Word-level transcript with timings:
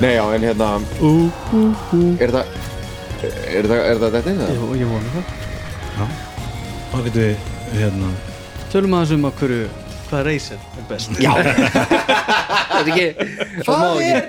Nei 0.00 0.14
já, 0.16 0.24
en 0.36 0.42
hérna 0.44 0.70
Er 2.20 2.32
það 2.34 2.46
Er 3.56 3.64
það, 3.66 3.78
er 3.80 4.00
það 4.02 4.16
þetta 4.16 4.32
inn 4.32 4.40
það? 4.42 4.50
Jú, 4.58 4.66
ég 4.76 4.90
vona 4.90 5.12
það. 5.14 6.10
Þá 6.92 6.96
getum 7.06 7.22
við, 7.22 7.46
hérna 7.80 8.10
Tölum 8.72 8.96
aðeins 8.98 9.14
um 9.16 9.24
að 9.30 9.38
hverju 9.40 9.62
hvað 10.10 10.22
Razer 10.26 10.58
er 10.60 10.84
best? 10.90 11.08
Já, 11.22 11.32
er 11.36 11.46
hvað 12.76 12.90
ekki 12.92 13.06
er 14.06 14.24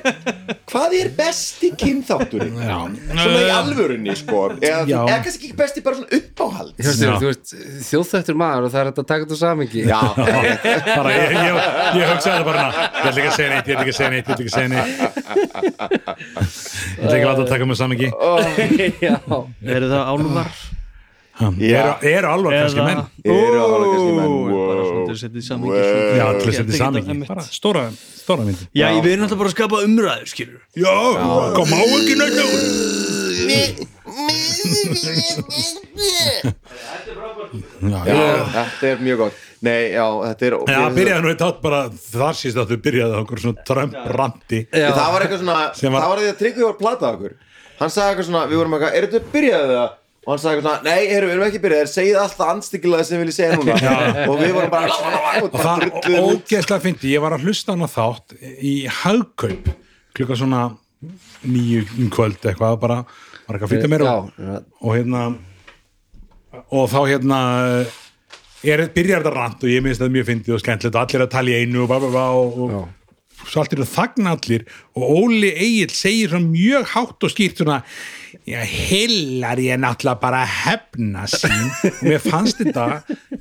Hvað 0.68 0.94
er 0.98 1.10
besti 1.16 1.70
kynþátturinn? 1.80 2.58
Já, 2.60 2.78
Svona 3.12 3.40
í 3.40 3.50
alvörunni, 3.56 4.14
sko. 4.20 4.42
Eða, 4.60 5.02
kannski 5.24 5.50
ekki 5.50 5.58
besti 5.60 5.84
bara 5.86 6.00
svona 6.00 6.12
uppáhald 6.18 6.74
þjóðþættur 7.88 8.38
maður 8.40 8.68
og 8.68 8.74
það 8.74 8.82
er 8.82 8.90
hægt 8.92 9.02
að 9.04 9.10
taka 9.12 9.26
þetta 9.26 9.40
samingi 9.42 9.82
Já, 9.88 10.00
bara 10.98 11.10
ég, 11.16 11.36
ég, 11.38 11.60
ég 12.02 12.06
hugsaði 12.12 12.36
það 12.36 12.48
bara 12.50 12.66
Ég 12.68 12.80
ætla 13.02 13.12
ekki 13.12 13.30
að 13.32 13.38
segja 13.38 13.52
neitt, 13.54 13.68
ég 13.68 13.74
ætla 13.76 13.84
ekki 13.84 13.94
að 13.94 14.00
segja 14.00 14.12
neitt, 14.14 14.26
ég 14.28 14.34
ætla 14.34 14.44
ekki 14.44 14.52
að 14.52 14.58
segja 14.58 14.70
neitt. 14.74 14.90
Ég 16.98 17.04
ætla 17.04 17.14
ekki 17.14 17.22
að 17.22 17.30
láta 17.32 17.44
að 17.44 17.52
taka 17.54 17.70
með 17.70 17.78
samingi 17.84 18.10
Já, 19.08 19.16
Eru 19.78 19.94
það 19.94 20.04
álvar? 20.14 20.52
Eru, 21.38 21.92
eru 22.02 22.28
alvar 22.34 22.52
kannski 22.58 22.82
menn. 22.82 23.02
Eru 23.24 23.58
alveg 23.62 23.90
kannski 23.94 24.14
menn. 24.18 24.32
Bara 24.58 24.82
svona 24.88 25.04
til 25.06 25.14
að 25.14 25.20
setja 25.22 25.38
í 25.38 25.46
samingi 25.46 25.72
Wow. 25.78 26.18
Já, 26.18 26.26
til 26.42 26.48
að 26.48 26.56
setja 26.58 26.66
í 26.66 26.82
myndi 28.48 28.64
Já, 28.74 28.88
ég 28.96 29.02
vil 29.06 29.18
náttúrulega 29.22 29.42
bara 29.44 29.54
skapa 29.54 29.78
umræður, 29.86 30.28
skilur 30.34 30.62
Já, 30.74 30.96
kom 31.58 31.70
á 31.78 31.82
ekki 31.98 32.16
Já, 37.82 38.06
þetta 38.54 38.90
er 38.92 39.02
mjög 39.04 39.22
gott. 39.22 39.44
Nei, 39.66 39.78
já, 39.96 40.04
þetta 40.30 40.48
er 40.48 40.56
Já, 40.70 40.80
byrjaði 40.94 41.24
nú 41.26 41.32
eitt 41.32 41.44
átt 41.48 41.62
bara 41.64 41.80
þar 41.90 42.38
síst 42.38 42.60
að 42.62 42.74
þú 42.74 42.78
byrjaði 42.88 43.20
okkur 43.24 43.42
svona 43.44 43.66
trömbrandi. 43.68 44.60
Það 44.72 45.14
var 45.14 45.26
eitthvað 45.26 45.42
svona, 45.44 45.58
var- 45.58 46.02
það 46.02 46.10
var 46.14 46.22
því 46.24 46.30
að 46.34 46.38
Tryggvi 46.42 46.66
var 46.68 46.74
að 46.76 46.82
plata 46.84 47.12
okkur. 47.14 47.38
Hann 47.80 47.94
sagði 47.94 48.10
eitthvað 48.14 48.30
svona, 48.30 48.44
við 48.52 48.60
vorum 48.62 48.78
eitthvað, 48.78 48.94
er 48.98 49.08
þetta 49.08 49.34
byrjaðið 49.34 49.74
það? 49.78 49.97
Og 50.28 50.34
hann 50.34 50.42
sagði 50.44 50.58
eitthvað 50.60 50.74
svona, 50.76 50.84
nei, 50.84 51.06
heyrðu, 51.08 51.28
við 51.30 51.34
erum 51.38 51.46
ekki 51.48 51.60
byrjaðið 51.64 51.92
Segið 51.94 52.18
alltaf 52.20 52.50
anstíkilega 52.52 53.06
sem 53.08 53.22
vil 53.22 53.30
ég 53.32 53.36
segja 53.38 53.56
núna. 53.56 53.76
Og 54.28 54.42
við 54.42 54.50
vorum 54.58 54.74
bara 54.74 54.98
Og 55.40 55.46
og 55.48 55.62
það 55.62 55.86
út. 55.88 56.10
ógeðslega 56.12 56.84
fyndi, 56.84 57.14
ég 57.14 57.24
var 57.24 57.36
að 57.38 57.46
hlusta 57.48 57.72
á 57.72 57.76
hana 57.78 57.88
þátt 57.94 58.36
í 58.60 58.74
hagkaup 58.92 59.70
klukka 60.18 60.36
svona 60.42 60.66
nýju 61.48 62.10
kvöld 62.12 62.44
eitthvað, 62.44 62.76
bara 62.82 63.00
var 63.06 63.56
eitthvað 63.56 63.68
að 63.70 63.74
fylgja 63.76 63.92
mér 63.94 64.04
og, 64.10 64.30
og 64.82 64.96
hérna 64.98 65.24
og 66.74 66.88
þá 66.92 67.00
hérna 67.14 67.40
er, 68.66 68.86
byrjar 68.92 69.22
þetta 69.24 69.34
rant 69.36 69.64
og 69.64 69.72
ég 69.72 69.84
minnst 69.86 70.02
þetta 70.02 70.16
mjög 70.18 70.30
fyndið 70.32 70.56
og 70.58 70.64
skemmtilegt 70.64 70.98
og 70.98 71.04
allir 71.06 71.26
að 71.28 71.34
tala 71.36 71.54
í 71.54 71.60
einu 71.62 71.86
og, 71.86 71.94
og, 71.94 72.64
og 73.38 73.48
svo 73.48 73.64
allir 73.64 73.84
að 73.86 73.94
þagna 73.94 74.34
allir 74.36 74.66
og 74.98 75.18
Óli 75.24 75.52
Egil 75.54 75.94
segir 75.94 76.32
svona 76.34 76.50
mjög 76.50 76.88
hátt 76.96 77.28
og 77.28 77.34
skýrt 77.34 77.62
svona 77.62 77.82
já, 78.48 78.62
hillar 78.64 79.60
ég 79.60 79.80
náttúrulega 79.80 80.20
bara 80.22 80.42
að 80.46 80.54
hefna 80.64 81.26
sín 81.30 81.68
og 81.90 82.02
mér 82.06 82.22
fannst 82.24 82.62
þetta 82.62 82.86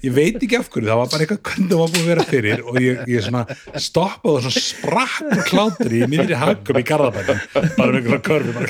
ég 0.03 0.15
veit 0.15 0.39
ekki 0.41 0.59
af 0.59 0.71
hverju, 0.71 0.89
það 0.89 1.00
var 1.00 1.11
bara 1.12 1.27
eitthvað 1.27 1.43
hvernig 1.49 1.71
það 1.71 1.81
var 1.83 1.93
búið 1.94 2.03
að 2.03 2.11
vera 2.11 2.27
fyrir 2.31 2.62
og 2.62 2.78
ég, 2.83 3.03
ég 3.11 3.27
svona 3.27 3.43
stoppaði 3.87 4.33
og 4.33 4.44
svona 4.47 4.65
sprakk 4.67 5.37
og 5.37 5.43
klátri 5.50 6.03
í 6.03 6.11
miðri 6.11 6.41
hagum 6.41 6.81
í 6.81 6.84
Garðabæðin 6.91 7.43
bara 7.55 7.87
með 7.87 7.99
einhverja 8.00 8.23
körfi 8.27 8.56
bara. 8.56 8.69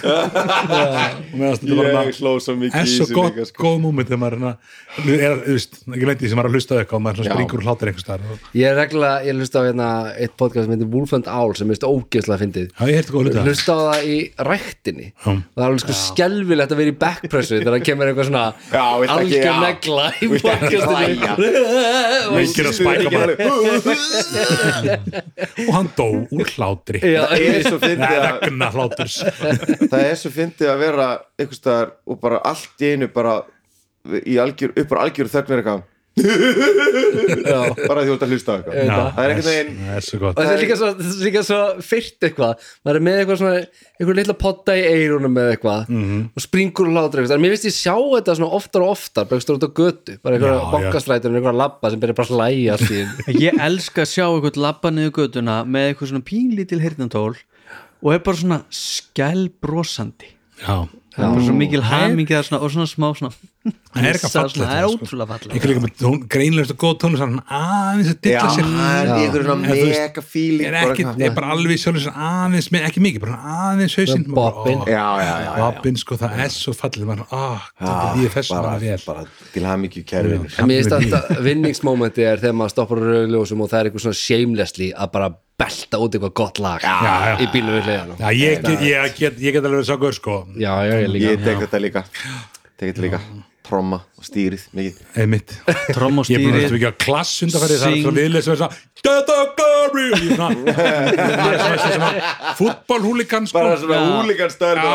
og 1.33 1.37
mér 1.37 1.47
fannst 1.47 1.67
þetta 1.67 2.35
svo 2.47 2.57
mikið 2.61 2.81
er 2.83 2.93
svo 2.93 3.09
gott, 3.13 3.41
sko. 3.51 3.65
góð 3.65 3.79
múmið 3.87 4.13
þegar 4.13 4.23
maður 4.25 5.17
er, 5.17 5.41
þú 5.47 5.57
veist, 5.57 5.81
ekki 5.87 6.11
lendi 6.11 6.31
sem 6.31 6.41
maður 6.41 6.51
er 6.51 6.53
að 6.53 6.61
hlusta 6.61 6.77
á 6.77 6.81
eitthvað 6.83 7.01
og 7.01 7.07
maður 7.07 7.31
springur 7.31 7.63
og 7.63 7.69
hlátir 7.71 7.93
einhvers 7.93 8.07
staðar 8.07 8.45
Ég 8.57 8.71
er 8.71 8.79
reglulega, 8.81 9.25
ég 9.27 9.41
hlusta 9.41 9.65
á 9.65 9.67
hérna 9.67 9.89
eitt 10.17 10.37
podcast 10.37 10.67
sem 10.67 10.77
heitir 10.77 10.93
Wolf 10.93 11.17
and 11.17 11.31
Owl 11.31 11.57
sem 11.57 11.73
er 11.73 11.87
ógeðslega 11.87 12.43
fyndið 12.45 12.71
Hlusta 12.77 13.73
á 13.73 13.81
það 13.81 14.03
í 14.05 14.17
ræktinni. 14.45 15.07
Já. 15.15 15.31
það 15.33 15.63
er 15.63 15.67
alveg 15.67 15.81
sko 15.81 15.95
skelvilegt 15.97 16.75
að 16.75 16.81
vera 16.83 16.93
í 16.93 16.97
backpressu 17.01 17.55
þegar 17.57 17.73
það 17.77 17.85
kemur 17.89 18.11
eitthvað 18.11 18.29
svona 18.29 18.43
algjör 19.15 19.57
negla 19.63 20.05
í 20.13 20.29
podcastinu. 20.35 21.47
Leikir 22.37 22.69
að 22.69 22.77
spæka 22.77 23.09
bara. 23.17 23.33
og 25.65 25.73
hann 25.79 25.91
dó 25.97 26.09
úr 26.37 26.53
hlátri. 26.53 27.01
Er 27.01 27.81
vegna 27.81 28.71
hláturs. 28.77 29.17
Það 29.25 30.01
er 30.03 30.17
svo 30.21 30.31
fyndið 30.37 30.73
að 30.75 30.83
vera 30.85 31.11
einhvers 31.41 31.61
staðar 31.63 31.97
og 32.05 32.21
bara 32.21 32.45
allt 32.45 32.85
í 32.85 32.93
einu 32.93 33.09
bara 33.13 33.39
í 34.21 34.37
algjör, 34.39 34.77
upp 34.77 34.93
á 34.93 34.97
algjör 35.07 35.33
þögn 35.33 35.57
er 35.57 35.63
eitthvað 35.63 35.85
bara 36.17 38.03
því 38.03 38.09
þú 38.09 38.15
ert 38.15 38.25
að 38.25 38.31
hlusta 38.33 38.49
á 38.49 38.57
eitthvað. 38.57 38.77
Já. 38.77 38.97
Það 39.17 39.25
er 39.27 39.33
er 39.97 40.05
svo 40.07 40.19
gott. 40.23 40.39
Og 40.39 40.47
það 40.47 40.53
er 40.55 40.63
líka 40.63 40.77
svo, 40.81 40.89
svo 41.47 41.59
fyrt 41.85 42.27
eitthvað. 42.29 42.65
Maður 42.87 42.99
er 43.01 43.05
með 43.09 43.19
eitthvað 43.21 43.41
svona 43.43 43.59
einhver 44.01 44.19
litla 44.21 44.37
potta 44.41 44.77
í 44.77 44.85
eirunum 44.87 45.35
með 45.37 45.51
eitthvað 45.57 45.83
Mhm. 45.93 46.23
og 46.37 46.41
springur 46.47 46.89
og 46.89 46.93
hlátur 46.97 47.21
eitthvað, 47.21 47.37
en 47.37 47.45
mér 47.45 47.53
finnst 47.57 47.69
ég 47.69 47.77
sjá 47.77 47.95
þetta 48.17 48.37
svona 48.39 48.53
oftar 48.57 48.81
og 48.87 48.91
oftar, 48.97 49.25
bara 49.29 49.37
eitthvað 49.41 49.59
út 49.59 49.67
á 49.69 49.71
götu. 49.77 50.13
Bara 50.23 50.37
Já, 50.37 50.41
eitthvað 50.41 50.57
já. 50.57 50.71
bankastrætur 50.73 51.37
eitthvað 51.37 51.57
labba 51.61 51.91
sem 51.91 52.01
byrjar 52.01 52.17
bara 52.17 52.29
að 52.29 52.37
hlæja. 52.37 52.75
Ég 53.47 53.53
elska 53.61 54.03
að 54.03 54.13
sjá 54.15 54.25
eitthvað 54.33 54.57
labba 54.57 54.91
niður 54.91 55.13
götuna 55.21 55.65
með 55.67 55.93
eitthvað 55.93 56.09
svona 56.13 56.25
pínlítil 56.25 56.81
heyrnantól 56.81 57.37
og 58.03 58.13
er 58.13 58.19
bara 58.25 58.37
svona 58.37 58.63
skælbrosandi. 58.71 60.33
Já, 60.65 60.89
er 61.17 61.29
bara 61.29 61.45
svo 61.45 61.53
mikil 61.57 61.83
hamingi 61.85 62.33
það 62.33 62.49
svona, 62.49 62.63
og 62.65 62.71
svona 62.73 62.89
smá 62.89 63.13
svona 63.17 63.33
það 63.97 64.07
er 64.07 64.17
eitthvað 64.17 64.35
fallegt 64.35 64.59
það 64.61 64.77
er 64.77 64.87
sko. 64.87 65.07
ótrúlega 65.07 65.29
fallegt. 65.31 65.55
Einhver 65.55 65.71
líka 65.71 65.83
með 65.85 65.93
tón, 66.01 66.19
greinlegust 66.35 66.75
og 66.75 66.79
góð 66.83 66.95
tónlist 67.03 67.25
hann 67.25 67.37
aðeins 67.59 68.11
að 68.13 68.19
dilla 68.27 68.51
sér. 68.53 68.69
það 68.77 68.97
er 68.97 69.11
veist, 69.11 69.51
mega 69.63 70.71
er 70.71 70.79
ekki, 70.81 71.07
er 71.29 71.35
bara 71.37 71.53
alveg 71.55 71.81
sjálfur 71.83 72.19
aðeins 72.27 72.71
ekki 72.81 73.05
mikið, 73.07 73.25
bara 73.25 73.39
aðeins 73.67 73.97
hausinn. 74.01 74.27
Bobbin. 74.37 74.85
Já, 74.87 75.07
já, 75.23 75.31
já, 75.31 75.49
já. 75.49 75.63
bobbin, 75.63 76.01
sko, 76.03 76.21
það 76.21 76.45
er 76.45 76.55
svo 76.57 76.77
fallið 76.77 77.15
ah, 77.31 77.67
það 77.81 78.21
er 78.27 78.37
þessu 78.37 78.55
bara, 78.55 78.75
maður 78.75 78.87
vel. 78.87 79.01
bara 79.07 79.25
til 79.55 79.65
hafa 79.67 79.81
mikið 79.87 80.07
kærvinir 80.13 80.61
En 80.61 80.71
mér 80.71 80.85
finnst 80.85 81.11
þetta 81.17 81.41
vinningsmómenti 81.47 82.27
er 82.27 82.43
þegar 82.43 82.61
maður 82.61 82.75
stoppar 82.75 83.03
á 83.03 83.05
rauðljósum 83.07 83.65
og 83.65 83.73
það 83.73 83.81
er 83.81 83.91
eitthvað 83.91 84.07
svona 84.07 84.21
shamelessly 84.21 84.93
að 84.93 85.13
bara 85.17 85.33
belta 85.57 86.01
út 86.03 86.17
eitthvað 86.17 86.35
gott 86.37 86.61
lag 86.61 86.85
Já, 86.85 86.97
já. 87.01 87.35
í 87.41 87.49
bílum 87.55 87.79
við 87.79 87.89
hliðan 87.89 88.15
Já, 88.21 88.29
ég 88.37 88.63
get, 88.67 88.85
ég 88.85 89.19
get, 89.19 89.41
ég 89.41 89.57
get 89.57 89.69
alveg 89.71 89.89
svo 89.89 89.99
gaur, 90.03 90.17
sko. 90.17 90.39
Já, 90.53 90.73
já, 90.85 90.95
ég 91.01 91.13
líka. 91.15 91.33
Ég 91.33 91.45
tek 91.47 91.63
þetta 91.65 91.83
líka. 91.83 92.07
Tek 92.77 92.91
þetta 92.91 93.07
líka 93.07 93.23
Tromma 93.67 93.99
og 94.17 94.27
stýrið 94.27 94.67
mikið. 94.77 94.99
Einmitt. 95.19 95.55
Tromm 95.91 96.21
og 96.23 96.29
ég 96.31 96.45
er 96.47 96.59
þetta 96.61 96.77
ekki 96.79 96.89
að 96.91 96.99
klass 97.03 97.33
undanferði 97.47 97.79
það 97.81 97.89
er 97.89 97.97
Sing. 97.97 98.05
svo 98.05 98.13
viðlega 98.15 98.47
sem 98.47 98.55
er 98.55 98.61
svona 98.61 98.75
Þetta 99.07 99.37
Gary 99.59 100.07
svona 100.21 100.49
það 100.77 101.67
er 101.67 101.81
svona, 101.83 101.97
svona 101.97 102.11
fútbolhúlikan 102.61 103.51
sko. 103.51 103.59
Bara 103.59 103.77
svona 103.83 104.49
stæl 104.55 104.77
Já. 104.81 104.95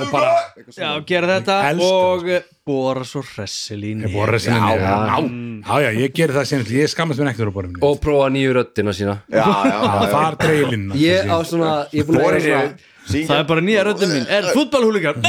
Og 0.00 0.06
bara 0.12 0.34
Já, 0.70 0.90
gera 1.06 1.38
þetta 1.38 1.56
Elska 1.70 1.88
og 1.90 2.28
eh, 2.30 2.44
bora 2.66 3.02
svo 3.08 3.22
hressilín 3.26 4.04
ég 4.06 4.14
bora 4.14 4.38
sinni 4.40 4.56
Já, 4.56 4.76
já, 4.78 4.92
já. 5.10 5.18
já, 5.66 5.80
já, 5.84 5.90
ég 6.04 6.14
gerir 6.14 6.36
það 6.36 6.46
sem 6.52 6.64
ég 6.76 6.92
skammast 6.92 7.20
mér 7.20 7.32
ekkert 7.32 7.48
úr 7.50 7.54
borðinu. 7.56 7.82
Og 7.88 7.98
prófa 8.02 8.28
nýju 8.32 8.54
röddina 8.56 8.94
sína. 8.96 9.16
Já, 9.28 9.42
já, 9.42 9.56
já, 9.66 9.80
já. 9.80 10.06
það 10.12 10.22
er 10.28 10.38
dreigilinn 10.44 10.86
Ég 11.00 11.32
á 11.32 11.38
svona, 11.48 11.72
ég 11.90 12.04
er 12.04 12.08
búin 12.08 12.20
að 12.20 12.26
vera 12.28 12.38
er 12.38 12.46
svona 12.46 12.89
Það 13.10 13.36
er 13.36 13.46
bara 13.48 13.64
nýja 13.64 13.84
röddin 13.88 14.12
mín. 14.14 14.26
Er 14.30 14.50
fútbolhúlíkar 14.54 15.20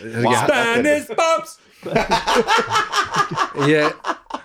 Spanish 0.00 1.10
Bobs. 1.16 1.58
Ég, 3.70 3.86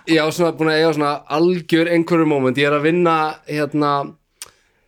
ég 0.08 0.20
á 0.20 0.26
svona 0.32 0.54
búin 0.56 0.70
að 0.72 0.78
eiga 0.80 0.92
svona 0.96 1.10
algjör 1.36 1.90
einhverju 1.92 2.28
moment, 2.30 2.56
ég 2.56 2.68
er 2.68 2.76
að 2.76 2.86
vinna 2.86 3.16
hérna, 3.48 3.90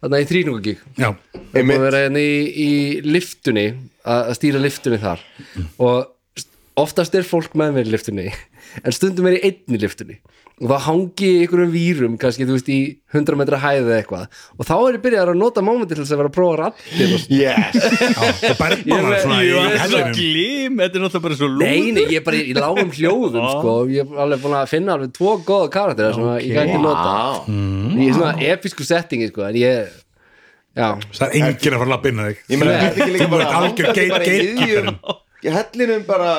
þarna 0.00 0.20
í 0.22 0.28
þrýnungagík 0.30 0.84
já, 1.00 1.08
og 1.12 1.72
vera 1.82 2.04
hérna 2.04 2.22
í, 2.22 2.38
í 2.48 2.70
liftunni 3.04 3.66
að 4.04 4.30
að 4.30 4.38
stýra 4.38 4.62
liftunni 4.62 5.00
þar. 5.02 5.24
Og 5.82 6.46
oftast 6.80 7.16
er 7.18 7.26
fólk 7.26 7.56
með 7.58 7.76
mér 7.76 7.90
í 7.90 7.94
liftunni 7.96 8.28
en 8.30 8.94
stundum 8.94 9.28
er 9.28 9.38
ég 9.38 9.48
einn 9.48 9.76
í 9.76 9.82
liftunni 9.82 10.20
og 10.58 10.66
þá 10.72 10.76
hangi 10.88 11.28
í 11.28 11.40
einhverjum 11.44 11.70
vírum 11.70 12.14
kannski, 12.18 12.42
þú 12.48 12.54
veist, 12.56 12.68
í 12.74 12.78
100 13.14 13.36
metra 13.38 13.58
hæði 13.62 13.84
eða 13.84 13.98
eitthvað. 14.02 14.24
Og 14.58 14.66
þá 14.66 14.72
er 14.78 14.96
ég 14.96 15.02
byrjað 15.04 15.30
að 15.32 15.38
nota 15.38 15.62
mómenti 15.62 15.94
til 15.94 16.02
þess 16.02 16.14
að 16.16 16.20
vera 16.22 16.30
að 16.32 16.34
prófa 16.34 16.56
rattir 16.60 17.12
og 17.14 17.28
Yes. 17.38 17.78
Og 18.50 18.56
bergmálar 18.58 19.20
svona 19.22 19.38
í 19.44 19.48
Jú, 19.48 19.60
það 19.60 19.68
er 19.68 19.78
svo 19.78 20.00
hellinum. 20.00 20.16
glím 20.18 20.82
Þetta 20.82 20.98
er 20.98 21.04
náttúrulega 21.04 21.24
bara 21.28 21.38
svo 21.38 21.48
lúð 21.52 21.62
Nei, 21.62 21.92
nei, 21.94 22.02
ég 22.10 22.18
er 22.18 22.26
bara 22.26 22.40
í, 22.40 22.42
í 22.50 22.56
lágum 22.58 22.90
hljóðum 22.98 23.46
sko, 23.54 23.76
ég 23.94 24.02
er 24.12 24.20
alveg 24.26 24.42
búin 24.42 24.56
að 24.58 24.68
finna 24.74 24.96
alveg 24.98 25.14
tvo 25.16 25.36
góða 25.46 25.70
karakter 25.78 26.18
sem 26.18 26.26
okay. 26.26 26.48
ég 26.48 26.58
gæti 26.58 26.82
nota 26.82 27.06
Vá. 27.06 27.48
í 28.02 28.10
svona 28.18 28.34
episku 28.50 28.86
settingi 28.88 29.30
sko, 29.30 29.46
en 29.48 29.58
ég 29.62 29.94
já, 30.78 30.88
það 31.14 31.24
er 31.28 31.38
enginn 31.38 31.74
að 31.74 31.80
fara 31.80 31.88
að 31.88 31.94
lappa 31.94 32.10
inn 32.12 32.20
að 32.22 32.28
þig. 32.32 32.42
Ég 32.52 32.60
meina, 32.60 32.76
þetta 32.82 32.88
er 32.88 33.02
ekki 33.06 33.14
líka 33.14 33.24
Þú 33.24 33.32
bara 33.32 33.46
ert 33.46 33.58
algjör 33.62 33.88
í 33.88 33.88
gatekeeperinn. 33.88 34.58
miðjum- 34.58 34.98
í 35.38 35.54
hellinum 35.54 36.04
bara 36.08 36.32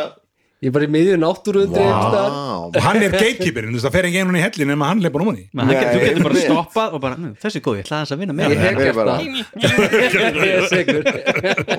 ég 0.60 0.68
er 0.68 0.74
bara 0.76 0.84
í 0.84 0.92
miðju 0.92 1.16
náttúruundri 1.22 1.84
Vá. 1.88 2.20
Og 2.68 2.78
hann 2.84 2.98
er 3.00 3.14
gatekeeperinn, 3.14 3.72
þú 3.72 3.78
veist 3.80 3.86
það 3.88 3.94
fer 3.96 4.08
ekki 4.10 4.20
einhvern 4.20 4.36
í 4.36 4.42
hellin 4.44 4.68
nema 4.74 4.90
hann 4.90 5.00
leipur 5.06 5.24
um 5.24 5.30
hann 5.32 5.38
í 5.40 5.46
hann 5.56 5.70
Þú 5.70 6.00
getur 6.04 6.26
bara 6.26 6.42
stoppað 6.44 6.90
og 6.98 7.00
bara, 7.06 7.16
"Nú, 7.16 7.30
þessi 7.40 7.58
er 7.60 7.64
góð, 7.64 7.78
ég 7.80 7.84
ætla 7.86 7.96
aðeins 8.00 8.12
að 8.12 8.20
vinna 8.20 8.34
með 8.36 8.44
ég 8.44 8.58
það." 8.60 8.66
hef 8.90 8.96
bara- 9.00 9.16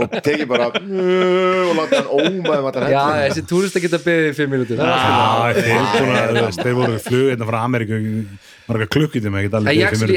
og 0.00 0.06
tekið 0.24 0.46
bara 0.48 0.66
og 0.70 1.72
láta 1.76 1.94
hann 2.00 2.08
óma 2.08 2.54
um 2.56 2.70
allan 2.70 2.88
já, 2.94 3.04
þessi 3.28 3.44
túrista 3.52 3.82
geta 3.84 4.00
beðið 4.06 4.30
í 4.30 4.34
fimm 4.40 4.56
er 4.56 4.64
alltaf 4.64 4.80
þeir 6.64 6.72
að, 6.72 6.80
voru 6.80 6.96
flug 7.04 7.26
hérna 7.34 7.50
frá 7.52 7.58
Ameríku 7.66 8.00
marga 8.70 8.86
klukkutíma, 8.96 9.44
ég 9.44 9.52
En 9.60 9.68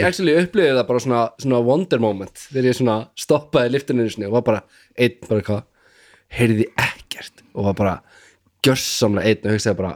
actually, 0.07 0.38
upplifði 0.39 0.71
það 0.80 0.88
bara 0.88 1.04
svona, 1.04 1.21
svona 1.42 1.60
wonder 1.68 2.00
moment 2.00 2.48
þegar 2.48 2.71
ég 2.71 2.80
svona 2.80 2.98
stoppaði 3.18 3.75
liftinu 3.75 4.07
og 4.30 4.31
var 4.39 4.48
bara 4.48 4.63
einn 4.95 5.19
bara 5.27 5.42
hvað 5.51 5.63
heyrði 6.33 6.65
ekkert 6.80 7.44
og 7.54 7.68
var 7.69 7.77
bara 7.77 7.95
gjörsamlega 8.63 9.30
einn 9.33 9.48
og 9.48 9.56
hugsaði 9.57 9.80
bara 9.81 9.94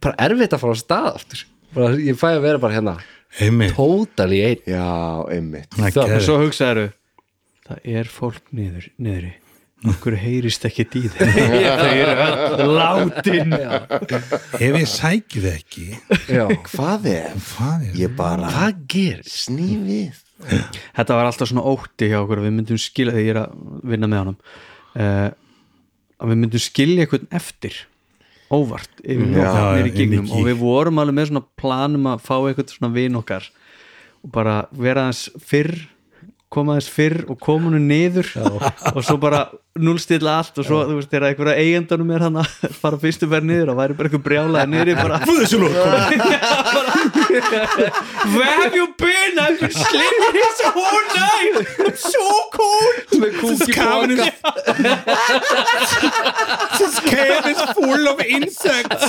bara 0.00 0.14
erfitt 0.26 0.54
að 0.56 0.62
fara 0.62 0.76
á 0.76 0.80
stað 0.80 1.10
aftur. 1.14 1.44
Bara, 1.74 1.90
ég 2.02 2.18
fæ 2.18 2.28
að 2.34 2.44
vera 2.46 2.62
bara 2.62 2.76
hérna. 2.78 2.96
Einmitt. 3.40 3.76
totally 3.76 4.40
einn. 4.42 4.64
Já, 4.66 4.86
einmitt. 5.30 5.70
Það 5.76 6.16
Og 6.16 6.24
svo 6.26 6.40
hugsaðu 6.42 6.88
Það 7.70 7.84
er 8.00 8.08
fólk 8.10 8.48
niður, 8.50 8.88
niðri. 8.98 9.36
Okkur 9.90 10.12
heyrist 10.20 10.64
ekki 10.68 10.84
í 10.98 11.02
Þau 11.08 12.56
öll 12.60 12.72
látin. 12.76 13.54
Ef 13.54 14.74
ég 14.76 14.88
sæki 14.90 15.40
þið 15.40 15.54
ekki 15.54 15.86
Já. 16.28 16.42
Hvað 16.68 17.06
er? 17.14 17.38
hvað 17.54 17.86
er 17.86 17.94
Ég 18.02 18.16
bara 18.18 18.50
hvað 18.52 18.82
gerist? 18.92 19.46
sný 19.46 19.68
við. 19.86 20.18
Þetta 20.50 21.16
var 21.16 21.30
alltaf 21.30 21.48
svona 21.48 21.64
ótti 21.70 22.10
hjá 22.10 22.18
okkur 22.20 22.42
Við 22.44 22.54
myndum 22.58 22.80
skilja 22.80 23.14
þegar 23.14 23.24
ég 23.24 23.32
er 23.36 23.40
að 23.44 23.56
vinna 23.94 24.10
með 24.10 24.22
honum. 24.24 24.38
Uh, 24.90 25.28
að 26.20 26.32
við 26.34 26.40
myndum 26.44 26.62
skilja 26.64 27.06
eitthvað 27.06 27.28
eftir 27.40 27.78
óvart 28.50 29.00
yfir 29.04 29.30
Já, 29.38 29.46
já, 29.46 29.64
í 29.78 29.80
inn 29.80 29.88
í 29.88 29.94
gegnum. 29.94 30.28
Og 30.34 30.44
við 30.48 30.58
vorum 30.60 30.98
alveg 31.02 31.16
með 31.20 31.30
svona 31.30 31.44
planum 31.60 32.08
að 32.10 32.24
fá 32.26 32.34
eitthvað 32.40 32.74
svona 32.74 32.92
vin 32.96 33.18
okkar 33.20 33.46
og 34.20 34.32
bara 34.34 34.56
vera 34.76 35.06
aðeins 35.06 35.22
fyrr 35.48 35.74
koma 36.50 36.74
aðeins 36.74 36.88
fyrr 36.90 37.20
og 37.30 37.38
koma 37.38 37.70
hennu 37.70 37.78
niður 37.86 38.26
og 38.90 39.04
svo 39.06 39.14
bara 39.22 39.44
núlstilla 39.78 40.32
allt 40.40 40.58
og 40.58 40.66
svo 40.66 40.80
þú 40.88 40.96
veist 40.98 41.12
þegar 41.12 41.28
einhverja 41.28 41.62
eigendunum 41.62 42.10
er 42.16 42.24
hann 42.26 42.40
að 42.42 42.50
fara 42.74 42.98
fyrstu 43.00 43.28
verð 43.30 43.46
niður 43.52 43.70
og 43.70 43.78
væri 43.78 43.96
bara 44.00 44.10
eitthvað 44.10 44.24
brjálaði 44.26 44.72
niður 44.74 44.98
bara 44.98 45.20
Fúðisulur 45.30 45.78
Where 47.30 48.62
have 48.62 48.74
you 48.74 48.86
been? 48.98 49.38
I've 49.38 49.60
been 49.60 49.70
sleeping 49.70 50.32
here 50.32 50.54
the 50.62 50.70
whole 50.78 51.02
night! 51.24 51.54
So 51.96 52.26
cold! 52.58 52.94
Med 53.20 53.32
kokepakka. 53.40 54.30
This 56.78 56.94
cave 57.00 57.46
is 57.52 57.60
full 57.78 58.08
of 58.08 58.20
insects! 58.20 59.04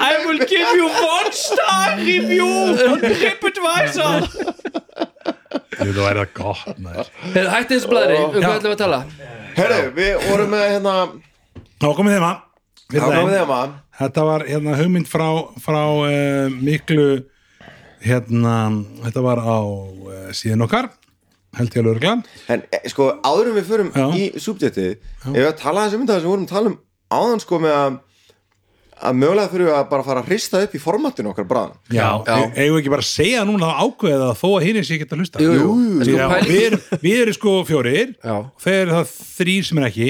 I 0.00 0.12
will 0.26 0.38
give 0.38 0.68
you 0.78 0.86
one 0.88 1.32
star 1.32 1.96
review 1.96 2.48
on 2.90 2.98
TripAdvisor! 3.00 4.14
Det 5.70 6.04
er 6.04 6.14
det 6.14 6.34
gaten 6.34 6.86
her. 6.86 7.04
Helt 7.34 7.88
bloody. 7.88 8.16
Hur 8.16 8.42
kan 8.42 8.52
jag 8.52 8.62
leva 8.62 8.86
Nå 8.86 9.02
Hörru, 9.56 9.90
vi, 9.94 10.14
året 10.14 10.70
henne... 10.70 11.08
Jag 11.80 11.96
kommer 11.96 12.12
hemma. 12.12 12.36
Að 12.88 13.50
að 13.52 13.74
Þetta 13.98 14.22
var 14.24 14.44
hérna 14.48 14.76
hugmynd 14.78 15.08
frá, 15.10 15.26
frá 15.60 15.82
uh, 15.84 16.48
miklu 16.54 17.08
hérna, 18.00 18.54
þetta 19.04 19.24
var 19.26 19.42
á 19.44 19.58
uh, 19.60 20.30
síðan 20.32 20.64
okkar 20.64 20.88
held 21.58 21.74
ég 21.74 21.82
alveg 21.82 21.96
örgla 21.96 22.14
En 22.48 22.64
e, 22.72 22.80
sko, 22.88 23.10
áður 23.20 23.50
en 23.50 23.56
við 23.58 23.68
förum 23.68 23.90
Já. 23.92 24.06
í 24.16 24.26
subjektið 24.40 24.92
Ef 24.96 25.32
við 25.34 25.48
að 25.48 25.56
tala 25.60 25.86
þessum 25.86 26.04
um 26.04 26.08
það 26.08 26.20
sem 26.20 26.24
við 26.28 26.32
vorum 26.32 26.46
að 26.46 26.54
tala 26.54 26.72
um 26.72 26.78
áðan 27.08 27.42
sko 27.44 27.60
með 27.64 27.76
að 27.78 27.98
að 28.98 29.14
mögulega 29.14 29.50
þurfum 29.52 29.68
við 29.68 29.76
að 29.76 29.84
bara 29.92 30.04
fara 30.08 30.22
að 30.24 30.30
hrista 30.32 30.60
upp 30.64 30.72
í 30.74 30.80
formatinu 30.82 31.30
okkar 31.30 31.46
bráðan 31.46 31.76
Já, 31.94 32.08
Já. 32.26 32.34
eigum 32.56 32.74
við 32.74 32.80
ekki 32.80 32.92
bara 32.94 33.04
að 33.04 33.10
segja 33.12 33.44
núna 33.46 33.68
að 33.68 33.84
ákveða 33.84 34.24
það 34.24 34.40
þó 34.40 34.48
að 34.48 34.64
hinn 34.66 34.80
sé 34.82 34.96
ekki 34.96 35.06
að 35.06 35.20
hlusta. 35.22 35.42
Jú, 35.44 35.52
jú, 35.54 35.68
en 35.76 36.08
sko 36.08 36.16
Já, 36.16 36.26
við, 36.48 36.64
erum, 36.64 36.82
við 37.04 37.20
erum 37.22 37.36
sko 37.36 37.52
fjórir 37.68 38.10
Já. 38.16 38.34
þeir 38.64 38.78
eru 38.80 38.96
það 38.96 39.12
þrýr 39.38 39.68
sem 39.68 39.80
er 39.80 39.86
ekki 39.92 40.08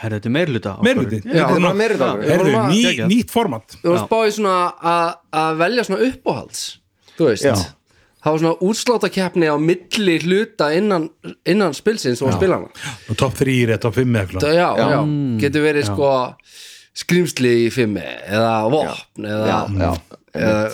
Herra, 0.00 0.18
þetta 0.18 0.26
er 0.30 0.34
meirluta 0.34 0.72
meirluti 0.82 1.20
Já. 1.24 1.44
Er 1.54 1.64
Já. 1.84 2.58
Að- 2.60 2.68
ný, 2.70 2.82
nýtt 3.10 3.30
format. 3.30 3.76
Við 3.82 3.90
vorum 3.90 4.08
spáðið 4.08 4.36
svona 4.38 4.56
að- 4.82 5.16
að 5.32 5.56
velja 5.62 5.84
svona 5.88 6.08
uppáhalds 6.10 6.62
Þú 7.14 7.28
veist. 7.30 7.44
Já. 7.44 7.54
Það 8.24 8.32
var 8.32 8.38
svona 8.40 8.58
útsláttakeppni 8.64 9.46
á 9.52 9.56
milli 9.60 10.14
hluta 10.24 10.70
innan, 10.74 11.10
innan 11.46 11.74
spilsins 11.76 12.22
og 12.24 12.32
spilana 12.32 12.70
og 13.10 13.16
top 13.20 13.34
3 13.36 13.66
eða 13.66 13.80
top 13.84 13.94
5 13.94 14.08
eða 14.16 14.22
eitthvað. 14.24 14.40
Það, 14.40 14.54
já, 14.56 14.68
já, 14.94 15.00
getur 15.44 15.62
verið 15.66 15.84
sko 15.90 16.08
skrýmsli 16.94 17.52
í 17.66 17.70
fimmi 17.74 18.04
eða 18.30 18.54
vopn 18.72 19.28
eða, 19.28 19.46
Já, 19.50 19.58
já. 19.78 19.92
eða 20.34 20.72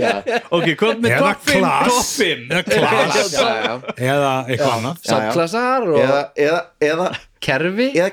Já, 0.00 0.12
Ok, 0.48 0.72
kom 0.80 1.02
með 1.02 1.12
eða 1.16 1.34
topp 1.34 1.44
5 1.50 1.60
klass 1.60 1.90
Topp 1.90 2.08
5 2.16 2.48
eða 2.48 2.62
klass 2.70 3.34
eða 4.10 4.32
eitthvað 4.46 4.72
annað. 4.78 5.04
Samklassar 5.10 5.86
og 5.90 6.00
Eða, 6.00 6.20
eða, 6.46 6.60
eða, 6.88 7.08
kerfi? 7.44 7.88
Eða, 7.92 8.10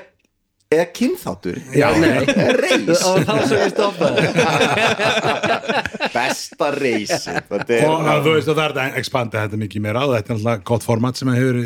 eða 0.68 0.86
kynþáttur. 0.98 1.56
Já, 1.72 1.88
nei. 1.96 2.18
Reis. 2.58 3.04
Og 3.08 3.22
þá 3.24 3.32
svo 3.48 3.56
ég 3.62 3.72
stoppaði 3.72 4.26
Besta 6.18 6.68
er 6.68 7.86
og 7.88 8.04
að, 8.04 8.20
þú 8.26 8.34
veist 8.34 8.50
að 8.50 8.58
það 8.58 8.62
er 8.62 8.74
þetta 8.74 8.84
að 8.84 9.00
expanda 9.00 9.42
þetta 9.46 9.60
mikið 9.64 9.84
meira 9.84 10.04
og 10.04 10.12
þetta 10.16 10.32
er 10.34 10.38
alltaf 10.38 10.66
gott 10.68 10.84
format 10.86 11.18
sem 11.20 11.32
hefur 11.32 11.58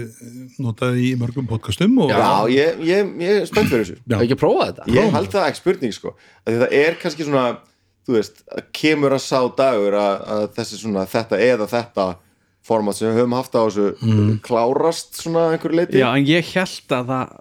notað 0.62 1.02
í 1.02 1.10
mörgum 1.18 1.50
podcastum 1.50 1.98
og 2.04 2.14
Já, 2.14 2.22
ég, 2.52 2.80
ég, 2.86 3.12
ég 3.22 3.42
er 3.42 3.50
spennt 3.50 3.72
fyrir 3.72 3.84
þessu. 3.88 3.98
Ekki 4.22 4.38
prófað 4.38 4.72
þetta? 4.72 4.88
Ég 4.94 5.12
held 5.18 5.30
það 5.34 5.50
ekki 5.50 5.62
spurning 5.62 5.94
sko. 5.98 6.14
Að 6.42 6.54
því 6.54 6.62
það 6.62 6.74
er 6.82 6.98
kannski 7.02 7.26
svona 7.28 7.44
þú 8.06 8.16
veist, 8.18 8.42
að 8.50 8.64
kemur 8.74 9.14
að 9.16 9.22
sá 9.24 9.38
dagur 9.58 9.94
að, 9.94 10.22
að 10.34 10.44
þessi 10.58 10.80
svona 10.82 11.04
þetta 11.06 11.38
eða 11.38 11.68
þetta 11.70 12.06
format 12.66 12.94
sem 12.98 13.08
við 13.10 13.20
höfum 13.20 13.34
haft 13.38 13.54
á 13.58 13.62
þessu 13.66 13.88
Mm. 14.02 14.36
klárast 14.46 15.16
svona 15.22 15.46
að 15.48 15.56
einhverju 15.56 15.78
leiti 15.80 15.98
Já, 16.02 16.08
en 16.16 16.26
ég 16.26 16.52
held 16.54 16.94
að 16.98 17.08
það 17.12 17.32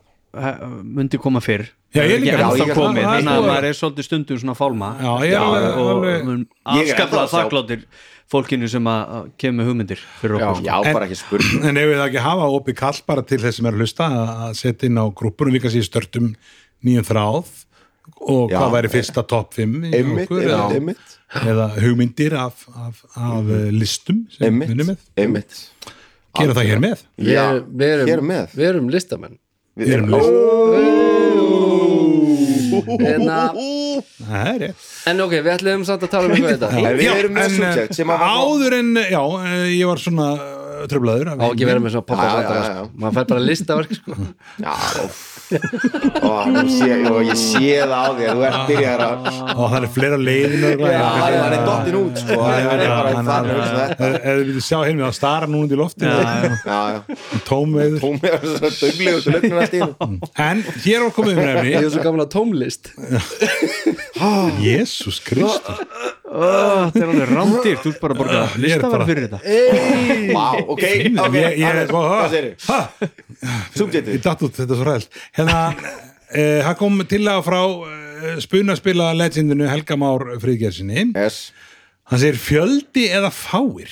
eh, 0.41 0.63
myndi 0.83 1.19
koma 1.21 1.41
fyrr 1.43 1.67
Já, 1.91 2.05
ég 2.07 2.13
er 2.15 2.21
líka. 2.23 2.73
komið, 2.73 3.03
það 3.03 3.17
er 3.17 3.25
þannig 3.25 3.33
að 3.35 3.47
maður 3.49 3.67
er 3.67 3.75
svolítið 3.75 4.05
stundum 4.07 4.37
svona 4.39 4.55
fálma 4.55 4.89
Já, 5.01 5.11
ég 5.27 5.33
er 5.35 5.43
alveg- 5.43 6.47
afskaplega 6.63 7.25
að 7.25 7.33
þakkláttir 7.35 7.83
fólkinu 8.31 8.69
sem 8.71 8.85
að 8.87 9.01
að 9.17 9.25
kemur 9.43 9.57
með 9.59 9.67
hugmyndir 9.71 10.03
fyrir 10.21 10.37
okkur 10.37 10.61
sko. 10.61 10.67
Já, 10.69 10.93
bara 10.95 11.07
ekki 11.09 11.17
spurning 11.19 11.65
en 11.67 11.77
ef 11.81 11.89
við 11.89 11.97
það 11.99 12.05
ekki 12.07 12.21
hafa 12.23 12.45
opið 12.55 12.77
kall 12.79 13.01
bara 13.11 13.25
til 13.27 13.39
þess 13.43 13.57
sem 13.59 13.67
er 13.67 13.75
að 13.75 13.81
hlusta 13.83 14.07
að 14.21 14.53
setja 14.61 14.87
inn 14.87 15.01
á 15.03 15.05
grúppunum 15.19 15.57
við 15.57 15.65
kannski 15.65 15.83
störtum 15.83 16.29
nýjum 16.87 17.07
þráð 17.11 17.51
og 18.21 18.51
Já. 18.51 18.57
hvað 18.59 18.75
væri 18.75 18.91
fyrsta 18.95 19.23
topp 19.27 19.55
5 19.57 19.75
í 19.89 19.93
Einmitt, 19.97 20.27
okkur, 20.29 20.41
einmitt, 20.41 20.51
eða, 20.51 20.67
einmitt. 20.77 21.15
eða 21.53 21.67
hugmyndir 21.77 22.35
af, 22.37 22.65
af, 22.75 23.01
af 23.15 23.41
mm 23.43 23.79
listum 23.81 24.23
sem 24.33 24.61
við 24.61 24.75
erum 24.75 24.91
með? 24.93 25.05
einmitt. 25.17 25.61
Gera 26.39 26.55
það 26.55 26.69
hér 26.69 26.83
með? 26.83 27.05
Já, 27.19 27.45
við 27.67 27.95
erum, 27.95 28.11
hér 28.11 28.21
með. 28.31 28.53
Við 28.55 28.69
erum 28.71 28.91
listamenn. 28.93 29.37
Við 29.75 29.93
erum 29.97 30.11
en, 35.05 35.21
ok, 35.21 35.33
við 35.35 35.51
ætlum 35.53 35.83
samt 35.87 36.05
að 36.05 36.13
tala 36.13 36.29
um 36.29 36.35
eitthvað 36.35 36.53
þetta. 36.63 36.93
Við 36.97 37.11
erum 37.11 37.35
með 37.37 37.55
subject 37.57 37.97
sem 37.99 38.13
að 38.13 38.25
áður 38.31 38.77
en, 38.79 38.91
já, 39.03 39.21
eh, 39.43 39.67
ég 39.75 39.91
var 39.91 40.01
svona 40.01 40.27
eh, 40.37 40.60
tröflaður 40.89 41.29
á 41.31 41.33
ekki 41.51 41.67
vera 41.69 41.83
með 41.83 41.95
svona 41.95 42.07
pappa 42.09 42.87
maður 42.95 43.17
fær 43.17 43.27
bara 43.31 43.43
listaverk 43.45 43.91
sko. 43.97 44.17
Já, 44.61 44.73
óff. 45.03 45.27
Ó, 46.23 46.45
nú 46.47 46.61
sé, 46.71 46.87
ó, 47.03 47.19
ég 47.27 47.35
sé 47.35 47.71
það 47.81 47.91
á 47.91 48.07
því 48.15 48.27
að 48.29 48.37
þú 48.37 48.43
ert 48.47 48.61
byrjar 48.69 49.01
að 49.03 49.25
og 49.51 49.65
það 49.73 49.75
er 49.77 49.87
fleira 49.95 50.19
leiðin 50.21 50.61
Já, 50.79 51.01
það 51.17 51.55
er 51.57 51.65
dottin 51.67 51.97
út 51.99 52.21
sko. 52.21 52.37
Er 52.47 52.69
eða 53.99 54.35
við 54.37 54.45
viljum 54.45 54.63
sjá 54.63 54.77
hérna 54.85 55.09
að 55.09 55.17
stara 55.17 55.49
núna 55.51 55.67
tómveiður. 57.49 57.99
Er 58.21 58.39
til 59.27 59.51
allt 59.59 59.75
í 59.75 59.83
einu. 59.83 60.19
en 60.47 60.63
hér 60.85 61.05
var 61.07 61.13
komið 61.19 61.33
um 61.35 61.41
ég 61.41 61.51
nefni 61.51 61.75
er 61.81 61.91
svo 61.91 62.05
gaman 62.07 62.25
að 62.25 62.31
tómlist. 62.37 62.93
Jésús 64.65 65.19
Kristus 65.25 66.20
Ó, 66.31 66.43
Þetta 66.91 67.01
er 67.01 67.09
alveg 67.11 67.31
rámdýr, 67.35 67.79
þú 67.83 67.89
ert 67.91 68.01
bara 68.01 68.15
að 68.15 68.19
borga 68.21 68.41
ég 68.45 68.59
listaverð 68.63 68.93
bara- 68.95 69.07
fyrir 69.09 69.25
þetta. 69.27 69.39
Vá, 70.31 70.45
ok, 70.61 70.83
ok 71.25 71.35
ég, 71.35 71.57
ég, 71.59 71.65
Hannes, 71.65 71.89
Hvað 71.91 72.29
segir 72.31 72.45
þið? 72.47 72.69
ég 73.41 73.75
Subjectið 73.81 74.21
datt 74.23 74.45
út 74.47 74.55
þetta 74.55 74.71
er 74.71 74.79
svo 74.79 74.87
ræðilt 74.87 75.17
hérna, 75.35 75.57
eh, 76.31 76.61
það 76.63 76.77
kom 76.79 77.01
til 77.11 77.21
að 77.27 77.41
frá 77.49 77.59
eh, 77.59 77.97
uh, 78.21 78.39
spunaspila 78.45 79.09
legendinu 79.17 79.67
Helga 79.67 79.97
Már 79.99 80.23
Friðgersinni 80.39 81.09
S 81.25 81.41
hann 82.11 82.21
segir 82.23 82.39
fjöldi 82.39 83.09
eða 83.11 83.31
fáir? 83.35 83.91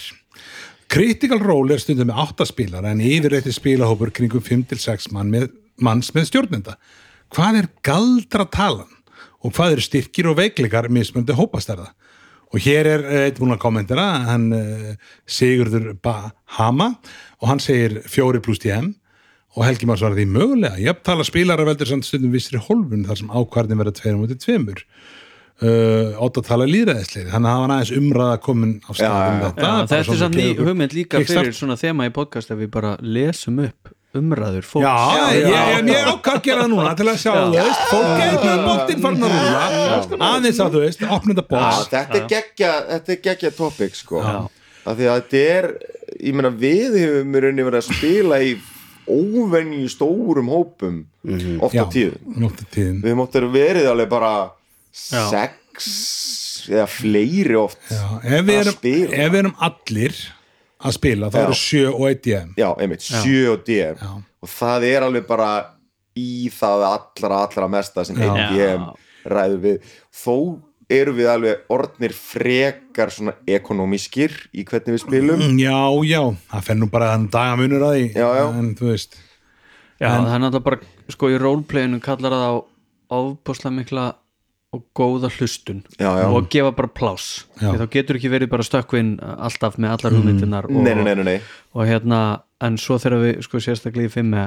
Critical 0.89 1.43
Role 1.43 1.75
er 1.75 1.83
stundum 1.83 2.07
með 2.09 2.23
áttaspilar 2.23 2.87
en 2.89 3.03
yfirreiti 3.03 3.51
spilahópur 3.53 4.09
kringum 4.15 4.41
5-6 4.41 5.11
mann 5.13 5.29
með, 5.29 5.51
manns 5.77 6.09
með 6.15 6.31
stjórnenda. 6.31 6.79
Hvað 7.35 7.59
er 7.59 7.67
galdra 7.85 8.47
talan 8.49 8.89
og 9.45 9.53
hvað 9.53 9.75
eru 9.75 9.85
styrkir 9.85 10.31
og 10.31 10.39
veikleikar 10.39 10.87
mismöndi 10.89 11.35
hópastærða 11.37 11.91
og 12.49 12.63
hér 12.65 12.87
er 12.89 13.03
eh, 13.05 13.25
eitt 13.27 13.39
búin 13.41 13.53
að 13.53 13.61
kommentera 13.61 14.07
hann 14.29 14.49
uh, 14.55 14.95
Sigurður 15.29 15.91
Bahama 16.01 16.95
og 17.39 17.51
hann 17.51 17.61
segir 17.61 17.99
fjóri 18.09 18.41
pluss 18.41 18.61
TM 18.63 18.93
og 19.57 19.65
Helgi 19.65 19.87
Már 19.89 19.97
því 19.97 20.25
mögulega. 20.29 20.77
Jöfntala 20.77 21.25
spilara 21.25 21.65
veldur 21.65 21.89
samt 21.89 22.05
stundum 22.05 22.33
vissri 22.33 22.59
hólfun 22.61 23.07
þar 23.07 23.17
sem 23.17 23.31
ákvarðin 23.33 23.81
verða 23.81 23.95
tveir 23.97 24.17
mútið 24.19 24.43
tveimur. 24.43 24.83
Uh, 25.59 26.13
átt 26.23 26.37
að 26.39 26.45
tala 26.47 26.67
líðræðisleiri 26.69 27.33
þannig 27.33 27.49
að 27.49 27.55
það 27.55 27.63
var 27.65 27.71
aðeins 27.75 27.89
umræða 27.99 28.35
komin 28.45 28.69
á 28.79 28.91
Já, 28.93 28.99
staðum 29.01 29.39
já, 29.41 29.41
þetta 29.43 29.63
bara 29.65 29.79
þetta 29.81 29.97
er 29.97 30.05
svona 30.07 30.19
samt 30.21 30.37
ný 30.39 30.45
gefur- 30.45 30.69
hugmynd 30.69 30.93
líka 30.95 31.23
fyrir 31.25 31.57
svona 31.57 31.75
þema 31.81 32.05
í 32.07 32.13
podcast 32.15 32.53
að 32.53 32.61
við 32.63 32.69
bara 32.77 32.93
lesum 33.03 33.57
upp 33.65 33.91
umræður 34.17 34.65
fólks. 34.65 34.85
Já, 34.85 34.95
Já, 35.19 35.25
ég, 35.35 35.43
já. 35.53 35.59
ég, 35.69 35.89
ég 35.93 36.07
ákvað 36.09 36.37
að 36.39 36.43
gera 36.47 36.63
það 36.63 36.71
núna 36.73 36.93
til 36.97 37.07
að 37.11 37.17
sjá, 37.21 37.33
þú 37.35 37.51
veist, 37.59 37.83
fólk 37.91 38.23
er 38.23 38.37
með 38.45 38.63
boltinn 38.65 39.03
farin 39.03 39.25
að 39.27 39.35
rúla, 39.35 40.23
aðeins 40.29 40.61
að 40.65 40.73
þú 40.77 40.81
veist, 40.85 41.03
opna 41.17 41.35
þetta 41.37 41.45
Já, 41.45 41.51
box. 41.53 41.89
þetta 41.93 42.17
er 42.21 42.25
geggja 42.33 42.71
þetta 42.89 43.13
er 43.15 43.21
geggja 43.27 43.51
topic 43.59 43.95
sko. 43.99 44.23
Já. 44.25 44.39
af 44.89 44.97
því 44.97 45.09
að 45.13 45.19
þetta 45.21 45.43
er 45.59 45.69
ég 46.25 46.33
meina 46.39 46.49
við 46.63 46.97
hefum 47.03 47.35
í 47.37 47.43
rauninni 47.45 47.67
verið 47.67 47.83
að 47.83 47.89
spila 47.93 48.39
í 48.41 48.55
óvenju 49.09 49.89
stórum 49.93 50.49
hópum 50.53 50.97
oft 51.61 51.75
Já, 51.77 51.83
á 51.85 51.85
tíðum. 51.93 52.99
Við 53.05 53.15
móttum 53.17 53.51
verið 53.53 53.87
alveg 53.91 54.09
bara 54.11 54.33
Já. 54.93 55.21
sex 55.29 56.65
eða 56.69 56.85
fleiri 56.91 57.55
oft 57.57 57.79
Já, 57.89 58.03
ef 58.25 58.43
við 58.45 58.53
að 58.55 58.59
erum, 58.63 58.75
spila. 58.77 59.13
ef 59.23 59.31
við 59.33 59.39
erum 59.43 59.55
allir 59.69 60.19
að 60.79 60.95
spila, 60.95 61.29
þá 61.29 61.37
Já. 61.39 61.43
eru 61.47 61.57
sjö 61.59 61.83
og 61.93 62.05
eitt 62.09 62.23
DM. 62.23 62.53
já, 62.57 62.69
einmitt, 62.79 63.01
7 63.03 63.51
og 63.51 63.63
DM 63.67 63.95
Já. 63.99 64.11
og 64.41 64.49
það 64.49 64.83
er 64.93 65.01
alveg 65.09 65.27
bara 65.27 65.49
í 66.17 66.49
það 66.51 66.85
allra, 66.93 67.43
allra 67.45 67.67
mesta 67.71 68.03
sem 68.05 68.15
Já. 68.15 68.29
einn 68.31 68.55
DM 68.55 68.85
ræður 69.29 69.59
við 69.65 69.81
þó 70.15 70.35
eru 70.89 71.11
við 71.13 71.27
alveg 71.29 71.65
orðnir 71.69 72.13
frekar 72.17 73.11
svona 73.13 73.33
ekonomískir 73.45 74.31
í 74.57 74.63
hvernig 74.65 74.95
við 74.95 75.03
spilum 75.03 75.39
Mm, 75.43 75.59
Já, 75.61 75.77
já, 76.07 76.21
það 76.49 76.63
fer 76.65 76.75
nú 76.79 76.87
bara 76.89 77.11
þann 77.13 77.27
dagamunur 77.29 77.83
að 77.85 77.93
því, 77.99 78.05
Já, 78.15 78.27
já. 78.39 78.45
en 78.57 78.71
þú 78.79 78.87
veist, 78.89 79.19
Já, 79.99 80.07
það 80.15 80.33
er 80.33 80.39
náttúrulega 80.45 80.63
bara, 80.63 80.79
sko 81.11 81.29
í 81.29 81.37
roleplayinu 81.43 81.99
kallar 82.01 82.31
það 82.31 82.47
á 82.49 82.53
ofbúslega 83.19 83.75
mikla 83.75 84.07
og 84.75 84.83
góða 84.93 85.31
hlustun 85.33 85.81
Já, 85.97 86.09
já. 86.19 86.27
og 86.29 86.49
gefa 86.53 86.71
bara. 86.77 87.15
Því 87.57 87.73
þá 87.79 87.85
getur 87.95 88.19
ekki 88.19 88.29
verið 88.29 88.51
bara 88.51 88.65
stökkvinn 88.65 89.15
alltaf 89.19 89.79
með 89.81 89.95
allar 89.95 90.17
hugmyndinar 90.17 90.67
og, 90.69 90.77
nei, 90.85 90.93
nei, 90.93 91.15
nei, 91.25 91.37
og 91.73 91.89
hérna, 91.89 92.19
en 92.61 92.77
svo 92.77 92.99
þegar 93.01 93.23
við 93.23 93.41
sko 93.47 93.61
sérstaklega 93.65 94.11
í 94.11 94.13
fimmi 94.13 94.45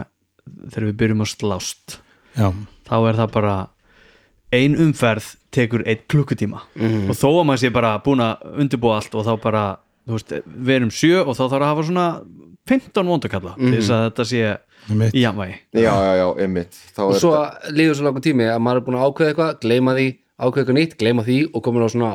þegar 0.71 0.89
við 0.91 0.99
byrjum 1.03 1.25
að 1.25 1.33
slást 1.33 1.97
já, 2.39 2.53
þá 2.87 2.97
er 3.01 3.19
það 3.19 3.35
bara 3.35 3.57
ein 4.53 4.77
umferð 4.85 5.33
tekur 5.55 5.83
einn 5.89 6.05
klukkutíma 6.13 6.63
og 7.09 7.15
þó 7.19 7.29
að 7.33 7.47
maður 7.49 7.63
sé 7.65 7.73
bara 7.75 7.97
búin 8.05 8.23
að 8.23 8.47
undirbúa 8.63 9.01
allt 9.01 9.15
og 9.19 9.27
þá 9.27 9.33
bara, 9.43 9.65
þú 10.07 10.19
veist, 10.19 10.35
við 10.47 10.75
erum 10.77 10.93
sjö 10.95 11.23
og 11.25 11.35
þá 11.35 11.43
þarf 11.49 11.59
að 11.63 11.71
hafa 11.73 11.87
svona 11.89 12.07
15 12.71 13.11
vondakalla 13.11 13.57
til 13.59 13.75
þess 13.75 13.91
að 13.91 14.05
þetta 14.07 14.27
sé. 14.31 14.43
Í 14.91 15.23
jamvægi 15.23 15.57
já, 15.79 15.93
já, 15.93 16.13
já, 16.19 16.27
einmitt. 16.43 16.83
Þá 16.97 17.01
og 17.07 17.15
er 17.15 17.23
svo 17.23 17.33
þetta 17.37 17.77
líður 17.79 17.99
svo 17.99 18.09
langur 18.09 18.27
tími 18.27 18.51
að 18.51 18.61
maður 18.67 18.83
er 18.83 18.87
búin 18.89 18.99
að 18.99 19.07
ákveða 19.09 19.33
eitthvað, 19.33 19.57
gleyma 19.63 19.97
því 19.99 20.07
ákveða 20.43 20.63
eitthvað 20.63 20.79
nýtt, 20.81 20.99
gleyma 20.99 21.27
því 21.29 21.39
og 21.53 21.63
komin 21.63 21.87
á 21.87 21.89
svona 21.93 22.13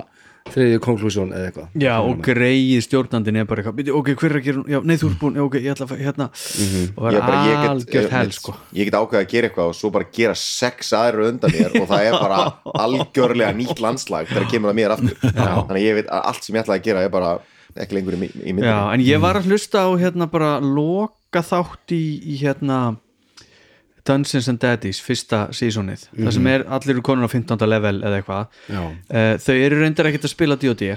þriðju 0.48 0.80
konklusjón 0.84 1.32
eða 1.36 1.50
eitthvað. 1.50 1.66
Já, 1.84 1.94
og 2.00 2.22
greið 2.24 2.84
stjórnandinn 2.86 3.40
er 3.42 3.48
bara 3.50 3.62
eitthvað 3.64 3.78
"Bíddu, 3.80 3.96
ok, 4.00 4.12
hver 4.16 4.32
er 4.32 4.40
að 4.40 4.46
gera, 4.46 4.64
já, 4.72 4.80
nei 4.84 4.96
þú 4.96 5.10
ert 5.10 5.20
búin 5.20 5.36
já, 5.36 5.44
ok, 5.44 5.58
ég 5.60 5.74
ætla 5.74 5.88
að 5.88 6.04
hérna. 6.06 6.28
Og 6.32 7.04
ég, 7.04 7.18
vera 7.18 7.26
bara, 7.26 7.42
ég, 7.44 7.58
get, 7.58 7.72
algjört 7.74 8.16
hel, 8.16 8.32
sko. 8.38 8.56
Ég 8.74 8.88
get 8.88 8.98
ákveða 9.00 9.24
að 9.26 9.30
gera 9.34 9.50
eitthvað 9.50 9.74
og 9.74 9.76
svo 9.76 9.92
bara 9.92 10.08
gera 10.20 10.38
sex 10.40 10.94
aðra 10.96 11.28
undan 11.34 11.52
mér 11.52 11.76
og 11.82 11.88
það 11.92 12.08
er 12.08 12.16
bara 12.16 12.40
algjörlega 12.86 13.52
nýtt 13.60 13.84
landslag 13.84 14.32
þegar 14.32 14.50
kemur 14.54 14.72
það 14.72 14.80
mér 14.80 14.96
aftur. 14.96 15.20
Þannig 15.20 15.76
að 15.76 15.84
ég 15.84 16.00
veit 16.00 16.08
að 16.08 16.26
allt 16.32 16.44
sem 16.48 16.56
ég 16.56 16.64
ætlaði 16.64 16.80
að 16.80 16.88
gera 16.88 17.04
er 17.04 17.14
bara 17.18 17.36
ekki 17.78 17.98
lengur 18.00 18.16
í, 18.16 18.18
í 18.32 18.54
myndinni. 18.56 18.72
Já, 18.72 18.80
en 18.94 19.04
ég 19.06 19.22
var 19.22 19.38
að 19.38 19.52
hlusta 19.52 19.84
á 19.84 19.90
hérna 20.00 20.32
bara 20.32 20.58
loka 20.64 21.17
þátt 21.36 21.92
í, 21.96 22.02
í 22.34 22.38
hérna 22.42 22.98
Dungeons 24.08 24.48
and 24.48 24.60
Daddies, 24.64 25.02
fyrsta 25.04 25.48
sísonið 25.52 26.06
það 26.16 26.32
sem 26.38 26.48
er 26.48 26.64
allir 26.72 26.94
eru 26.96 27.04
konur 27.04 27.28
á 27.28 27.32
15. 27.34 27.68
level 27.68 27.98
eða 28.08 28.22
eitthvað. 28.22 28.60
Já. 28.72 28.82
uh, 28.88 29.34
þau 29.44 29.56
eru 29.66 29.82
reyndar 29.82 30.08
ekkert 30.08 30.28
að 30.30 30.32
spila 30.32 30.56
D&D 30.62 30.94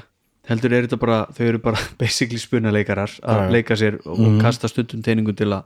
heldur 0.50 0.72
er 0.75 0.87
þetta 0.87 0.99
bara, 1.02 1.16
þau 1.34 1.44
eru 1.46 1.58
bara 1.62 1.82
basically 2.00 2.38
spunaleikarar 2.40 3.12
að 3.22 3.50
leika 3.54 3.76
sér 3.78 3.99
og 4.06 4.38
kasta 4.42 4.70
stundum 4.70 5.02
teiningum 5.02 5.34
til 5.38 5.50
að 5.52 5.64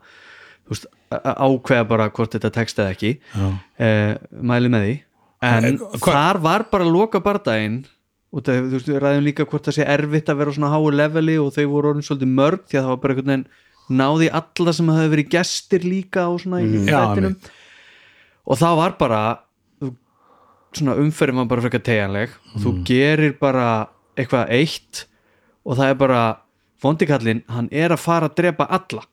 veist, 0.69 0.87
ákveða 1.13 1.85
bara 1.89 2.09
hvort 2.17 2.33
þetta 2.37 2.51
tekst 2.57 2.81
eða 2.81 2.95
ekki. 2.97 3.13
Uh, 3.37 4.15
mæli 4.41 4.73
með 4.73 4.87
því. 4.89 4.95
En 5.45 5.77
hva- 6.01 6.15
þar 6.17 6.41
var 6.45 6.65
bara 6.73 6.89
loka 6.89 7.21
bardaginn 7.21 7.83
og 8.35 8.43
það, 8.43 8.63
þú 8.71 8.79
veist, 8.79 8.89
við 8.89 9.03
ræðum 9.05 9.27
líka 9.29 9.45
hvort 9.47 9.69
það 9.69 9.77
sé 9.79 9.85
erfitt 9.95 10.33
að 10.33 10.41
vera 10.41 10.51
á 10.51 10.57
svona 10.57 10.73
háu 10.73 10.89
leveli 10.91 11.37
og 11.39 11.53
þau 11.55 11.65
voru 11.71 11.93
orðin 11.93 12.07
svolítið 12.09 12.33
mörg 12.41 12.65
því 12.65 12.79
að 12.81 12.83
það 12.87 12.91
var 12.95 13.03
bara 13.05 13.15
einhvern 13.15 13.31
veginn 13.35 13.47
náði 13.93 14.31
alla 14.33 14.73
sem 14.77 14.89
hafi 14.89 15.11
verið 15.13 15.31
gestir 15.35 15.85
líka 15.85 16.29
og 16.33 16.41
svona 16.45 16.63
í 16.65 16.85
Já, 16.87 17.01
þættinum. 17.13 17.35
og 18.47 18.59
það 18.61 18.77
var 18.81 18.95
bara 19.01 19.23
svona 20.75 20.97
umferðin 20.99 21.39
var 21.43 21.51
bara 21.53 21.65
frekar 21.67 21.83
tegjanleg 21.87 22.33
og 22.55 22.63
þú 22.65 22.73
gerir 22.89 23.37
bara 23.41 23.67
eitthvað 24.19 24.51
eitt 24.57 25.05
og 25.65 25.77
það 25.79 25.93
er 25.93 26.01
bara 26.01 26.23
vondikallin, 26.85 27.45
hann 27.49 27.69
er 27.73 27.95
að 27.95 28.03
fara 28.03 28.29
að 28.29 28.35
drepa 28.41 28.67
alla 28.69 29.05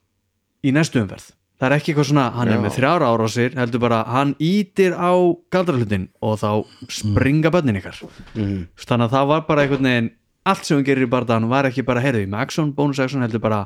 í 0.62 0.72
næstu 0.74 1.00
umferð. 1.00 1.30
Það 1.62 1.68
er 1.68 1.74
ekki 1.76 1.92
eitthvað 1.92 2.08
svona, 2.10 2.24
hann 2.34 2.50
er 2.50 2.56
Já. 2.58 2.60
með 2.64 2.74
þrjára 2.76 3.08
ára 3.12 3.24
á 3.24 3.30
sér 3.30 3.54
heldur 3.56 3.80
bara, 3.84 4.00
hann 4.10 4.32
ítir 4.42 4.96
á 4.98 5.12
galdrahlutin 5.54 6.08
og 6.20 6.34
þá 6.42 6.50
springa 6.90 7.52
bönnin 7.54 7.78
ykkar. 7.78 8.00
Þannig 8.34 9.06
að 9.06 9.14
það 9.14 9.30
var 9.30 9.44
bara 9.46 9.62
einhvern 9.64 9.86
veginn 9.88 10.10
allt 10.50 10.66
sem 10.66 10.76
hann 10.80 10.84
gerir 10.88 11.06
í 11.06 11.10
barðan 11.12 11.46
var 11.48 11.68
ekki 11.70 11.84
bara 11.86 12.02
heyrði 12.02 12.26
með 12.26 12.42
action, 12.42 12.72
bonus 12.74 12.98
action 13.00 13.22
heldur 13.22 13.40
bara 13.44 13.62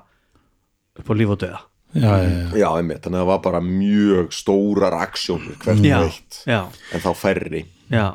upp 0.98 1.10
á 1.10 1.14
líf 1.16 1.32
og 1.34 1.40
döða 1.44 1.62
já, 1.96 2.10
já, 2.10 2.26
já. 2.26 2.50
Já, 2.60 2.66
einmitt, 2.76 3.00
þannig 3.04 3.20
að 3.20 3.22
það 3.24 3.30
var 3.30 3.40
bara 3.46 3.62
mjög 3.64 4.34
stórar 4.36 4.96
aksjónur 5.04 5.56
hvert 5.62 5.86
já, 5.86 5.96
og 6.00 6.10
eitt 6.10 6.38
já, 6.48 6.60
en 6.92 7.04
þá 7.04 7.10
færri. 7.16 7.64
Já, 7.86 8.06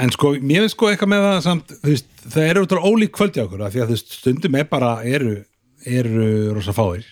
En 0.00 0.10
sko, 0.14 0.30
mér 0.40 0.64
veist 0.64 0.74
sko 0.78 0.88
eitthvað 0.88 1.10
með 1.12 1.24
það 1.26 1.40
samt, 1.44 1.72
þú 1.82 1.90
veist, 1.92 2.06
það 2.24 2.46
eru 2.48 2.62
útrúlega 2.64 2.90
ólík 2.90 3.10
kvöldi 3.18 3.42
okkur, 3.42 3.64
af 3.66 3.74
því 3.74 3.82
að 3.82 3.90
þú 3.90 3.96
veist, 3.98 4.14
stundum 4.16 4.56
er 4.56 4.68
bara, 4.70 4.92
eru, 5.04 5.34
eru 5.84 6.28
rosa 6.56 6.72
fáir, 6.72 7.04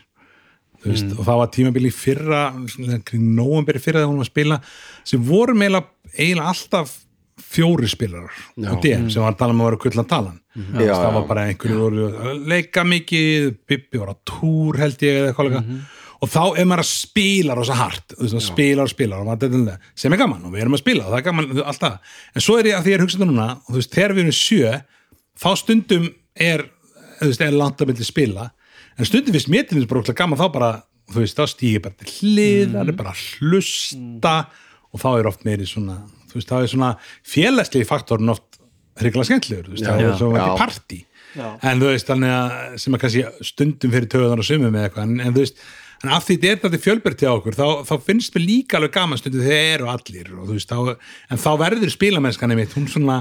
þú 0.81 0.89
veist, 0.95 1.13
og 1.19 1.27
það 1.27 1.43
var 1.43 1.51
tímabili 1.59 1.93
í 1.93 1.99
fyrra, 1.99 2.41
svona 2.73 2.99
kring 3.05 3.29
nóvamberi 3.37 3.83
fyrra 3.85 4.01
þegar 4.01 4.09
hún 4.15 4.23
var 4.23 4.29
að 4.29 4.33
spila, 4.33 4.59
sem 5.13 5.29
voru 5.29 5.57
meila 5.61 5.83
eiginlega 6.17 6.55
alltaf 6.55 6.97
fjóri 7.49 7.89
spilarar 7.89 8.35
Já. 8.57 8.73
og 8.73 8.83
DM 8.83 9.07
sem 9.13 9.25
var 9.25 9.33
að 9.33 9.41
tala 9.41 9.55
um 9.55 9.63
að 9.63 9.71
vera 9.71 9.81
kullan 9.85 10.09
talan. 10.09 10.41
Veist, 10.59 10.89
Já, 10.89 10.95
það 10.97 11.15
var 11.15 11.29
bara 11.29 11.45
einhverju 11.49 11.79
voru 11.79 12.09
að 12.11 12.43
leika 12.51 12.85
mikið, 12.85 13.47
Bibbi 13.69 14.03
var 14.03 14.13
á 14.13 14.17
túr 14.29 14.81
held 14.83 15.05
ég 15.07 15.21
eða 15.23 15.31
eitthvað 15.31 15.49
líka. 15.49 15.81
Og 16.19 16.31
þá 16.33 16.43
er 16.59 16.67
maður 16.67 16.83
að 16.83 16.89
spila 16.91 17.55
rosa 17.55 17.77
hart 17.79 18.15
spilar 18.43 18.89
og 18.89 18.91
spilar 18.91 19.23
og 19.23 19.69
sem 19.95 20.13
er 20.13 20.19
gaman 20.19 20.49
og 20.49 20.55
við 20.55 20.65
erum 20.65 20.75
að 20.75 20.83
spila 20.83 21.05
og 21.07 21.13
það 21.13 21.21
er 21.21 21.27
gaman 21.29 21.61
alltaf 21.63 22.17
en 22.35 22.43
svo 22.43 22.57
er 22.59 22.71
ég 22.73 22.79
að 22.79 22.89
því 22.89 22.93
ég 22.93 22.99
er 22.99 23.05
hugsað 23.05 23.29
núna 23.29 23.47
og 23.55 23.69
þú 23.69 23.77
veist, 23.79 23.95
þegar 23.95 24.17
við 24.17 24.25
erum 24.25 24.39
sjö 24.41 24.73
þá 25.39 25.49
stundum 25.63 26.09
er, 26.35 26.65
þú 27.21 27.31
veist, 27.31 27.45
er 27.47 27.55
langt 27.55 27.85
að 27.85 27.93
myndi 27.93 28.09
spila. 28.09 28.51
En 28.99 29.07
stundum 29.07 29.39
mér 29.39 29.69
til 29.69 29.79
þess 29.79 29.93
bara 29.93 30.19
gaman 30.21 30.43
þá 30.43 30.47
bara, 30.59 30.73
þú 31.15 31.23
veist, 31.23 31.39
þá 31.39 31.55
stíði 31.55 31.85
bara 31.87 32.01
til 32.03 32.15
hlið 32.19 32.75
það 32.75 32.93
er 32.93 32.99
bara 32.99 33.15
að 33.15 33.27
hlusta 33.39 34.37
og 34.89 35.03
þá 35.05 35.11
er 35.13 35.31
oft 35.31 35.47
meiri 35.47 35.69
svona 35.71 36.01
veist, 36.39 36.53
þá 36.53 36.59
er 36.61 36.71
svona 36.73 36.93
félagslegi 37.27 37.89
faktorn 37.89 38.33
oft 38.35 38.61
hrikalega 38.99 39.29
skemmtlegur, 39.31 39.69
þú 39.69 39.77
veist, 39.77 39.89
það 39.89 40.05
er 40.05 40.17
svo 40.19 40.31
ekki 40.35 40.63
partí. 40.63 41.03
En 41.39 41.83
þú 41.83 41.93
veist, 41.93 42.09
þannig 42.09 42.33
að 42.35 42.79
sem 42.83 42.97
er 42.97 43.03
kannski 43.05 43.27
stundum 43.51 43.93
fyrir 43.95 44.09
töðan 44.15 44.43
og 44.43 44.49
sumum 44.49 44.73
eða 44.73 44.89
eitthvað, 44.89 45.11
en, 45.11 45.21
en 45.27 45.37
þú 45.37 45.45
veist 45.45 45.63
en 45.99 46.13
af 46.15 46.27
því 46.29 46.37
þetta 46.39 46.51
er 46.53 46.61
þetta 46.63 46.85
fjölbært 46.85 47.23
hjá 47.25 47.31
okkur 47.33 47.57
þá, 47.59 47.67
þá 47.89 47.95
finnst 48.07 48.37
mér 48.37 48.45
líka 48.45 48.79
alveg 48.79 48.95
gaman 48.95 49.19
stundum 49.19 49.43
þegar 49.43 49.73
eru 49.75 49.89
allir 49.91 50.29
og 50.37 50.53
veist, 50.53 50.71
þá, 50.71 50.95
en 51.33 51.41
þá 51.43 51.49
verður 51.59 51.95
spilamennskan 51.95 52.55
einmitt, 52.55 52.77
hún 52.79 52.87
svona 52.91 53.17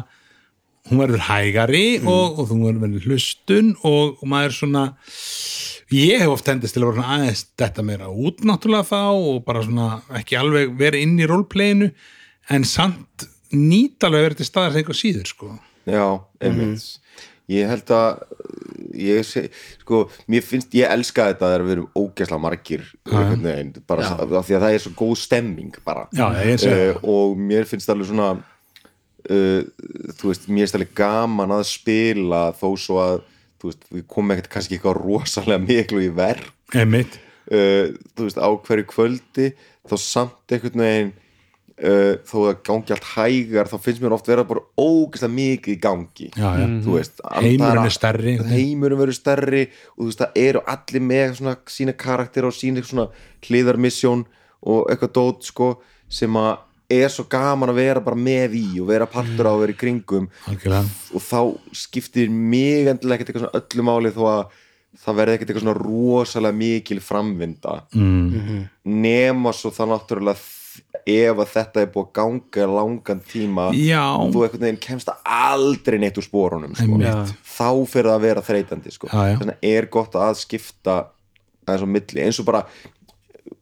hún 0.88 1.02
verður 1.02 1.26
hægari 1.28 1.88
og, 2.04 2.38
og 2.40 2.50
þú 2.52 2.60
verður 2.68 3.08
hlustun 3.10 3.74
og, 3.82 4.20
og 4.22 4.30
maður 4.30 4.56
svona 4.60 4.84
ég 5.94 6.22
hef 6.22 6.36
oft 6.36 6.48
tendist 6.48 6.76
til 6.76 6.84
að 6.84 6.92
vera 6.92 7.00
svona 7.00 7.18
aðeins 7.18 7.44
þetta 7.60 7.88
meira 7.88 8.12
út 8.12 8.46
náttúrulega 8.48 8.90
þá 8.92 9.02
og 9.16 9.42
bara 9.48 9.66
svona 9.66 9.90
ekki 10.20 10.40
alveg 10.40 10.78
vera 10.80 11.02
inn 11.02 11.18
í 11.20 11.28
roleplayinu 11.28 11.92
en 12.54 12.68
samt 12.68 13.28
nýta 13.54 14.10
alveg 14.10 14.28
verið 14.28 14.42
til 14.42 14.50
staðar 14.50 14.74
sem 14.74 14.84
einhver 14.84 14.98
síður 14.98 15.32
sko. 15.32 15.52
Já, 15.88 16.06
einmitt. 16.44 16.88
Ég 17.48 17.70
held 17.72 17.92
að 17.96 18.24
ég 19.00 19.24
sé, 19.24 19.46
sko, 19.80 20.02
mér 20.28 20.44
finnst, 20.44 20.74
ég 20.76 20.92
elska 20.92 21.30
þetta 21.30 21.52
þegar 21.54 21.64
við 21.64 21.74
erum 21.78 21.88
ógeðslega 21.96 22.44
margir 22.44 22.84
veginn, 23.08 23.72
bara 23.88 24.10
af 24.18 24.28
því 24.50 24.58
að 24.58 24.66
það 24.66 24.74
er 24.74 24.84
svo 24.84 24.92
góð 25.00 25.14
stemming 25.22 25.78
bara. 25.88 26.08
Já, 26.18 26.26
uh, 26.28 27.00
og 27.08 27.38
mér 27.40 27.70
finnst 27.70 27.92
alveg 27.94 28.10
svona 28.10 28.34
uh, 28.36 29.62
þú 30.20 30.32
veist, 30.32 30.50
mér 30.52 30.68
er 30.68 30.74
stæðlega 30.74 30.98
gaman 31.00 31.56
að 31.56 31.64
spila 31.72 32.42
þó 32.58 32.68
svo 32.84 33.00
að 33.04 33.22
þú 33.62 33.72
veist, 33.72 33.88
við 33.96 34.06
komum 34.12 34.36
ekkert 34.36 34.52
kannski 34.58 34.78
eitthvað 34.78 35.00
rosalega 35.00 35.64
miklu 35.64 36.04
í 36.04 36.12
einmitt. 36.76 37.16
Uh, 37.48 37.96
þú 38.18 38.28
veist, 38.28 38.44
á 38.44 38.50
hverju 38.52 38.90
kvöldi 38.92 39.52
þá 39.88 39.96
samt 40.04 40.52
einhvern 40.52 40.84
veginn 40.84 41.16
uh, 41.84 42.14
þó 42.28 42.38
að 42.50 42.62
gangi 42.68 42.96
allt 42.96 43.10
hægar 43.14 43.70
þá 43.72 43.76
finnst 43.84 44.04
mér 44.04 44.16
oft 44.18 44.30
vera 44.30 44.46
bara 44.48 44.64
ógeðslega 44.80 45.34
mikið 45.38 45.74
í 45.74 45.80
gangi. 45.84 46.30
Já, 46.34 46.48
já. 46.62 46.68
þú 46.86 46.96
veist, 46.98 47.26
Heimurinn 47.38 47.84
er 47.84 47.96
stærri, 47.96 48.38
heimurinn 48.52 49.02
verður 49.02 49.20
stærri 49.20 49.66
og 49.96 50.00
þú 50.02 50.10
veist, 50.12 50.24
það 50.24 50.40
eru 50.46 50.64
allir 50.76 51.08
með 51.12 51.36
svona 51.42 51.58
sína 51.78 51.98
karakter 52.06 52.48
og 52.48 52.56
sína 52.58 52.86
svona 52.86 53.10
hliðarmissjón 53.48 54.26
og 54.68 54.88
eitthvað 54.92 55.14
dót 55.18 55.52
sko, 55.52 55.74
sem 56.10 56.40
að 56.40 56.56
er 56.88 57.10
svo 57.12 57.26
gaman 57.28 57.74
að 57.74 57.82
vera 57.82 58.04
bara 58.04 58.16
með 58.20 58.56
í 58.56 58.68
og 58.80 58.88
vera 58.88 59.08
partur 59.12 59.50
á 59.50 59.52
að 59.52 59.66
vera 59.66 59.74
í 59.74 59.80
kringum. 59.80 60.30
Algjörlega. 60.48 60.94
Og 61.12 61.24
þá 61.24 61.42
skiptir 61.76 62.32
mig 62.32 62.88
endilega 62.88 63.20
ekkert 63.20 63.34
eitthvað 63.34 63.44
svona 63.44 63.62
öllu 63.62 63.88
máli 63.90 64.14
þó 64.16 64.22
að 64.32 64.56
það 65.04 65.18
verði 65.20 65.36
ekkert 65.36 65.52
eitthvað 65.52 65.66
svona 65.66 65.82
rosalega 65.82 66.60
mikil 66.62 67.02
framvinda. 67.04 67.76
Mm. 67.94 68.64
nema 68.88 69.52
svo 69.54 69.74
það 69.76 69.92
náttúrulega 69.94 70.40
ef 71.08 71.40
að 71.40 71.52
þetta 71.54 71.82
er 71.84 71.90
búið 71.94 72.08
að 72.08 72.14
ganga 72.18 72.68
langan 72.72 73.22
tíma 73.32 73.68
já, 73.78 74.02
og 74.18 74.34
þú 74.34 74.44
einhvern 74.44 74.66
veginn 74.66 74.82
kemst 74.84 75.12
aldrei 75.24 75.98
neitt 76.02 76.20
úr 76.20 76.26
spórunum 76.26 76.76
sko. 76.76 77.00
Þá 77.58 77.70
fyrir 77.88 78.10
það 78.10 78.18
að 78.18 78.26
vera 78.28 78.44
þreytandi 78.50 78.94
sko. 78.94 79.10
Já, 79.12 79.38
þannig 79.40 79.68
er 79.72 79.88
gott 79.94 80.18
að 80.20 80.36
skipta 80.42 80.98
aðeins 81.68 81.86
á 81.88 81.90
milli. 81.96 82.26
Eins 82.26 82.42
og 82.44 82.50
bara 82.50 82.66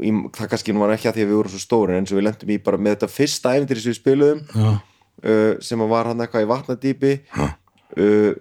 í, 0.01 0.09
það 0.35 0.49
kannski 0.55 0.73
nú 0.75 0.83
var 0.83 0.95
ekki 0.95 1.11
að 1.11 1.19
því 1.19 1.25
að 1.25 1.29
við 1.29 1.39
vorum 1.39 1.53
svo 1.53 1.61
stóri 1.63 1.99
eins 1.99 2.11
og 2.13 2.19
við 2.19 2.27
lendum 2.29 2.55
í 2.55 2.59
bara 2.65 2.81
með 2.81 2.97
þetta 2.97 3.11
fyrsta 3.13 3.53
æfintir 3.55 3.83
sem 3.83 3.93
við 3.93 3.99
spiluðum 4.01 4.43
uh, 4.55 5.53
sem 5.63 5.85
að 5.85 5.93
var 5.93 6.11
hann 6.11 6.25
eitthvað 6.25 6.45
í 6.47 6.51
vatnadýpi 6.51 7.13
uh, 7.37 8.31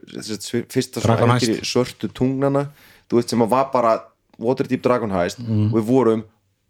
fyrsta 0.73 1.05
Dragon 1.05 1.35
ævintýri 1.37 1.61
svörtu 1.69 2.11
tungnana 2.13 2.69
þú 3.09 3.21
veist 3.21 3.35
sem 3.35 3.45
að 3.45 3.53
var 3.53 3.71
bara 3.75 3.97
Waterdeep 4.43 4.83
Dragon 4.83 5.13
Heist. 5.15 5.39
Og 5.45 5.77
við 5.79 5.85
vorum 5.87 6.25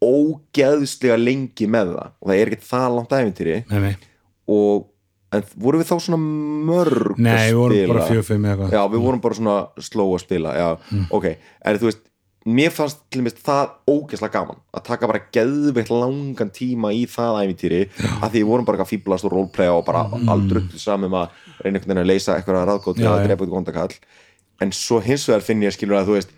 ógeðslega 0.04 1.20
lengi 1.20 1.68
með 1.70 1.94
það. 1.96 2.16
Og 2.20 2.30
það 2.30 2.40
er 2.40 2.50
ekkert 2.50 2.66
það 2.70 2.88
langt 2.99 3.14
ævintýri. 3.18 3.61
Nei, 3.70 3.78
nei, 3.84 3.94
og 4.54 4.90
en 5.34 5.44
vorum 5.58 5.82
við 5.82 5.90
þá 5.90 5.94
svona 6.06 6.20
mörg 6.70 7.20
nei, 7.20 7.30
að 7.34 7.44
við 7.44 7.61
vorum 7.61 7.78
spila? 7.78 7.92
bara 7.92 8.08
fjög, 8.11 8.26
fimm 8.28 8.44
eða 8.44 8.54
eitthvað. 8.54 8.75
Já, 8.76 8.82
við 8.92 9.04
vorum 9.04 9.23
bara 9.25 9.38
svona 9.38 9.54
slow 9.88 10.12
að 10.14 10.20
spila 10.25 10.52
já, 10.58 10.66
ok, 11.14 11.30
en 11.64 11.80
þú 11.80 11.88
veist 11.90 12.04
mér 12.44 12.73
fannst 12.76 13.00
til 13.08 13.23
dæmis 13.23 13.37
það 13.40 13.70
ógeðslega 13.88 14.34
gaman 14.34 14.58
að 14.76 14.84
taka 14.90 15.08
bara 15.08 15.23
geðveitt 15.32 15.90
langan 15.92 16.50
tíma 16.52 16.90
í 16.92 17.06
það 17.08 17.38
æfintýri 17.40 17.80
að 18.20 18.26
því 18.34 18.42
við 18.42 18.49
vorum 18.50 18.68
bara 18.68 18.76
eitthvað 18.76 18.90
fíblast 18.92 19.28
og 19.28 19.32
roleplaya 19.32 19.76
og 19.78 19.87
bara 19.87 20.04
mm. 20.11 20.28
aldrei 20.34 20.61
saman 20.76 21.08
um 21.08 21.16
að 21.23 21.38
reyna 21.64 21.78
einhvern 21.78 21.94
veginn 21.94 22.02
að 22.02 22.11
leysa 22.12 22.37
eitthvað 22.37 22.66
ráðgótt 22.68 23.00
Já, 23.00 23.08
að 23.14 23.25
drepa 23.30 23.49
gondakall 23.49 23.96
en 24.61 24.75
svo 24.76 25.00
hins 25.04 25.25
vegar 25.30 25.46
finn 25.46 25.64
ég 25.64 25.73
skilur 25.75 26.02
að 26.02 26.11
þú 26.11 26.18
veist 26.18 26.37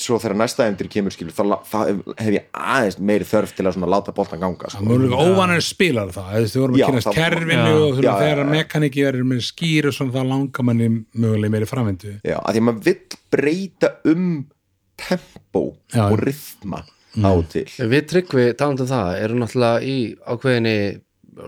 svo 0.00 0.18
þegar 0.20 0.36
næsta 0.42 0.66
æfintýri 0.66 0.90
kemur 0.92 1.14
skilur 1.14 1.34
þá, 1.36 1.42
þá 1.66 1.78
hef 2.20 2.32
ég 2.36 2.48
aðeins 2.52 2.98
meiri 3.10 3.28
þörf 3.28 3.54
til 3.56 3.66
að 3.68 3.78
láta 3.90 4.14
boltan 4.16 4.42
ganga 4.42 4.70
sko. 4.72 4.98
líka 5.02 5.20
óvanir 5.22 5.64
spilar 5.64 6.10
það 6.14 6.32
þú 6.32 6.42
veist, 6.42 6.56
við 6.56 6.64
vorum 6.64 6.76
að 6.76 6.90
kynast 6.90 7.12
kerfinu 7.16 7.70
Já. 7.70 7.76
og 7.76 7.94
þú 7.96 8.02
þegar 8.04 8.42
já. 8.42 8.48
mekaníki 8.52 9.06
verður 9.06 9.30
með 9.30 9.40
skýr 9.46 9.88
og 9.90 9.96
svona 9.96 10.16
það 10.18 10.28
langar 10.34 10.68
manni 10.68 10.90
mögulega 11.16 11.54
meiri 11.56 11.70
framvindu 11.70 12.12
já, 12.20 12.36
að 12.36 12.50
því 12.52 12.62
að 12.62 12.68
maður 12.68 12.84
vill 12.90 13.20
breyta 13.36 13.92
um 14.12 14.28
tempo 14.96 15.64
Já. 15.92 16.04
og 16.10 16.20
rytma 16.24 16.82
á 17.16 17.32
til 17.48 17.64
Við 17.88 18.06
tryggvi, 18.12 18.46
talandi 18.58 18.84
um 18.84 18.90
það, 18.90 19.10
erum 19.24 19.40
náttúrulega 19.42 19.80
í 19.88 19.96
ákveðinni 20.26 20.76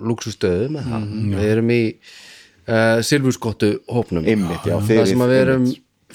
luxustöðu 0.04 0.70
með 0.72 0.88
það. 0.92 1.04
við 1.34 1.50
erum 1.52 1.70
í 1.72 1.82
uh, 2.68 2.98
silfurskottu 3.04 3.70
hópnum. 3.88 4.26
Einmitt, 4.28 4.66
já, 4.68 4.76
Það 4.84 5.06
sem 5.12 5.24
að 5.24 5.32
við 5.32 5.42
erum 5.44 5.68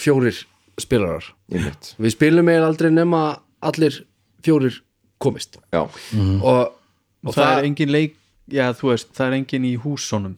fjórir 0.04 0.41
spilarar. 0.82 1.28
Við 1.52 2.16
spilum 2.16 2.50
eiginlega 2.50 2.70
aldrei 2.72 2.92
nema 2.92 3.22
allir 3.64 4.00
fjórir 4.44 4.80
komist. 5.22 5.58
já, 5.72 5.84
Og, 5.84 6.74
og 7.24 7.34
það, 7.36 7.58
er 7.60 7.68
engin 7.70 7.92
leik 7.94 8.16
já 8.52 8.66
þú 8.76 8.90
veist, 8.92 9.14
það 9.16 9.28
er 9.30 9.38
engin 9.40 9.66
í 9.70 9.76
húsónum 9.80 10.34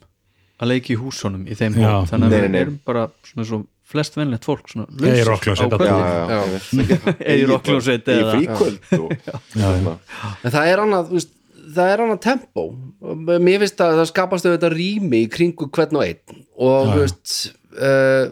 að 0.62 0.70
leiki 0.72 0.94
í 0.96 1.00
húsónum 1.00 1.48
í 1.50 1.56
þeim 1.58 1.74
Já. 1.76 1.88
hóp. 1.90 2.10
Þannig 2.12 2.28
að 2.28 2.36
Nei, 2.36 2.44
við 2.50 2.60
erum 2.62 2.76
bara 2.86 3.08
svona 3.28 3.48
svo 3.50 3.58
flest 3.86 4.16
venlegt 4.18 4.46
fólk 4.48 4.70
svona 4.72 4.86
Eða 4.96 5.18
í 5.18 5.24
já. 6.30 6.38
Eða 7.20 7.36
í 7.36 7.48
rockhljómsveit 7.50 8.08
í 8.08 8.16
eða- 8.16 8.36
fríkvöld 8.36 8.80
og, 9.00 9.12
svona. 9.52 9.98
En 10.44 10.52
það 10.56 10.70
er 10.72 10.84
annað, 10.86 11.10
þú 11.10 11.20
veist, 11.20 11.34
það 11.76 11.92
er 11.92 12.04
annað 12.06 12.22
tempo. 12.24 12.64
Mér 13.26 13.60
finnst 13.66 13.84
að 13.84 14.00
það 14.00 14.10
skapast 14.14 14.48
auðvitað 14.48 14.76
rými 14.80 15.22
í 15.26 15.30
kringu 15.36 15.68
hvern 15.76 16.00
og 16.00 16.06
einn. 16.08 16.42
Og 16.56 16.90
þú 16.94 17.04
veist 17.04 17.36
uh, 17.76 18.26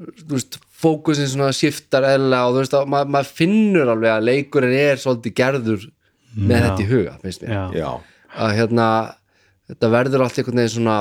þú 0.00 0.32
veist, 0.38 0.58
fókusin 0.80 1.28
svona 1.28 1.52
skiptar 1.56 2.06
eðla 2.14 2.42
og 2.48 2.54
þú 2.56 2.62
veist 2.64 2.76
að 2.80 2.90
ma 2.92 3.04
maður 3.04 3.32
finnur 3.40 3.90
alveg 3.94 4.12
að 4.16 4.26
leikurinn 4.30 4.76
er 4.80 5.00
svolítið 5.02 5.34
gerður 5.42 5.88
með 6.36 6.66
þetta 6.66 6.84
í 6.84 6.90
huga, 6.90 7.16
finnst 7.24 7.42
mér. 7.42 7.54
Já, 7.56 7.62
já, 7.82 7.90
að 8.46 8.52
hérna 8.60 8.88
þetta 9.70 9.90
verður 9.96 10.22
allt 10.26 10.38
einhvern 10.40 10.60
veginn 10.62 10.74
svona 10.76 10.98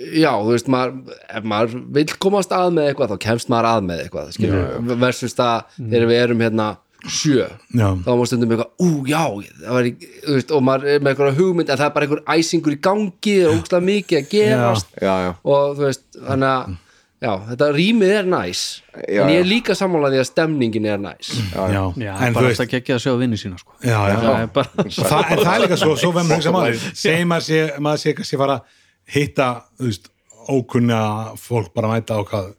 já, 0.00 0.30
þú 0.40 0.52
veist 0.54 0.68
maður, 0.72 1.16
ef 1.28 1.48
maður 1.52 1.74
vill 1.96 2.12
komast 2.22 2.52
að 2.56 2.70
með 2.76 2.90
eitthvað 2.92 3.10
þá 3.14 3.18
kemst 3.26 3.50
maður 3.52 3.68
að 3.74 3.82
með 3.90 4.04
eitthvað 4.04 4.30
skilur, 4.36 4.94
versus 5.02 5.34
það 5.36 5.74
þegar 5.80 6.06
við 6.10 6.20
erum 6.24 6.44
hérna 6.46 6.68
sjö 7.00 7.46
Já. 7.72 7.86
þá 8.04 8.08
var 8.20 8.28
stundum 8.28 8.50
eitthvað, 8.52 8.72
ú 8.84 8.88
já 9.08 9.22
það 9.60 9.74
var, 9.76 9.86
í- 9.88 10.08
þú 10.24 10.34
veist, 10.36 10.50
og 10.56 10.64
maður 10.66 10.90
er 10.94 10.98
með 11.04 11.12
eitthvað 11.14 11.38
hugmynd 11.40 11.70
en 11.72 11.80
það 11.80 11.86
er 11.86 11.94
bara 11.96 12.06
einhver 12.08 12.22
æsingur 12.36 12.76
í 12.76 12.80
gangi 12.84 13.36
það 13.40 13.46
er 13.46 13.54
ógstlega 13.56 13.86
mikið 13.90 14.18
að 14.20 14.30
gerast. 14.34 14.90
Já, 15.00 15.12
já, 15.24 15.30
og 15.54 15.76
þú 15.78 15.86
veist, 15.86 16.04
þannig 16.28 16.50
að 16.54 16.78
já, 17.20 17.32
þetta 17.50 17.68
rýmið 17.76 18.12
er 18.18 18.28
næs 18.30 18.60
Já, 18.90 19.22
en 19.22 19.32
ég 19.32 19.36
já. 19.36 19.42
er 19.42 19.48
líka 19.48 19.76
sammálaði 19.78 20.20
að 20.22 20.28
stemningin 20.30 20.86
er 20.90 21.00
næs. 21.02 21.32
Já, 21.52 21.60
já, 21.72 21.82
en 21.84 22.32
þú 22.32 22.38
bara 22.38 22.46
veist 22.46 22.62
alltaf 22.64 22.70
geggja 22.72 22.96
að 22.96 23.02
sjá 23.04 23.12
vinni 23.20 23.40
sína 23.40 23.60
sko. 23.60 23.76
já, 23.84 23.98
já, 24.10 24.16
það 24.24 24.38
er 24.40 24.48
bara 24.56 24.86
það, 24.86 25.18
en 25.20 25.42
það 25.44 25.52
er 25.54 25.64
líka 25.64 25.80
svo, 25.80 25.96
svo 26.00 26.12
máli 26.16 26.78
segjum 26.94 27.30
maður 27.32 27.46
sé, 27.46 27.60
maður 27.78 28.02
sé 28.04 28.14
kannski 28.18 28.40
fara 28.40 28.56
að 28.60 28.78
hitta, 29.14 29.48
þú 29.78 29.90
veist, 29.90 30.10
ókunna 30.50 31.02
fólk 31.38 31.74
bara 31.76 31.92
mæta 31.92 32.16
á 32.16 32.22
hvað 32.26 32.52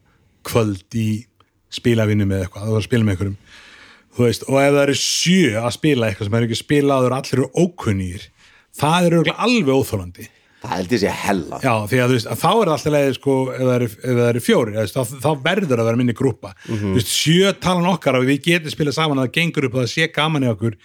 kvöld 0.48 0.98
í 0.98 1.08
spilavinnu 1.72 2.28
með 2.28 2.46
eitthvað, 2.46 2.68
þú 2.68 2.76
var 2.76 2.82
að 2.82 2.88
spila 2.90 3.08
með 3.08 3.16
einhverjum. 3.16 3.38
Þú 4.12 4.26
veist, 4.28 4.46
og 4.50 4.58
ef 4.60 4.74
það 4.76 4.84
eru 4.84 4.96
sjö 5.00 5.52
að 5.62 5.74
spila 5.78 6.08
eitthvað 6.10 6.28
sem 6.28 6.38
er 6.38 6.46
ekki 6.48 6.60
spilaður 6.60 7.16
allir 7.16 7.38
eru 7.40 7.50
ókunnýr, 7.64 8.26
það 8.76 9.06
er 9.08 9.16
örugglega 9.16 9.46
alveg 9.48 9.78
óþólandi 9.80 10.28
það 10.62 10.74
held 10.76 10.96
ég 10.96 11.02
sé 11.02 11.14
hella. 11.24 11.60
Já, 11.64 11.74
því 11.90 12.02
að 12.04 12.16
veist, 12.16 12.30
að 12.30 12.42
þá 12.42 12.50
er 12.52 12.72
alltaf 12.74 12.94
leið 12.96 13.14
sko, 13.18 13.38
ef 13.52 13.62
það 13.62 13.76
eru, 13.76 13.88
eru 14.28 14.44
fjóri 14.46 14.88
þá, 14.92 15.00
þá 15.26 15.32
verður 15.46 15.82
að 15.82 15.90
vera 15.90 16.02
minni 16.02 16.18
grúpa. 16.18 16.54
Þú 16.68 16.96
veist, 16.98 17.14
sjö 17.14 17.54
talan 17.64 17.90
okkar 17.90 18.20
að 18.20 18.28
við 18.30 18.44
getum 18.50 18.74
spilað 18.74 18.98
saman 19.00 19.22
að 19.22 19.30
það 19.30 19.40
gengur 19.40 19.68
upp 19.68 19.78
og 19.78 19.84
það 19.84 19.94
sé 19.96 20.12
gaman 20.14 20.46
í 20.46 20.52
okkur 20.52 20.78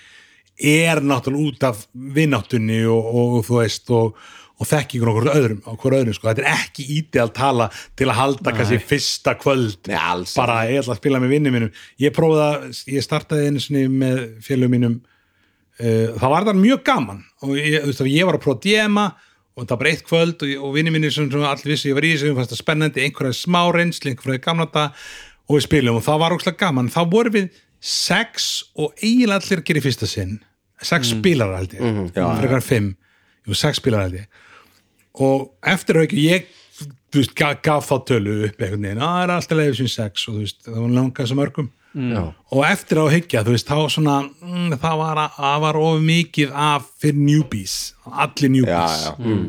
er 0.57 1.03
náttúrulega 1.05 1.53
út 1.53 1.69
af 1.69 1.85
vinnáttunni 1.93 2.81
og, 2.89 3.09
og, 3.13 3.35
þú 3.45 3.59
veist 3.61 3.93
og, 3.93 4.23
og 4.57 4.69
þekkingur 4.71 5.11
okkur 5.13 5.29
öðrum, 5.35 5.59
okkur 5.75 5.97
öðrum 5.99 6.17
sko. 6.17 6.31
þetta 6.31 6.47
er 6.47 6.63
ekki 6.63 6.87
ídeal 6.97 7.29
tala 7.37 7.67
til 7.99 8.09
að 8.09 8.19
halda 8.23 8.55
kannski 8.57 8.81
fyrsta 8.81 9.37
kvöld. 9.37 9.83
Nei, 9.91 9.99
alls 10.01 10.33
bara 10.39 10.63
ég 10.71 10.81
ætla 10.81 10.97
að 10.97 11.03
spila 11.03 11.21
með 11.21 11.37
vinni 11.37 11.53
mínum. 11.53 11.75
Ég 12.01 12.17
prófaði 12.17 12.47
að, 12.47 12.81
ég 12.97 13.05
startaði 13.05 13.51
einu 13.51 13.63
sinni 13.67 13.85
með 13.93 14.25
félögum 14.47 14.77
mínum 14.79 14.97
uh, 14.97 16.17
það 16.17 16.33
var 16.33 16.49
það 16.49 16.65
mjög 16.65 16.85
gaman. 16.89 17.23
Og 17.45 17.57
ég, 17.61 17.79
veist, 17.85 18.05
ég 18.09 18.29
var 18.29 18.41
að 18.41 18.47
prófa 18.47 18.61
að 18.63 18.69
djema 18.71 19.07
og 19.57 19.65
það 19.65 19.73
var 19.73 19.81
bara 19.81 19.93
eitt 19.95 20.05
kvöld 20.05 20.43
og, 20.45 20.51
og 20.67 20.75
vinni 20.75 20.93
mínir 20.93 21.15
sem, 21.15 21.31
sem 21.33 21.45
allir 21.49 21.73
vissi 21.73 21.89
ég 21.89 21.97
var 21.97 22.05
í 22.05 22.13
þessu, 22.13 22.35
það 22.37 22.59
spennandi 22.59 23.05
einhverja 23.07 23.37
smá 23.39 23.63
reynsli, 23.73 24.13
einhverja 24.13 24.43
gamla 24.45 24.67
þetta 24.69 24.85
og 25.47 25.57
við 25.57 25.65
spilum. 25.65 25.97
Og 25.97 26.05
það 26.05 26.21
var 26.23 26.37
ókslega 26.37 26.61
gaman. 26.61 26.91
Þá 26.93 27.01
vorum 27.15 27.37
við 27.39 27.63
sex 27.81 28.51
og 28.77 28.93
eiginlega 29.01 29.41
allir 29.41 29.81
í 29.81 29.85
fyrsta 29.85 30.09
sinn. 30.11 30.37
Sex 30.85 31.15
spilarar 31.15 31.63
held 31.63 31.73
ég, 31.73 31.81
mm 31.81 32.11
-hmm. 32.11 32.41
frekar 32.43 32.61
fimm. 32.61 32.97
Jú, 33.47 33.55
sex 33.57 33.81
spilarar 33.81 34.11
held 34.11 34.21
ég. 34.21 34.27
Og 35.15 35.53
eftir 35.65 35.97
auki 36.03 36.29
ég 36.29 36.51
veist, 37.15 37.35
gaf, 37.35 37.63
gaf 37.63 37.89
þá 37.89 37.97
tölu 38.05 38.45
upp 38.45 38.61
einhvern 38.61 38.83
veginn, 38.83 39.01
að 39.01 39.15
það 39.15 39.23
er 39.23 39.35
alltaf 39.37 39.59
leiðið 39.59 39.77
sem 39.77 39.89
sex. 39.89 40.29
Og 40.29 40.35
þú 40.35 40.41
veist, 40.45 40.59
það 40.67 40.81
var 40.83 40.97
langað 41.01 41.29
sem 41.29 41.39
örgum 41.47 41.71
Já. 41.97 42.23
og 42.53 42.65
eftir 42.69 42.99
á 43.01 43.05
að 43.07 43.13
hyggja, 43.17 43.41
þú 43.47 43.53
veist, 43.55 43.69
þá 43.71 43.79
svona 43.89 44.17
mm, 44.29 44.75
það 44.83 44.97
var, 45.01 45.21
var 45.63 45.79
of 45.81 46.03
mikið 46.05 46.51
af 46.53 46.91
fyrir 47.01 47.23
newbies, 47.25 47.77
allir 48.05 48.51
já, 48.51 48.53
newbies 48.53 48.97
já. 49.07 49.13
Mm. 49.19 49.47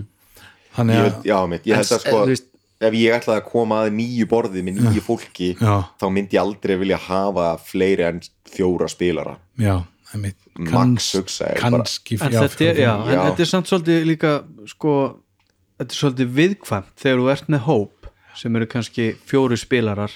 þannig 0.78 0.96
Ég, 1.02 1.10
að 1.10 1.28
já, 1.28 1.38
mitt, 1.52 1.68
ég 1.68 1.76
held 1.82 1.92
að 1.98 2.06
sko 2.06 2.22
þú 2.22 2.32
veist- 2.32 2.48
ef 2.88 2.94
ég 2.94 3.16
ætlaði 3.18 3.42
að 3.42 3.48
koma 3.52 3.82
að 3.84 3.92
nýju 3.98 4.26
borði 4.30 4.62
með 4.64 4.76
nýju 4.84 5.02
fólki 5.02 5.48
Já. 5.58 5.76
þá 6.00 6.06
myndi 6.14 6.38
ég 6.38 6.42
aldrei 6.44 6.76
vilja 6.78 6.98
hafa 7.08 7.48
fleiri 7.58 8.04
en 8.06 8.20
fjóra 8.54 8.88
spilara 8.88 9.38
já, 9.58 9.80
einmitt, 10.14 10.38
bara. 10.54 10.70
kannski 10.70 12.20
en 12.22 12.32
þetta 12.38 12.68
er, 12.70 12.76
já, 12.86 12.94
en 13.02 13.14
Já. 13.16 13.22
þetta 13.32 13.42
er 13.44 13.50
samt 13.50 13.68
svolítið 13.72 14.06
líka 14.12 14.34
sko, 14.70 14.94
þetta 15.82 15.90
er 15.92 16.00
svolítið 16.04 16.36
viðkvæmt 16.38 16.94
þegar 17.02 17.24
þú 17.24 17.32
ert 17.34 17.50
með 17.50 17.66
hóp 17.68 18.12
sem 18.38 18.56
eru 18.56 18.68
kannski 18.70 19.16
fjóru 19.26 19.58
spilarar 19.58 20.14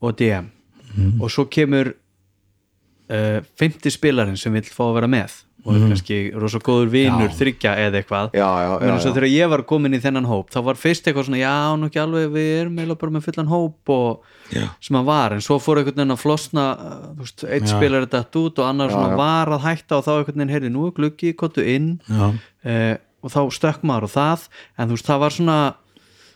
og 0.00 0.16
DM 0.16 0.48
Mhm. 0.94 1.20
og 1.22 1.30
svo 1.30 1.44
kemur 1.50 1.94
uh, 3.10 3.38
50 3.60 3.90
spilarinn 3.94 4.36
sem 4.40 4.52
vill 4.52 4.66
fá 4.70 4.84
að 4.88 4.98
vera 5.00 5.10
með. 5.10 5.38
Og 5.60 5.74
er 5.76 5.82
kannski 5.90 6.18
rosa 6.40 6.56
góður 6.64 6.88
vinur 6.88 7.26
Já. 7.28 7.34
þryggja 7.36 7.72
eða 7.82 7.98
eitthvað. 8.00 8.30
Já, 8.32 8.46
já, 8.48 8.68
já, 8.80 8.92
já. 8.96 9.10
þegar 9.12 9.26
ég 9.28 9.50
var 9.52 9.62
komin 9.68 9.92
í 9.92 10.00
þennan 10.00 10.24
hóp 10.30 10.48
þá 10.54 10.62
var 10.64 10.78
fyrst 10.80 11.04
eitthvað 11.04 11.26
svona, 11.26 11.40
já, 11.42 11.52
nú 11.76 11.90
ekki 11.90 12.00
alveg 12.00 12.30
við 12.32 12.48
erum 12.62 12.78
eiginlega 12.80 13.00
bara 13.02 13.12
með 13.12 13.26
fullan 13.26 13.50
hóp 13.50 13.92
og 13.92 14.30
sem 14.80 14.96
hann 14.96 15.04
var, 15.04 15.34
en 15.36 15.44
svo 15.44 15.58
fór 15.60 15.82
einhvern 15.82 16.00
veginn 16.00 16.14
að 16.16 16.22
flosna 16.22 16.64
þú 17.12 17.26
veist, 17.26 17.44
eitt 17.44 17.68
spilar 17.68 18.06
þetta 18.08 18.40
út 18.40 18.62
og 18.62 18.70
annar 18.70 18.94
svona 18.94 19.20
var 19.20 19.52
að 19.52 19.66
hætta 19.66 19.98
og 20.00 20.06
þá 20.08 20.10
einhvern 20.14 20.40
veginn, 20.40 20.54
heyrði, 20.54 20.72
nú 20.72 20.86
er 20.88 20.96
gluggi, 20.96 21.34
kottu 21.36 21.66
inn. 21.76 21.90
Eh, 22.64 22.96
og 23.20 23.28
þá 23.36 23.40
stökk 23.52 23.84
maður 23.84 24.08
og 24.08 24.14
það. 24.16 24.48
En 24.80 24.88
þú 24.88 24.96
veist, 24.96 25.10
það 25.12 25.22
var 25.26 25.36
svona 25.36 25.58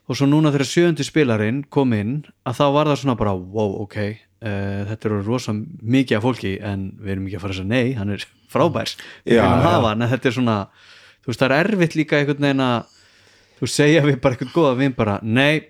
og 0.04 0.18
svo 0.20 0.28
núna 0.28 0.52
þegar 0.52 0.68
sjöundi 0.68 1.04
spilarinn 1.08 1.62
kom 1.72 1.96
inn 1.96 2.18
að 2.44 2.58
þá 2.60 2.64
var 2.76 2.90
það 2.92 3.00
svona 3.06 3.16
bara, 3.16 3.32
wow, 3.32 3.78
ok 3.86 3.96
þetta 4.44 5.08
eru 5.10 5.20
rosa 5.24 5.54
mikið 5.56 6.18
af 6.18 6.24
fólki 6.26 6.54
en 6.60 6.88
við 7.00 7.14
erum 7.14 7.28
ekki 7.28 7.38
að 7.38 7.44
fara 7.46 7.54
að 7.54 7.60
segja 7.62 7.70
nei, 7.74 7.94
hann 7.98 8.14
er 8.16 8.24
frábær 8.54 8.90
við 9.24 9.38
Já, 9.38 9.42
erum 9.44 9.54
að 9.54 9.62
já. 9.64 9.70
hafa 9.70 9.92
hann, 9.92 10.02
en 10.04 10.12
þetta 10.14 10.30
er 10.30 10.36
svona 10.38 10.56
þú 11.24 11.30
veist, 11.32 11.40
það 11.44 11.46
er 11.50 11.70
erfitt 11.74 11.96
líka 11.98 12.18
einhvern 12.20 12.44
veginn 12.48 12.64
að 12.66 12.98
þú 13.60 13.70
segja 13.70 14.02
við 14.04 14.18
bara 14.20 14.36
einhvern 14.36 14.52
góða 14.58 14.74
vinn 14.82 14.94
bara, 14.98 15.18
nei, 15.24 15.62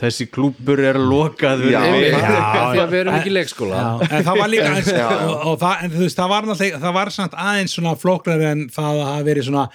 þessi 0.00 0.24
klúbur 0.32 0.80
er 0.80 0.96
lokað 0.96 1.66
Já, 1.68 1.80
við, 1.92 2.06
já. 2.16 2.28
Að 2.80 2.92
við 2.94 3.00
erum 3.02 3.16
ekki 3.18 3.28
í 3.28 3.34
leikskóla 3.36 3.80
Já, 3.82 3.88
en 4.08 4.24
það 4.24 4.38
var 4.40 4.52
líka 4.54 4.68
eins, 4.72 4.92
Já. 5.02 5.08
og, 5.12 5.34
og 5.50 5.58
það, 5.60 5.82
en 5.84 5.92
þú 5.92 6.04
veist, 6.06 6.20
það 6.22 6.30
var 6.32 6.48
náttúrulega 6.48 6.80
það 6.86 6.94
var 6.96 7.10
samt 7.18 7.34
aðeins 7.46 7.74
svona 7.76 7.92
flóknar 8.00 8.44
en 8.52 8.62
það 8.72 8.92
að 9.02 9.10
hafa 9.10 9.26
verið 9.28 9.48
svona 9.50 9.66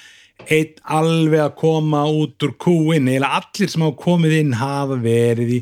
eitt 0.58 0.82
alveg 0.98 1.44
að 1.44 1.54
koma 1.62 2.02
út 2.14 2.46
úr 2.48 2.56
kúin 2.62 3.08
eða 3.14 3.30
allir 3.40 3.72
sem 3.74 3.86
hafa 3.86 3.98
komið 4.08 4.36
inn 4.40 4.52
hafa 4.58 4.98
verið 5.06 5.54
í 5.56 5.62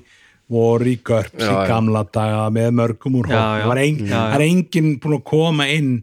voru 0.52 0.92
í 0.92 0.98
görps 1.06 1.40
í 1.42 1.46
Já, 1.46 1.54
já. 1.56 1.68
gamla 1.72 2.04
daga 2.14 2.50
með 2.54 2.76
mörgum 2.82 3.16
úr 3.22 3.32
Já, 3.32 3.38
hóp 3.40 3.64
já. 3.64 3.70
það 3.70 3.80
Já, 4.06 4.12
já. 4.12 4.20
það 4.30 4.36
er 4.40 4.46
enginn 4.50 4.92
búin 5.02 5.18
að 5.18 5.24
koma 5.32 5.66
inn 5.74 5.96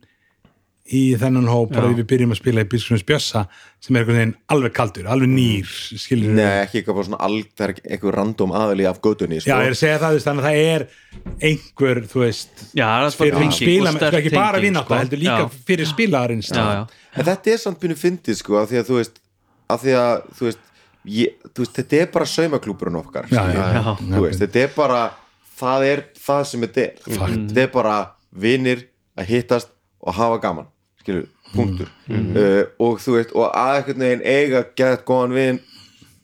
í 0.93 1.03
þennan 1.17 1.47
hóp 1.49 1.71
Já. 1.73 1.79
því 1.87 1.99
við 2.01 2.07
byrjum 2.11 2.33
að 2.35 2.39
spila 2.41 2.63
í 2.65 2.69
Bískunins 2.69 3.05
Bjössa 3.07 3.45
sem 3.83 3.97
er 3.97 4.09
alveg 4.53 4.75
kaldur, 4.77 5.07
alveg 5.09 5.31
nýr 5.31 5.69
skilur 6.03 6.35
Nei, 6.37 6.65
ekki 6.65 6.81
eitthvað 6.81 6.99
bara 6.99 7.07
svona 7.09 7.21
ekki 7.73 7.85
eitthvað 7.87 8.15
random 8.19 8.55
aðali 8.59 8.89
af 8.91 8.99
gödunni 9.05 9.39
Já, 9.39 9.45
sko. 9.45 9.55
ég 9.63 9.71
er 9.71 9.77
að 9.77 9.79
segja 9.79 10.01
það, 10.03 10.19
þannig 10.27 10.43
að 10.43 10.49
það 10.49 10.73
er 10.73 10.85
einhver, 11.49 12.03
þú 12.11 12.25
veist 12.25 12.65
já, 12.75 12.85
er 12.99 13.17
fyrir 13.17 13.39
tenging 13.39 13.57
spila, 13.57 13.95
sko, 13.95 14.11
ekki 14.21 14.35
bara 14.35 14.63
vinnátt 14.67 14.91
sko. 14.91 14.99
heldur 15.05 15.23
líka 15.23 15.39
Já. 15.39 15.49
fyrir 15.71 15.91
spilarinn 15.93 16.43
já, 16.43 16.67
já. 16.83 16.83
En 17.15 17.29
þetta 17.31 17.55
er 17.55 17.63
samt 17.63 17.81
byrju 17.83 17.99
fyndið 18.03 18.41
sko 18.43 18.59
af 18.61 18.69
því 18.73 18.83
að 18.83 18.91
þú 18.91 18.99
veist, 18.99 19.23
af 19.73 19.83
því 19.87 19.97
að 20.03 20.29
þú 20.39 20.49
veist, 20.51 20.63
ég, 21.09 21.39
þú 21.53 21.65
veist 21.65 21.79
þetta 21.81 22.01
er 22.03 22.13
bara 22.15 22.29
saumaklúburinn 22.31 23.01
okkar. 23.01 23.29
Já, 23.33 23.43
já, 23.53 23.97
veist, 24.19 24.43
þetta 24.43 24.65
er 24.65 24.75
bara 24.77 25.03
það 25.63 25.89
er 25.89 26.05
það 26.19 26.45
sem 26.51 26.67
þetta 26.67 26.85
er. 26.87 27.03
Þetta 27.07 27.65
er 27.65 27.73
bara 27.75 27.97
vinir 28.33 28.87
að 29.19 29.35
hittast 29.35 29.73
og 30.03 30.17
hafa 30.17 30.39
gaman 30.43 30.71
skilur, 31.03 31.27
punktur. 31.53 31.91
Uh, 32.09 32.65
og 32.83 33.01
þú 33.03 33.17
veist, 33.19 33.35
og 33.37 33.49
að 33.51 33.79
einhvern 33.81 34.05
veginn 34.07 34.27
eiga 34.27 34.65
gett 34.79 35.05
góðan 35.09 35.37
vin 35.37 35.61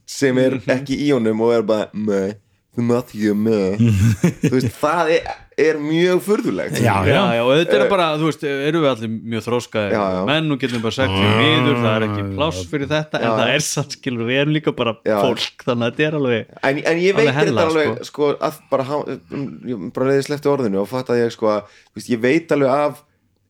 sem 0.08 0.38
er 0.40 0.58
ekki 0.72 0.96
í 1.04 1.10
honum 1.12 1.42
og 1.44 1.56
er 1.56 1.66
bara 1.68 1.88
með, 1.92 2.36
þú 2.76 2.86
mátt 2.88 3.12
ekki 3.12 3.34
með 3.36 3.82
þú 4.46 4.54
veist, 4.54 4.70
það 4.78 5.12
er, 5.18 5.32
er 5.58 5.78
mjög 5.82 6.20
furðulegt. 6.22 6.78
Já, 6.78 6.94
já, 7.08 7.20
já, 7.34 7.42
og 7.42 7.52
þetta 7.58 7.78
er 7.78 7.90
bara, 7.90 8.06
þú 8.20 8.28
veist, 8.28 8.44
eru 8.48 8.82
við 8.84 8.90
allir 8.92 9.12
mjög 9.34 9.68
já. 9.74 10.02
menn 10.28 10.54
og 10.54 10.60
getum 10.62 10.84
bara 10.84 10.94
sagt 10.94 11.14
því 11.14 11.30
miður, 11.38 11.78
það 11.82 11.96
er 11.96 12.06
ekki 12.06 12.26
pláss 12.36 12.60
fyrir 12.70 12.90
þetta, 12.92 13.20
en 13.20 13.34
það 13.40 13.52
er 13.54 13.64
satt 13.66 13.96
skilur, 13.96 14.28
við 14.28 14.40
erum 14.42 14.54
líka 14.56 14.74
bara 14.78 14.94
Já. 15.02 15.18
fólk 15.24 15.64
þannig 15.66 15.86
að 15.86 15.96
þetta 15.96 16.06
er 16.08 16.18
alveg 16.18 16.52
en, 16.62 16.80
en 16.92 17.02
ég 17.02 17.18
veit 17.18 17.30
þetta 17.34 17.64
alveg 17.64 18.02
sko, 18.08 18.30
að 18.48 18.60
bara, 18.70 19.00
um, 19.34 19.46
ég 19.68 19.84
bara 19.96 20.10
leiði 20.12 20.26
slefti 20.28 20.52
orðinu 20.52 20.82
og 20.82 20.90
fatt 20.90 21.12
að 21.14 21.22
ég 21.24 21.34
sko 21.34 21.52
að 21.56 22.08
ég 22.08 22.22
veit 22.22 22.54
alveg 22.54 22.74
af 22.74 23.02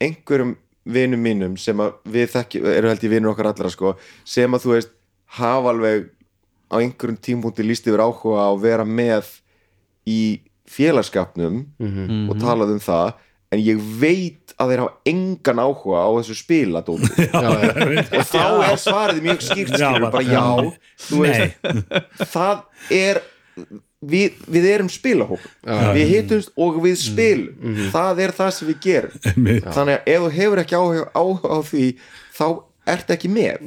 einhverjum 0.02 0.54
vinum 0.88 1.24
mínum 1.24 1.56
sem 1.60 1.80
að 1.84 1.98
við 2.08 2.30
þekki, 2.32 2.62
eru 2.72 2.92
held 2.92 3.04
ég 3.04 3.12
vinur 3.12 3.34
okkar 3.34 3.50
allra 3.52 3.72
sko, 3.72 3.96
sem 4.28 4.56
að 4.56 4.64
þú 4.64 4.74
veist 4.76 4.94
hafa 5.38 5.74
alveg 5.74 6.08
á 6.72 6.76
einhverjum 6.80 7.20
tímpúnti 7.20 7.66
líst 7.66 7.88
yfir 7.88 8.02
áhuga 8.04 8.44
á 8.44 8.48
að 8.48 8.62
vera 8.64 8.86
með 8.88 9.28
í 10.08 10.20
félagskapnum 10.68 11.64
Mhm. 11.80 12.28
og 12.30 12.36
talað 12.42 12.74
um 12.76 12.80
það 12.84 13.12
en 13.52 13.58
ég 13.64 13.78
veit 14.00 14.52
að 14.60 14.68
þeir 14.72 14.80
hafa 14.82 14.94
engan 15.08 15.60
áhuga 15.64 16.00
á 16.04 16.08
þessu 16.18 16.36
spiladóti 16.36 17.28
og 18.18 18.24
þá 18.28 18.44
er 18.68 18.76
svarið 18.82 19.22
mjög 19.24 19.40
skýrt 19.46 19.74
skilur, 19.78 20.10
bara- 20.10 20.24
já, 20.28 20.44
veist 21.16 21.56
það 22.28 22.62
er 22.92 23.20
við, 24.04 24.36
við 24.46 24.66
erum 24.74 24.88
spilahóp 24.92 25.42
við 25.96 26.10
hittumst 26.12 26.52
og 26.60 26.76
við 26.84 26.96
spilum. 27.00 27.78
Það 27.90 28.20
er 28.26 28.34
það 28.36 28.50
sem 28.54 28.68
við 28.68 28.78
gerum. 28.84 29.16
Þannig 29.74 29.96
að 29.96 30.12
ef 30.12 30.20
þú 30.22 30.30
hefur 30.36 30.60
ekki 30.62 30.76
áhuga, 30.78 31.06
áhuga 31.18 31.48
á 31.50 31.58
því 31.66 31.86
þá 32.38 32.44
ert 32.88 33.10
ekki 33.16 33.28
með. 33.32 33.64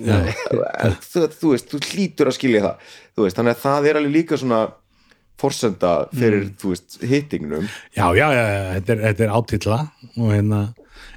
Þú, 1.11 1.25
þú 1.41 1.51
veist, 1.51 1.67
þú 1.73 1.81
hlýtur 1.89 2.31
að 2.31 2.37
skilja 2.37 2.61
það. 2.63 2.93
Þú 3.17 3.25
veist, 3.27 3.37
þannig 3.41 3.57
að 3.57 3.65
það 3.65 3.89
er 3.91 3.99
alveg 3.99 4.15
líka 4.15 4.39
svona 4.39 4.61
forsenda 5.41 5.93
fyrir, 6.13 6.47
þú 6.61 6.71
veist, 6.75 6.99
hittingnum. 7.01 7.65
Já, 7.97 8.05
já, 8.17 8.27
já, 8.37 8.45
þetta 8.77 8.95
er, 8.95 9.03
þetta 9.09 9.27
er 9.27 9.33
átilla 9.39 9.79
og 10.17 10.31
hérna 10.35 10.61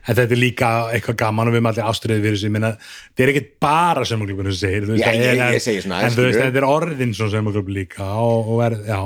en 0.05 0.17
þetta 0.19 0.35
er 0.37 0.41
líka 0.41 0.69
eitthvað 0.93 1.17
gaman 1.23 1.49
og 1.49 1.55
við 1.55 1.59
erum 1.61 1.69
allir 1.71 1.87
ástriðið 1.89 2.25
fyrir 2.27 2.35
þessu, 2.37 2.49
ég 2.51 2.53
meina, 2.57 2.71
þetta 3.13 3.25
er 3.25 3.31
ekkit 3.33 3.51
bara 3.65 4.03
sömurklubun 4.09 4.49
sem 4.51 4.59
segir, 4.69 4.85
þú 4.89 4.97
veist, 4.97 5.05
Já, 5.05 5.13
ég- 5.17 5.55
ég 5.57 5.63
segi 5.65 5.85
svona, 5.85 6.01
en 6.05 6.13
þú 6.17 6.27
veist, 6.27 6.41
þetta 6.43 6.61
er 6.61 6.67
orðin 6.69 7.15
svona 7.17 7.33
sömurklub 7.39 7.71
líka 7.73 8.09
og, 8.21 8.51
og 8.57 8.65
er, 8.67 8.77
já, 8.89 8.99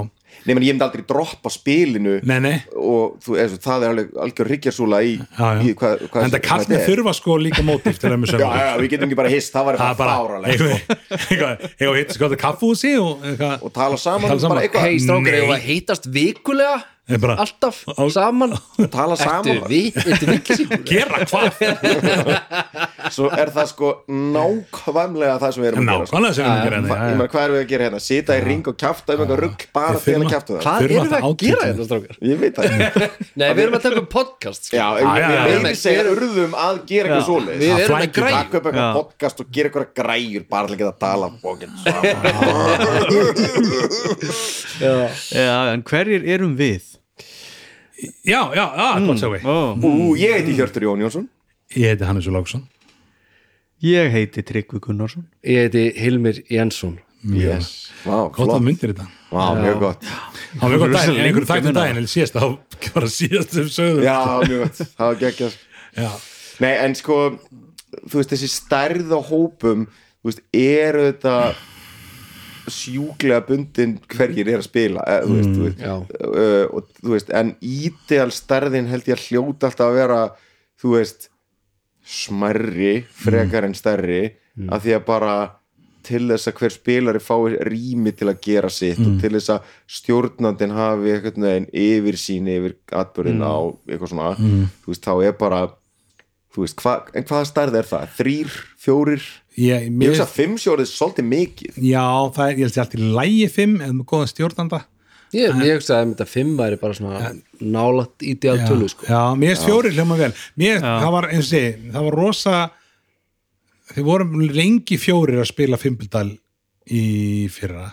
nema 0.48 0.62
ég 0.64 0.72
myndi 0.74 0.84
aldrei 0.86 1.04
droppa 1.08 1.50
spilinu 1.52 2.18
nei, 2.28 2.38
nei 2.44 2.56
og 2.76 3.16
þú, 3.24 3.36
eða, 3.42 3.58
það 3.64 3.84
er 3.86 3.92
alveg 3.94 4.12
algjör 4.24 4.50
ríkjarsúla 4.54 5.00
í, 5.04 5.14
Já, 5.18 5.46
já. 5.58 5.62
í 5.68 5.74
hvað, 5.80 6.04
hvað 6.12 6.26
en 6.28 6.34
það 6.36 6.44
kallt 6.48 6.72
með 6.72 6.84
þurfa 6.88 7.14
sko 7.18 7.38
líka 7.42 7.64
mótif 7.66 7.98
til 8.02 8.10
að 8.12 8.18
með 8.22 8.34
já, 8.34 8.50
já, 8.62 8.68
við 8.82 8.92
getum 8.94 9.08
ekki 9.08 9.18
bara 9.22 9.32
hist, 9.34 9.52
það 9.54 9.68
var 9.70 9.80
það 9.82 9.90
er 9.94 9.98
bara 10.02 10.18
bara, 10.18 10.18
fáralegt 10.18 10.62
sko. 10.62 11.08
eitthvað, 11.18 11.66
eitthvað 11.72 11.98
hitt 12.02 12.14
sko 12.16 12.28
þetta 12.28 12.40
kaffúsi 12.44 12.92
og 13.02 13.26
eitthvað, 13.32 13.56
og 13.68 13.74
tala 13.80 13.98
saman, 14.04 14.28
Tala 14.30 14.44
saman. 14.44 14.56
bara 14.56 14.66
eitthvað 14.68 14.86
Hei 14.88 15.02
strákar, 15.02 15.28
Nei. 15.32 15.40
hefur 15.42 15.56
að 15.58 15.66
heitast 15.68 16.08
vikulega 16.14 16.78
bara, 17.22 17.34
alltaf 17.40 17.76
Á- 17.88 18.04
saman. 18.12 18.52
Tala 18.92 19.16
saman. 19.16 19.62
við, 19.70 19.96
gera 20.84 21.24
hvað? 21.24 21.48
Svo 23.14 23.30
er 23.32 23.48
það 23.54 23.66
sko 23.70 23.88
nákvæmlega 24.12 25.38
það 25.40 25.50
sem 25.56 25.62
við 25.64 25.68
erum 25.70 25.80
að 25.80 25.86
gera 25.88 26.04
sko. 26.04 26.12
nákvæmlega 26.18 26.34
sem 26.36 26.44
við 26.44 26.48
erum 26.48 26.58
að 26.58 26.64
gera 26.68 26.76
hérna, 26.76 26.88
já, 26.92 27.00
meina, 27.16 27.28
hvað 27.32 27.42
erum 27.46 27.56
við 27.56 27.62
að 27.64 27.70
gera 27.72 27.82
hérna? 27.88 28.00
Sita 28.04 28.32
í 28.36 28.42
ring 28.44 28.64
og 28.68 28.76
kjafta 28.82 29.08
um 29.16 29.20
eitthvað 29.24 29.40
rugg 29.44 29.60
bara 29.78 29.96
til 30.04 30.12
að 30.12 30.20
að- 30.20 30.28
kjafta 30.34 30.50
það. 30.52 30.62
Hvað 30.66 30.78
erum 30.84 30.98
við 30.98 31.08
það 31.08 31.22
að 31.28 31.34
gera 31.44 31.62
þetta 31.68 31.84
strákar? 31.88 32.14
ég 32.28 32.36
veit 32.42 32.54
það. 32.58 32.66
Nei, 33.40 33.48
við 33.56 33.62
erum 33.64 33.76
að 33.78 33.82
taka 33.88 34.00
upp 34.02 34.10
podcast 34.12 34.60
sko. 34.68 34.74
já, 34.76 34.86
Já, 34.98 35.08
já, 35.24 35.40
við 35.48 35.58
meiri 35.64 35.80
segja 35.80 36.02
urðum 36.12 36.52
að 36.68 36.74
gera 36.92 37.06
eitthvað 37.08 37.26
svoleiðis. 37.30 37.60
Við 37.62 37.70
erum 37.78 37.88
flækir 37.94 38.12
græn 38.18 38.34
taka 38.36 38.54
upp 38.60 38.66
eitthvað 38.68 38.92
podcast 38.98 39.36
og 39.40 39.46
gera 39.56 39.66
eitthvað 39.72 39.88
græjur 40.02 40.42
bara 40.52 40.64
til 40.68 40.74
að 40.76 40.80
geta 40.84 40.92
að 40.92 41.00
tala 41.08 41.26
bókin 41.42 41.72
saman 41.82 43.08
já, 45.32 45.72
en 45.72 45.82
hverjir 45.86 46.22
erum 46.36 46.54
við? 46.58 46.97
Já, 48.24 48.40
já, 48.54 48.64
já, 48.76 48.88
gott 49.06 49.20
svo 49.22 49.32
við. 49.34 49.44
Ó, 49.48 49.56
Ú, 49.78 50.14
ég 50.18 50.36
heiti 50.38 50.54
Hjörtur 50.58 50.86
Jón 50.88 51.02
Jónsson. 51.04 51.28
Ég 51.76 51.92
heiti 51.92 52.06
Hannes 52.08 52.26
Lóksson. 52.30 52.64
Ég 53.84 54.10
heiti 54.14 54.42
Tryggvi 54.42 54.80
Gunnarsson. 54.82 55.26
Ég 55.46 55.66
heiti 55.68 55.84
Hilmir 55.98 56.42
Jensson. 56.50 56.98
Yes. 57.26 57.88
Vá, 58.06 58.28
gott 58.30 58.52
að 58.54 58.62
myndir 58.62 58.92
þetta. 58.92 59.08
Vá, 59.34 59.44
mjög 59.58 59.80
gott. 59.82 60.04
Á 60.06 60.64
mjög 60.70 60.84
gott 60.84 60.92
daginn, 60.94 61.16
lengi 61.18 61.26
einhverju 61.28 61.48
þættum 61.50 61.66
minna. 61.66 61.80
daginn 61.82 61.98
eða 62.00 62.10
síðast, 62.12 62.36
þá 62.38 62.92
bara 62.94 63.08
síðast 63.12 63.56
sem 63.56 63.66
sögðum 63.74 64.04
Já, 64.06 64.18
mjög 64.46 64.60
gott, 64.62 64.78
það 64.94 65.08
var 65.10 65.18
geggjast 65.24 65.64
já, 65.98 66.10
Nei, 66.62 66.70
en 66.86 66.94
sko, 66.98 67.16
þú 68.06 68.20
veist, 68.20 68.32
þessi 68.32 68.48
stærð 68.54 69.10
á 69.12 69.20
hópum, 69.28 69.82
þú 70.22 70.30
veist, 70.30 70.40
eru 70.62 71.02
þetta 71.10 71.34
sjúklega 72.74 73.40
bundin 73.46 73.98
hverjir 74.12 74.48
er 74.52 74.60
að 74.62 74.66
spila 74.68 75.04
eða, 75.06 75.26
þú 75.26 75.34
veist, 75.38 75.50
þú 75.56 75.64
veist, 75.66 75.82
uh, 76.28 76.64
og 76.74 76.88
þú 77.02 77.14
veist, 77.14 77.30
en 77.40 77.54
ídeal 77.60 78.30
stærðin 78.34 78.88
held 78.90 79.08
ég 79.08 79.18
að 79.18 79.26
hljóta 79.28 79.70
alltaf 79.70 79.86
að 79.90 79.98
vera, 80.00 80.20
þú 80.80 80.94
veist 80.96 81.28
smærri, 82.08 83.04
frekar 83.12 83.64
en 83.68 83.74
stærri, 83.76 84.34
af 84.72 84.82
því 84.82 84.94
að 84.96 85.04
bara 85.06 85.32
til 86.08 86.22
þess 86.30 86.48
að 86.48 86.54
hver 86.62 86.72
spilari 86.72 87.20
fái 87.20 87.58
rými 87.68 88.12
til 88.16 88.28
að 88.30 88.38
gera 88.40 88.68
sitt 88.72 88.98
og 88.98 89.18
til 89.20 89.32
þess 89.34 89.50
að 89.52 89.66
stjórnandinn 89.98 90.72
hafi 90.72 91.10
einhvern 91.12 91.44
veginn 91.44 91.66
yfir 91.72 92.16
sín 92.16 92.48
yfir 92.48 92.76
atbyrðina 92.96 93.44
á 93.44 93.58
eitthvað 93.90 94.08
svona 94.14 94.30
þú 94.38 94.88
veist, 94.94 95.04
þá 95.04 95.14
er 95.26 95.34
bara 95.36 95.60
þú 96.54 96.64
veist, 96.64 96.80
hva, 96.80 96.94
en 97.12 97.24
hvaða 97.28 97.44
stærð 97.50 97.76
er 97.76 97.86
það? 97.90 98.08
Þrýr, 98.16 98.56
fjórir? 98.80 99.22
Ég, 99.58 99.88
Ég 99.88 99.90
mér, 99.92 100.12
veist 100.14 100.24
að 100.24 100.36
fimm 100.36 100.54
sjórið 100.60 100.84
er 100.86 100.90
svolítið 100.92 101.28
mikið. 101.32 101.80
Já, 101.90 102.06
það 102.36 102.44
er, 102.46 102.54
ég 102.54 102.68
held 102.68 102.78
ég 102.78 102.82
allt 102.84 102.96
í 102.96 103.10
lægi 103.18 103.48
fimm 103.54 103.76
eða 103.82 103.96
með 103.98 104.08
góðan 104.12 104.30
stjórnanda. 104.32 104.80
Ég, 105.36 105.58
ég 105.60 105.76
hugsa 105.76 105.98
að 105.98 106.12
þetta 106.14 106.26
fimm 106.30 106.52
væri 106.56 106.78
bara 106.80 106.96
svona 106.96 107.32
nálat 107.60 108.24
ideal 108.24 108.56
já, 108.62 108.64
tölu 108.70 108.86
sko. 108.88 109.04
já, 109.10 109.20
mér 109.36 109.52
erst 109.52 109.66
fjórir 109.66 109.92
hljóma 109.96 110.16
vel. 110.16 110.30
Mér, 110.56 110.78
það 110.80 111.10
var, 111.12 111.28
eins 111.34 111.44
og 111.44 111.50
sé, 111.50 111.62
það 111.92 112.06
var 112.06 112.16
rosa 112.16 112.54
þið 113.92 114.06
vorum 114.08 114.38
lengi 114.56 114.98
fjórir 115.00 115.42
að 115.42 115.50
spila 115.50 115.80
Fimbildal 115.80 116.30
í 116.88 117.02
fyrra. 117.52 117.90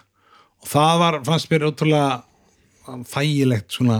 Og 0.63 0.69
það 0.71 1.01
var, 1.01 1.17
fannst 1.27 1.51
mér 1.51 1.67
ótrúlega 1.67 2.95
þægilegt 3.11 3.75
svona 3.75 3.99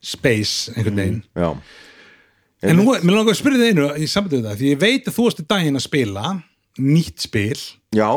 space 0.00 0.74
einhvern 0.74 1.00
veginn. 1.00 1.22
Já, 1.36 1.54
En 2.60 2.76
nú, 2.76 2.84
mér 2.92 3.14
langar 3.16 3.32
að 3.32 3.38
spyrja 3.38 3.56
þið 3.62 3.70
einu 3.72 3.84
í 3.96 4.06
sambandi 4.10 4.36
við 4.36 4.46
það, 4.50 4.56
því 4.60 4.70
ég 4.74 4.80
veit 4.82 5.06
að 5.08 5.14
þú 5.16 5.22
varst 5.24 5.38
í 5.40 5.44
daginn 5.48 5.80
að 5.80 5.84
spila 5.86 6.24
nýtt 6.80 7.26
spil 7.26 7.58
já, 7.94 8.08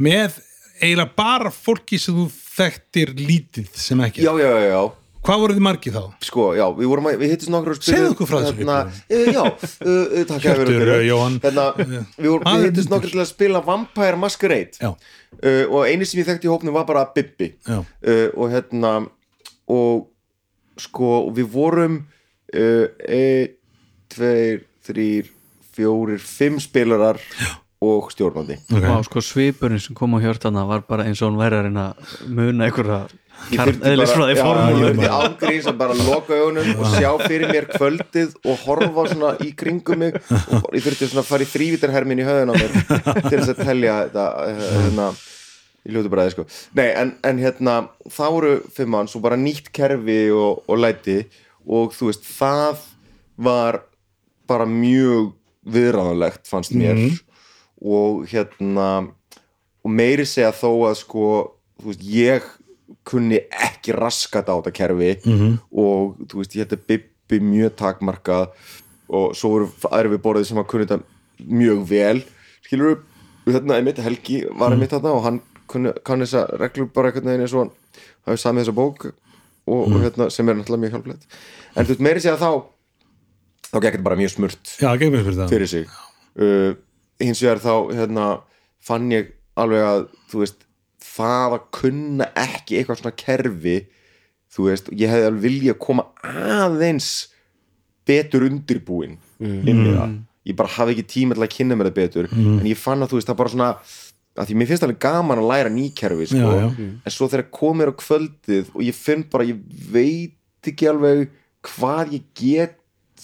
með 0.00 0.38
eiginlega 0.80 1.12
bara 1.16 1.52
fólki 1.52 1.98
sem 2.00 2.16
þú 2.16 2.28
þekktir 2.56 3.12
lítið 3.18 3.68
sem 3.76 4.00
ekki. 4.04 4.24
Já, 4.24 4.32
já, 4.40 4.48
já, 4.48 4.70
já. 4.72 4.80
Hvað 5.26 5.40
voruð 5.42 5.56
þið 5.58 5.64
margir 5.66 5.94
þá? 5.96 6.02
sko, 6.22 6.42
já, 6.54 6.64
við 6.76 6.92
við 7.18 7.30
hittum 7.32 7.54
nokkur 7.56 7.74
og 7.74 7.80
Segðu 7.82 8.10
okkur 8.12 8.28
frá 8.30 8.36
þessu 8.44 8.58
hérna, 8.60 8.76
e, 9.10 9.22
já, 9.34 9.40
uh, 9.42 10.20
takk 10.28 10.44
Hjörtur, 10.44 10.90
Jóhann. 11.02 11.38
hérna, 11.42 11.64
við, 11.80 11.96
við 12.22 12.66
hittum 12.68 12.92
nokkur 12.92 13.10
til 13.10 13.22
að 13.24 13.30
spila 13.32 13.62
Vampire 13.66 14.20
Masquerade. 14.22 14.78
Já, 14.78 14.92
uh, 14.92 15.64
og 15.66 15.80
eini 15.88 16.06
sem 16.06 16.20
ég 16.22 16.28
þekkti 16.30 16.46
í 16.46 16.52
hópnum 16.52 16.78
var 16.78 16.86
bara 16.86 17.08
Bibbi. 17.16 17.56
Já, 17.66 17.80
uh, 17.82 18.28
og 18.36 18.54
hérna 18.54 18.92
og 19.66 20.06
sko 20.78 21.10
við 21.34 21.50
vorum 21.56 21.98
uh, 22.54 22.86
ein, 23.02 23.56
tveir, 24.14 24.62
þrýr 24.86 25.32
fjórir, 25.76 26.22
fimm 26.22 26.60
spilarar 26.62 27.18
og 27.86 28.10
stjórnandi 28.14 28.58
ok. 28.66 28.82
Vá, 28.82 28.96
sko 29.06 29.22
svipurinn 29.24 29.82
sem 29.82 29.96
kom 29.98 30.16
á 30.16 30.22
hjörtana 30.24 30.66
var 30.68 30.84
bara 30.88 31.06
eins 31.06 31.22
og 31.22 31.30
hann 31.30 31.40
væri 31.40 31.60
að 31.60 31.68
reyna 31.68 31.86
að 31.92 32.26
muna 32.26 32.66
einhverja 32.66 33.04
eðlisfræði 33.36 34.32
já, 34.32 34.38
ég 34.38 34.40
formúlu 34.40 34.86
þurfti 34.86 35.10
ágríns 35.12 35.68
að 35.68 35.78
bara 35.80 35.96
loka 35.98 36.36
augunum 36.40 36.80
og 36.80 36.94
sjá 36.96 37.10
fyrir 37.22 37.52
mér 37.52 37.68
kvöldið 37.70 38.34
og 38.48 38.62
horfa 38.64 39.04
svona 39.12 39.32
í 39.44 39.50
kringum 39.58 40.00
mig. 40.02 40.16
Og 40.62 40.74
ég 40.74 40.84
þurfti 40.86 41.10
svona 41.10 41.22
að 41.22 41.30
fara 41.30 41.46
í 41.46 41.50
þrývítarhermin 41.52 42.22
í 42.22 42.26
höðun 42.26 42.52
á 42.52 42.54
mér 42.56 42.74
til 43.28 43.36
þess 43.36 43.52
að 43.52 43.62
telja 43.62 43.98
þetta 44.00 44.26
eh, 44.46 44.62
hérna, 44.72 45.08
í 45.86 45.94
ljótu 45.94 46.12
bræði 46.12 46.34
sko. 46.34 46.46
Nei, 46.78 46.88
en, 46.88 47.14
en 47.28 47.42
hérna, 47.44 47.76
þá 48.08 48.24
voru 48.24 48.54
fimm 48.76 48.94
manns 48.96 49.16
og 49.18 49.24
bara 49.28 49.38
nýtt 49.40 49.70
kerfi 49.76 50.20
og, 50.34 50.64
og 50.66 50.82
læti. 50.82 51.20
Og 51.66 51.94
þú 51.94 52.10
veist, 52.10 52.26
það 52.38 52.82
var 53.46 53.82
bara 54.48 54.66
mjög 54.70 55.34
viðræðanlegt 55.66 56.46
fannst 56.48 56.74
mér 56.78 56.98
og 57.82 58.26
hérna 58.30 58.88
og 59.86 59.92
meiri 59.92 60.26
segja 60.26 60.52
þó 60.56 60.70
að 60.88 60.96
sko 61.02 61.26
þú 61.80 61.90
veist, 61.90 62.06
ég 62.06 62.46
kunni 63.06 63.40
ekki 63.50 63.94
raskat 63.96 64.48
á 64.50 64.54
þetta 64.58 64.72
kerfi 64.74 65.12
-hmm. 65.24 65.58
og 65.70 66.16
þú 66.28 66.40
veist, 66.40 66.56
ég 66.56 66.64
hætti 66.64 66.78
Bibbi 66.86 67.40
mjög 67.40 67.76
takmarkað 67.76 68.48
og 69.08 69.36
svo 69.36 69.50
voru 69.50 69.68
aðri 69.90 70.14
við 70.14 70.22
borðið 70.22 70.48
sem 70.48 70.58
að 70.58 70.66
kunni 70.70 70.86
þetta 70.86 71.02
mjög 71.46 71.84
vel. 71.88 72.24
Skilur 72.62 73.02
við, 73.46 73.54
hérna 73.54 73.76
einmitt 73.78 73.98
Helgi 73.98 74.44
var 74.58 74.72
einmitt 74.72 74.90
þarna 74.90 75.12
og 75.12 75.22
hann 75.22 75.40
kunni, 75.66 75.92
kann 76.04 76.20
þessa 76.20 76.46
reglur 76.58 76.88
bara 76.94 77.10
einhvern 77.10 77.30
veginn 77.30 77.44
eins 77.46 77.54
og 77.54 77.60
hann 77.60 77.74
hafi 78.26 78.42
samið 78.42 78.64
þessa 78.64 78.78
bók 78.78 79.06
og, 79.66 79.92
og 79.92 80.00
hérna, 80.02 80.30
sem 80.30 80.48
er 80.48 80.54
náttúrulega 80.54 80.82
mjög 80.82 80.96
hjálplegt. 80.96 81.26
En 81.76 81.84
þú 81.84 81.94
veist, 81.94 82.00
meiri 82.00 82.20
segja 82.20 82.38
þá 82.38 82.50
þá 83.70 83.78
gekk 83.80 83.92
þetta 83.96 84.08
bara 84.08 84.16
mjög 84.16 84.34
smurt 84.34 84.74
Já, 84.80 84.90
gegn 84.96 85.12
mér 85.12 85.24
fyrir 85.26 85.40
það 85.42 85.54
fyrir 85.54 85.70
sig. 85.70 85.88
Uh, 86.36 86.74
hins 87.22 87.40
vegar 87.42 87.60
þá 87.62 87.72
hérna, 87.96 88.26
fann 88.82 89.10
ég 89.12 89.32
alveg 89.56 89.82
að 89.86 90.06
þú 90.30 90.42
veist, 90.42 90.62
það 91.16 91.56
að 91.56 91.66
kunna 91.78 92.26
ekki 92.36 92.78
eitthvað 92.80 93.00
svona 93.00 93.16
kerfi 93.22 93.76
þú 94.56 94.66
veist, 94.70 94.90
ég 94.92 95.10
hefði 95.12 95.28
alveg 95.30 95.44
vilja 95.46 95.74
koma 95.80 96.06
aðeins 96.26 97.10
betur 98.06 98.46
undirbúin 98.46 99.16
inn 99.42 99.66
í 99.82 99.92
það. 99.96 100.16
Ég 100.46 100.54
bara 100.56 100.70
hafi 100.76 100.94
ekki 100.94 101.06
tíma 101.10 101.34
til 101.34 101.42
að 101.42 101.54
kynna 101.56 101.74
mér 101.76 101.88
það 101.90 101.96
betur. 101.96 102.28
En 102.36 102.66
ég 102.70 102.78
fann 102.78 103.02
að 103.02 103.10
þú 103.10 103.18
veist, 103.18 103.26
það 103.32 103.38
bara 103.40 103.52
svona 103.52 103.70
að 104.36 104.46
því 104.50 104.56
mér 104.60 104.68
finnst 104.70 104.84
alveg 104.86 104.98
gaman 105.02 105.40
að 105.42 105.48
læra 105.50 105.70
nýkerfi 105.72 106.26
sko, 106.30 106.38
Já, 106.52 106.60
já. 106.60 106.86
en 107.08 107.12
svo 107.14 107.26
þegar 107.32 107.46
komir 107.56 107.88
á 107.90 107.94
kvöldið 107.96 108.68
og 108.76 108.82
ég 108.84 108.94
finn 108.96 109.24
bara, 109.32 109.46
ég 109.48 109.58
veit 109.90 110.68
ekki 110.70 110.88
alveg 110.90 111.30
hvað 111.66 112.12
ég 112.18 112.26
get 112.36 112.76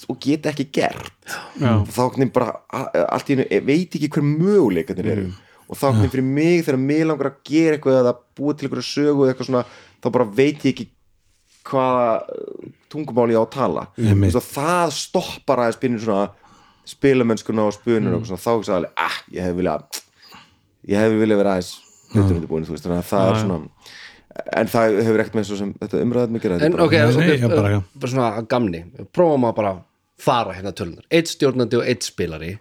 og 0.08 0.18
get 0.22 0.48
ekki 0.50 0.68
gert. 0.74 1.12
Já. 1.60 1.82
þá 1.86 2.02
bara 2.34 2.56
allt 3.06 3.30
í 3.30 3.36
hennu 3.36 3.62
veit 3.66 3.96
ekki 3.96 4.10
hver 4.12 4.26
möguleikarnir 4.26 5.12
eru. 5.14 5.28
Og 5.68 5.78
þá 5.78 5.86
hvernig 5.92 6.12
fyrir 6.12 6.26
mig 6.26 6.64
þegar 6.66 6.80
mig 6.82 7.04
langar 7.06 7.30
að 7.30 7.38
gera 7.48 7.76
eitthvað 7.76 8.00
eða 8.02 8.16
búa 8.36 8.54
til 8.54 8.68
eitthvað 8.68 8.88
sögu 8.88 9.28
eitthvað 9.28 9.48
svona 9.48 9.64
þá 10.02 10.10
bara 10.16 10.28
veit 10.40 10.66
ég 10.66 10.72
ekki 10.74 10.88
hvaða 11.70 12.06
uh, 12.26 12.70
tungumáli 12.92 13.36
ég 13.36 13.40
á 13.40 13.44
að 13.46 13.52
tala. 13.54 13.86
Einmitt. 13.96 14.36
og 14.36 14.44
það 14.44 14.94
stoppar 14.98 15.62
aðeins 15.62 15.80
byrjun 15.82 16.02
svona 16.02 16.26
spilamennskuna 16.92 17.68
og 17.68 17.76
spunur 17.76 18.18
og 18.18 18.26
svona, 18.26 18.42
þá 18.42 18.52
ekki 18.52 18.72
alveg, 18.74 18.94
ah, 18.98 19.18
ég 19.30 19.46
hef 19.46 19.58
viljað 19.58 20.00
ég 20.90 20.98
hef 20.98 21.14
viljað 21.20 21.42
vera 21.42 21.56
aðeins 21.56 21.72
betur 22.12 22.36
undirbúin, 22.36 22.66
þannig 22.66 22.98
að 22.98 23.10
það 23.12 23.28
er 23.28 23.38
svona 23.44 23.58
en 24.56 24.70
það 24.72 24.98
hefur 25.02 25.22
ekkert 25.24 25.38
með 25.38 25.48
svo 25.48 25.56
sem 25.60 25.72
þetta 25.80 26.02
umræðat 26.06 26.34
mikið 26.36 26.54
En 26.66 26.76
ok, 26.80 26.92
Nei, 26.92 27.32
ok, 27.36 27.48
bara- 27.56 27.76
uh, 27.78 27.82
bara 28.00 28.12
svona 28.12 28.28
að 28.40 28.46
gamni. 28.52 28.84
Prófum 29.12 29.44
að 29.48 29.54
bara 29.58 29.72
fara 30.22 30.54
hérna 30.56 30.72
tölunar 30.76 31.04
eitt 31.10 31.28
stjórnandi 31.32 31.76
og 31.80 31.84
eitt 31.90 32.06
spilari. 32.06 32.54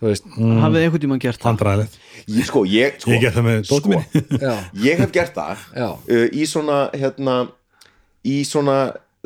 Þú 0.00 0.06
veist, 0.08 0.24
hafið 0.32 0.76
þið 0.78 0.84
einhvern 0.86 1.02
tímann 1.04 1.20
gert 1.20 1.42
það? 1.42 1.58
Ég, 2.30 2.44
sko, 2.48 2.62
ég, 2.64 2.94
sko, 3.02 3.10
Ég 3.12 3.20
já, 4.46 4.52
ég 4.86 5.02
hef 5.02 5.10
gert 5.12 5.34
það 5.36 5.64
Já. 5.76 5.88
uh, 5.90 6.26
í 6.32 6.46
svona 6.48 6.78
hérna, 6.96 7.34
í 8.24 8.38
svona 8.48 8.76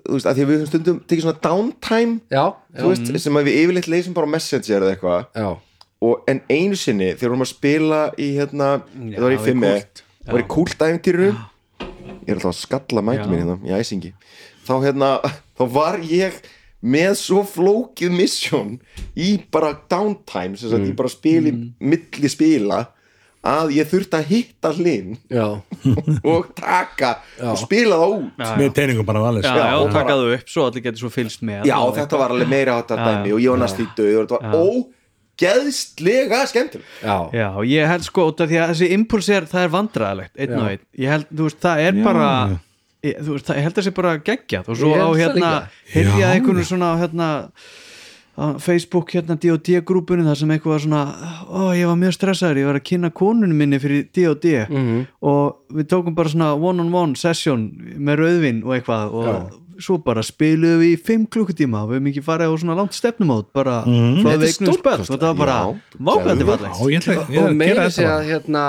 þú 0.04 0.16
veist, 0.16 0.26
að 0.26 0.34
því 0.34 0.42
að 0.42 0.48
við 0.50 0.56
höfum 0.58 0.70
stundum 0.72 0.98
tekið 1.06 1.22
svona 1.28 1.42
downtime 1.46 2.16
já, 2.34 2.44
þú 2.80 2.90
veist, 2.90 3.12
sem 3.22 3.38
að 3.38 3.46
við 3.48 3.60
yfirleitt 3.62 3.88
leysum 3.94 4.16
bara 4.18 4.30
messenger 4.34 4.82
eða 4.82 4.96
eitthvað. 4.96 5.28
Já, 5.38 5.48
og 6.04 6.26
en 6.28 6.40
einu 6.50 6.76
sinni 6.76 7.12
þegar 7.14 7.22
við 7.22 7.30
vorum 7.30 7.46
að 7.46 7.52
spila 7.54 8.00
í 8.18 8.28
hérna, 8.40 8.70
það 8.82 9.22
var 9.28 9.36
í 9.36 9.38
það 9.38 9.44
er 9.44 9.46
fimme 9.46 9.72
kúlt. 9.78 10.02
það 10.26 10.34
var 10.34 10.42
í 10.42 10.48
kúlt 10.56 10.84
æfintýrinu 10.88 11.30
ég 12.24 12.32
er 12.34 12.40
alltaf 12.40 12.52
að 12.54 12.60
skalla 12.60 13.04
mæti 13.04 13.28
mín 13.30 13.42
hérna 13.42 13.56
í 13.64 13.74
æsingi. 13.78 14.12
Þá 14.66 14.74
hérna, 14.86 15.10
þá 15.58 15.64
var 15.76 16.00
ég 16.08 16.40
með 16.84 17.14
svo 17.16 17.44
flókið 17.48 18.12
mission 18.12 18.74
í 19.16 19.38
bara 19.52 19.72
downtime 19.88 20.58
sem 20.60 20.68
sagt, 20.72 20.84
ég 20.90 20.98
bara 20.98 21.12
spili 21.12 21.54
milli 21.80 22.28
spila 22.32 22.82
að 23.44 23.74
ég 23.76 23.88
þurfti 23.88 24.16
að 24.16 24.28
hitta 24.30 24.70
hlinn 24.72 25.16
já, 25.38 25.46
og 26.24 26.50
taka 26.56 27.10
og 27.44 27.58
spila 27.60 27.98
það 28.00 28.14
út. 28.18 28.38
Já, 28.40 28.50
Með 28.60 28.70
teiningum 28.78 29.08
bara 29.08 29.24
já, 29.44 29.52
já, 29.60 29.70
og 29.80 29.92
taka 29.92 30.16
það 30.16 30.34
upp 30.38 30.52
svo 30.54 30.66
allir 30.68 30.84
getur 30.86 31.04
svo 31.04 31.12
fylgst 31.12 31.44
með 31.44 31.68
Já, 31.68 31.76
þetta 32.00 32.20
var 32.20 32.34
alveg 32.36 32.52
meira 32.52 32.78
átt 32.80 32.94
að 32.96 33.02
Já, 33.02 33.08
dæmi 33.10 33.34
og 33.36 33.42
ég 33.44 33.52
var 33.54 33.64
næst 33.64 33.82
í 33.84 33.88
döð 33.96 34.14
og 34.14 34.24
þetta 34.24 34.40
var 34.40 34.60
ógeðslega 35.34 36.42
skemmtileg. 36.50 36.86
Já, 37.02 37.16
Já, 37.34 37.48
ég 37.66 37.88
held 37.90 38.06
sko 38.06 38.28
út 38.30 38.40
af 38.44 38.50
því 38.50 38.58
að 38.62 38.72
þessi 38.72 38.90
impuls 38.96 39.28
er, 39.34 39.46
það 39.50 39.66
er 39.66 39.72
vandræðalegt, 39.74 40.34
einn 40.38 40.58
og 40.58 40.68
einn. 40.70 40.84
Ég 40.98 41.08
held, 41.14 41.26
þú 41.30 41.48
veist, 41.48 41.60
það 41.64 41.82
er 41.88 41.98
bara 42.04 42.28
ég, 43.04 43.16
þú 43.20 43.32
veist, 43.36 43.46
það, 43.48 43.56
ég 43.58 43.66
held 43.68 43.72
að 43.74 43.80
það 43.80 43.88
sé 43.88 43.94
bara 43.98 44.12
geggjað. 44.28 44.68
Og 44.68 44.76
svo 44.80 44.92
Ég 44.94 45.00
á 45.02 45.08
held 45.08 45.18
það 45.18 45.32
hérna, 45.34 45.54
líka. 45.94 46.20
Já. 46.20 46.28
einhvern 46.34 46.64
svona 46.70 46.92
á 46.92 46.94
hérna 47.02 47.30
á 48.34 48.58
Facebook 48.58 49.12
hérna 49.14 49.36
D&D 49.38 49.76
grúpunni 49.86 50.24
þar 50.26 50.34
sem 50.40 50.50
eitthvað 50.50 50.72
var 50.74 50.80
svona 50.82 51.02
ó, 51.46 51.70
ég 51.78 51.86
var 51.86 51.98
mjög 52.00 52.16
stressaður, 52.16 52.58
ég 52.58 52.66
var 52.66 52.78
að 52.80 52.86
kynna 52.88 53.10
konunum 53.14 53.54
minni 53.62 53.78
fyrir 53.78 54.08
D&D 54.10 54.66
Mhm. 54.74 55.06
og 55.22 55.60
við 55.70 55.86
tókum 55.86 56.14
bara 56.16 56.28
svona 56.28 56.48
one 56.58 56.80
on 56.82 56.90
one 56.94 57.14
session 57.14 57.70
með 57.96 58.18
rauðvin 58.24 58.64
og 58.64 58.74
eitthvað 58.74 59.14
og 59.14 59.60
svo 59.82 59.96
bara 60.04 60.22
spiluðum 60.24 60.82
við 60.82 60.90
í 60.92 60.98
5 61.06 61.24
klukkutíma. 61.34 61.84
Við 61.88 61.98
hefum 61.98 62.10
ekki 62.10 62.24
farið 62.24 62.52
á 62.52 62.54
svona 62.62 62.76
langt 62.78 62.96
stefnumót 62.96 63.48
bara 63.56 63.80
mm 63.86 64.20
frá 64.24 64.36
veiknum 64.42 64.76
spöld 64.78 65.04
og 65.04 65.08
það 65.12 65.24
var 65.24 65.38
bara 65.40 65.56
geðveikt. 65.64 66.44
fallegt. 66.50 66.82
Og 66.82 67.48
að 67.48 67.56
meira 67.58 67.74
gera 67.74 67.94
segja 67.94 68.12
þetta. 68.18 68.28
hérna 68.30 68.64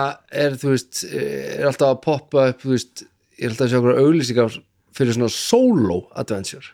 er 0.46 0.58
þú 0.62 0.72
veist 0.74 1.04
er 1.10 1.68
alltaf 1.72 1.92
að 1.92 2.02
poppa 2.06 2.48
upp 2.54 2.64
þú 2.66 2.74
veist, 2.76 3.06
er 3.40 3.52
alltaf 3.52 3.66
að 3.68 3.74
sjá 3.74 3.80
okkur 3.82 4.02
auglýsingar 4.06 4.58
fyrir 4.96 5.18
svona 5.18 5.32
solo 5.34 6.00
adventure. 6.16 6.72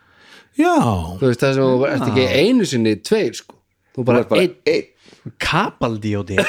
Já, 0.60 0.76
þú 1.18 1.26
veist 1.30 1.44
það 1.44 1.58
sem 1.58 1.70
þú 1.72 1.90
ert 1.90 2.08
ekki 2.10 2.28
einu 2.42 2.68
sinni 2.68 2.96
tveir 3.00 3.38
sko, 3.38 3.56
þú 3.96 4.08
bara, 4.08 4.26
bara 4.28 4.44
einn. 4.44 4.58
einn 4.68 4.91
Kapaldíóti 5.42 6.38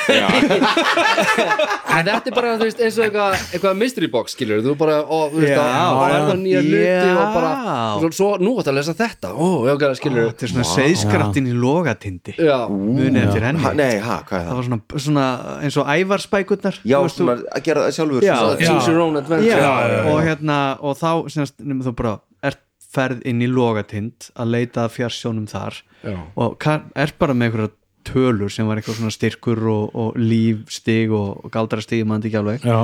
en 1.93 2.07
þetta 2.07 2.31
er 2.31 2.35
bara 2.35 2.53
veist 2.61 2.81
eins 2.81 2.97
og 2.97 3.05
eitthvað, 3.07 3.35
eitthvað 3.53 3.79
mystery 3.81 4.09
box 4.13 4.33
skilur 4.37 4.63
þú 4.65 4.75
bara, 4.81 4.95
ó, 5.05 5.29
þú 5.33 5.43
veist 5.43 5.59
að 5.61 6.31
nýja 6.41 6.61
já. 6.63 6.65
hluti 6.69 7.11
og 7.13 7.35
bara 7.37 7.51
svo, 8.01 8.11
svo 8.17 8.31
nú 8.41 8.55
átt 8.63 8.71
að 8.73 8.79
lesa 8.79 8.95
þetta, 8.97 9.29
ó, 9.37 9.49
já, 9.69 9.75
skilur 9.99 10.31
Þetta 10.31 10.47
er 10.47 10.53
svona 10.55 10.69
seiðskrattin 10.71 11.51
í 11.51 11.55
logatindi. 11.57 12.33
Munið 12.73 13.21
eftir 13.27 13.47
henni. 13.49 13.73
Nei, 13.79 13.99
ha, 14.03 14.17
er 14.23 14.27
það? 14.31 14.49
Það? 14.49 14.57
var 14.57 14.65
svona, 14.69 14.81
svona 15.07 15.27
eins 15.67 15.79
og 15.81 15.93
ævarspækurnar 15.93 16.81
Já, 16.89 16.99
svona 17.13 17.37
að 17.43 17.67
gera 17.69 17.87
það 17.87 17.97
sjálfur 17.99 18.27
Já, 18.27 18.35
svona- 18.39 18.57
já. 19.93 20.01
og 20.13 20.19
hérna 20.27 20.59
og 20.81 20.99
þá 21.01 21.11
semst, 21.37 21.59
nema 21.61 21.87
þú 21.87 21.95
bara 22.01 22.15
ert 22.49 22.63
ferð 22.93 23.23
inn 23.29 23.45
í 23.45 23.49
logatind 23.51 24.31
að 24.37 24.53
leita 24.57 24.89
fjarsjónum 24.93 25.47
þar 25.51 25.83
Já. 26.03 26.17
og 26.37 26.67
ert 26.99 27.19
bara 27.21 27.37
með 27.37 27.51
einhverja 27.51 27.73
tölur 28.07 28.51
sem 28.53 28.67
var 28.69 28.79
eitthvað 28.81 28.99
svona 29.01 29.15
styrkur 29.15 29.61
og, 29.73 29.91
og 29.95 30.17
lífstig 30.21 31.11
og, 31.15 31.45
og 31.45 31.53
galdrastig 31.55 32.03
mann 32.09 32.23
ekki 32.25 32.39
alveg. 32.41 32.65
Já, 32.67 32.81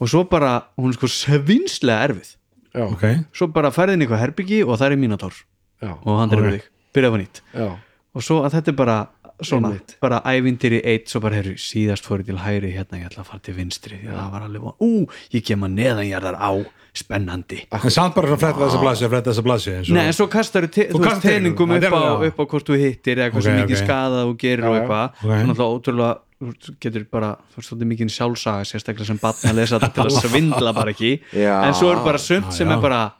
og 0.00 0.10
svo 0.10 0.24
bara, 0.30 0.54
hún 0.80 0.90
er 0.92 0.98
sko 0.98 1.10
svinslega 1.10 2.08
erfið. 2.10 2.30
Já, 2.74 2.84
ok. 2.90 3.04
Svo 3.36 3.46
bara 3.54 3.70
ferðin 3.74 4.02
í 4.02 4.06
eitthvað 4.06 4.24
herbyggi 4.24 4.62
og 4.66 4.78
það 4.80 4.88
er 4.96 5.00
mínatár 5.04 5.36
já, 5.84 5.92
og 5.94 6.16
hann 6.18 6.32
er 6.34 6.40
Ok. 6.40 6.44
yfir 6.48 6.56
þig, 6.58 6.70
byrjaði 6.96 7.14
á 7.14 7.20
nýtt. 7.22 7.42
Já, 7.54 7.68
og 8.14 8.24
svo 8.26 8.40
að 8.46 8.56
þetta 8.58 8.72
er 8.72 8.78
bara 8.80 8.96
svona, 9.42 9.68
Einmitt. 9.72 9.96
bara 10.00 10.20
ævindir 10.24 10.76
í 10.78 10.80
eitt 10.84 11.08
svo 11.10 11.20
bara, 11.20 11.34
herru, 11.40 11.54
síðast 11.58 12.04
fór 12.06 12.20
ég 12.22 12.26
til 12.26 12.38
hægri 12.38 12.70
hérna, 12.76 13.00
ég 13.00 13.08
ætla 13.10 13.24
að 13.24 13.30
fara 13.32 13.40
til 13.42 13.54
vinstri, 13.54 13.98
því 14.04 14.08
að 14.12 14.18
það 14.20 14.30
var 14.32 14.42
alveg 14.48 14.62
von- 14.62 14.80
ú, 14.80 15.08
ég 15.34 15.44
kem 15.44 15.60
að 15.66 15.74
neðanjarðar 15.80 16.38
á 16.38 16.52
spennandi 16.94 17.58
en 17.74 17.90
samt 17.90 18.14
bara 18.14 18.28
svona 18.30 18.38
fletta 18.38 18.60
þessa 18.62 18.78
blassi 18.80 19.08
fletta 19.10 19.30
þessa 19.32 19.42
blassi 19.42 19.70
eins 19.74 19.88
og- 19.90 19.96
Nei, 19.96 20.04
en 20.06 20.12
svo 20.14 20.28
kastar 20.30 20.62
þú 20.68 20.84
Þú 20.92 21.00
kastar 21.02 21.20
teningum 21.32 21.68
teningum, 21.68 21.70
upp 21.74 21.82
það 21.90 22.26
upp 22.28 22.38
á 22.38 22.44
hvort 22.52 22.66
þú 22.68 22.76
hittir 22.78 23.16
eða 23.18 23.26
Ok, 23.26 23.34
hversu 23.34 23.54
mikið 23.58 23.74
ok. 23.74 23.82
skada 23.84 24.20
þú 24.28 24.36
gerir 24.38 24.64
og 24.68 24.76
eitthvað 24.78 25.06
Ok. 25.10 25.24
þú 25.24 25.46
náttúrulega 25.48 25.74
ótrúlega 25.74 26.18
þú 26.44 26.76
getur 26.80 27.04
bara, 27.10 27.30
þú 27.50 27.56
veist 27.58 27.68
svolítið 27.72 27.90
mikið 27.90 28.12
sjálfsaga 28.14 28.62
sérstaklega 28.70 29.06
sem 29.06 29.18
batn 29.18 29.48
að 29.50 29.54
lesa 29.58 29.78
þetta 29.80 29.92
til 29.94 30.04
að 30.04 30.22
svindla 30.22 30.72
bara 30.74 30.90
ekki 30.94 31.20
Já. 31.34 31.64
en 31.66 31.74
svo 31.74 31.90
er 31.90 32.04
bara 32.04 32.18
sumt 32.18 32.52
sem 32.52 32.68
er 32.70 32.80
bara 32.80 33.12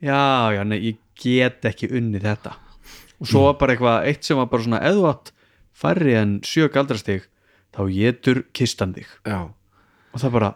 já, 0.00 0.52
já, 0.56 0.62
nei, 0.64 0.78
ég 0.80 0.96
get 1.20 1.60
ekki 1.68 1.90
unnið 1.92 2.22
þetta 2.24 2.52
og 3.20 3.26
svo 3.28 3.42
var 3.50 3.58
bara 3.60 3.74
eitthvað, 3.76 4.06
eitt 4.08 4.24
sem 4.24 4.36
var 4.40 4.46
bara 4.46 4.62
svona 4.62 4.80
átt 4.80 5.32
færri 5.80 6.16
en 6.20 6.38
sjö 6.46 6.68
galdrastig 6.72 7.24
þá 7.76 7.80
getur 7.94 8.42
kistan 8.56 8.92
þig 8.96 9.08
já, 9.26 9.40
og 9.46 10.20
það 10.22 10.34
bara, 10.36 10.50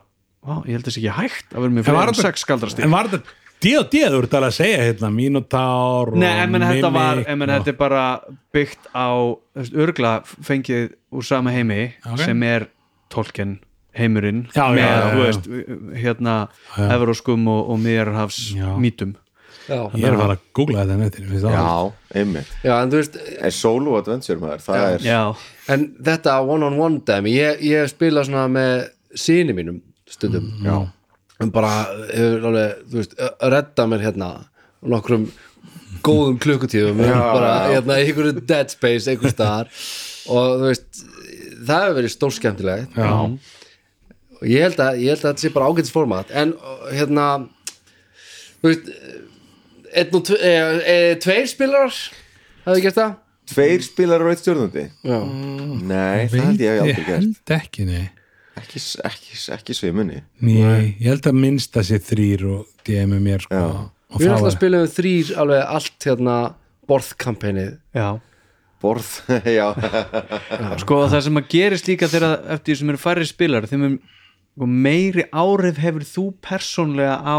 vá, 0.44 0.54
ég 0.66 0.76
held 0.76 0.88
þess 0.90 1.00
ekki 1.00 1.16
hægt 1.20 1.54
að 1.54 1.64
vera 1.66 1.76
með 1.78 1.90
var 1.96 2.12
en 2.12 2.18
sex 2.20 2.44
galdrastig 2.48 2.84
en 2.86 2.94
var 2.94 3.10
þetta 3.12 3.40
D&D 3.64 4.00
þú 4.12 4.18
ert 4.20 4.34
alveg 4.36 4.50
að 4.50 4.56
segja 4.58 4.80
hérna 4.82 5.08
Minotaur 5.14 6.10
og 6.12 6.18
Nei, 6.20 6.32
en 6.42 6.56
þetta 6.60 6.90
var, 6.92 7.20
en 7.24 7.44
og- 7.46 7.52
þetta 7.54 7.70
er 7.72 7.78
bara 7.78 8.02
byggt 8.52 8.88
á, 8.92 9.08
örgla 9.72 10.10
fengið 10.26 10.90
úr 11.14 11.24
sama 11.24 11.54
heimi 11.54 11.94
Ok. 12.04 12.18
sem 12.26 12.42
er 12.42 12.66
tolken 13.14 13.54
heimurinn 13.96 14.48
Já, 14.52 14.66
með, 14.74 14.82
já, 14.82 15.06
þú 15.14 15.22
veist, 15.22 15.48
hérna 16.02 16.34
Já. 16.76 16.88
Evróskum 16.98 17.46
og, 17.48 17.70
og 17.70 17.78
miðjarhafs 17.80 18.40
Já. 18.58 18.74
Ég 19.68 20.04
er 20.04 20.14
að 20.14 20.20
fara 20.20 20.36
að 20.36 20.42
googla 20.56 20.84
þetta 20.84 21.22
það 21.44 21.54
Já, 21.54 21.92
einmitt. 22.20 22.52
Já, 22.64 22.74
en 22.80 22.92
þú 22.92 23.00
veist 23.00 23.18
En 23.34 23.54
solo 23.54 23.96
adventure 23.98 24.42
maður, 24.42 24.64
það 24.66 24.84
er 24.88 25.06
Já, 25.06 25.20
en 25.74 25.86
þetta 26.10 26.36
one-on-one 26.44 27.00
dæmi 27.08 27.32
ég, 27.34 27.64
ég 27.70 27.88
spila 27.92 28.24
svona 28.26 28.44
með 28.52 28.74
síni 29.14 29.56
mínum 29.56 29.80
stundum. 30.10 30.50
Já. 30.64 30.76
en 31.42 31.50
bara 31.54 31.72
alveg, 31.88 32.84
þú 32.90 33.00
veist, 33.00 33.16
að 33.18 33.54
redda 33.56 33.86
mér 33.90 34.04
hérna 34.04 34.28
nokkrum 34.84 35.26
góðum 36.04 36.38
klukkutíðum 36.42 37.00
bara 37.00 37.54
hérna 37.72 37.98
í 37.98 38.08
einhverju 38.08 38.44
dead 38.44 38.72
space 38.72 39.10
einhver 39.10 39.32
staðar. 39.32 39.70
Og 40.28 40.60
þú 40.60 40.70
veist 40.70 41.04
það 41.64 41.84
hefur 41.86 41.98
verið 41.98 42.14
stórskemmtilegt. 42.14 42.96
Já. 42.98 43.10
og 44.34 44.48
ég 44.50 44.66
held 44.66 44.80
að, 44.82 45.00
ég 45.00 45.14
held 45.14 45.22
að 45.24 45.30
þetta 45.30 45.44
sé 45.44 45.52
bara 45.54 45.68
ágætis 45.70 45.94
format 45.94 46.32
en 46.36 46.54
hérna 46.92 47.28
þú 48.60 48.70
veist 48.70 48.90
einn 50.00 50.18
og 50.18 50.24
tve, 50.28 50.38
e, 50.40 50.50
e, 50.90 51.14
tveir 51.22 51.46
spilarar? 51.50 52.00
Hafið 52.64 52.82
gert 52.86 52.98
það? 52.98 53.14
Tveir 53.54 53.84
spilar 53.84 54.24
á 54.24 54.26
eitt 54.32 54.42
stjórnandi? 54.42 54.84
Já, 55.04 55.18
Nei, 55.84 56.26
það 56.32 56.44
held 56.48 56.62
ég 56.64 56.70
að 56.70 56.76
ég 56.76 56.84
aldrei 56.84 57.02
ég 57.02 57.08
gert 57.08 57.24
held 57.26 57.54
ekki, 57.58 57.86
nei. 57.88 58.04
Ekki, 58.54 58.80
ekki, 59.04 59.38
ekki 59.56 59.74
svo 59.74 59.90
í 59.90 59.94
munni 59.96 60.20
Nei, 60.38 60.94
ég 61.02 61.08
held 61.10 61.26
að 61.26 61.40
minnst 61.42 61.74
að 61.76 61.88
sé 61.90 61.98
þrýr 62.06 62.44
og 62.52 62.68
DM 62.86 63.16
með 63.16 63.24
mér 63.24 63.44
sko. 63.44 63.58
Já. 63.58 63.90
og 64.14 64.20
við 64.20 64.26
erum 64.28 64.36
alltaf 64.38 64.50
að 64.52 64.56
spila 64.56 64.82
um 64.84 64.92
þrýr 64.94 65.32
alveg 65.42 65.64
allt 65.78 66.08
hérna 66.08 66.36
borðkampænið 66.88 67.72
já. 67.98 68.08
Borð, 68.84 69.10
já. 69.58 69.66
Sko 70.82 71.00
það 71.08 71.22
sem 71.26 71.40
að 71.40 71.50
gerist 71.54 71.88
líka 71.88 72.08
þegar 72.12 72.36
eftir 72.56 72.70
því 72.70 72.78
sem 72.80 72.92
eru 72.94 73.00
færri 73.00 73.28
spilar 73.28 73.68
þeim 73.70 73.86
er 73.88 73.96
meiri 74.62 75.24
áhrif 75.34 75.80
hefur 75.82 76.04
þú 76.06 76.24
persónlega 76.44 77.16
á 77.26 77.38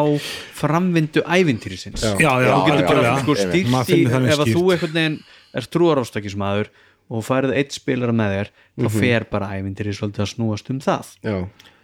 framvindu 0.58 1.24
ævintýrisins 1.24 2.04
Já. 2.04 2.16
já, 2.20 2.32
já, 2.44 2.50
þú 2.52 2.66
getur 2.68 2.90
bara 2.90 3.14
sko, 3.22 3.36
stýrt 3.40 3.94
í 3.96 4.02
ef 4.34 4.42
þú 4.52 4.64
einhvern 4.76 4.98
veginn 4.98 5.16
er 5.56 5.70
trúaráfstakismadur 5.72 6.72
og 7.16 7.24
færið 7.24 7.54
eitt 7.56 7.76
spilara 7.78 8.16
með 8.16 8.34
þér 8.36 8.52
þá 8.82 8.90
fer 8.98 9.26
bara 9.32 9.54
ævintýri 9.56 9.94
svolítið 9.96 10.26
að 10.26 10.30
snúast 10.34 10.72
um 10.74 10.80
það. 10.84 11.12
Já, 11.24 11.36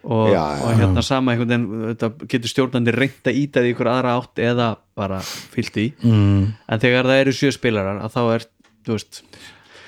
og, 0.02 0.26
Já, 0.34 0.42
já, 0.42 0.64
og 0.66 0.80
hérna 0.82 1.04
sama 1.06 1.36
einhvern 1.36 1.52
veginn 1.54 1.92
þetta 1.94 2.10
getur 2.34 2.52
stjórnandi 2.56 2.96
reynt 2.98 3.30
að 3.30 3.38
íta 3.44 3.62
því 3.64 3.74
ykkur 3.76 3.92
aðra 3.94 4.16
átt 4.18 4.42
eða 4.42 4.70
bara 4.98 5.22
fyllt 5.24 5.78
í. 5.78 5.88
Mm, 6.02 6.48
en 6.68 6.82
þegar 6.84 7.12
það 7.12 7.22
eru 7.24 7.36
sjö 7.38 7.54
spilarar 7.56 8.02
að 8.02 8.16
þá 8.18 8.22
er, 8.34 8.48
þú 8.88 8.98
veist 8.98 9.22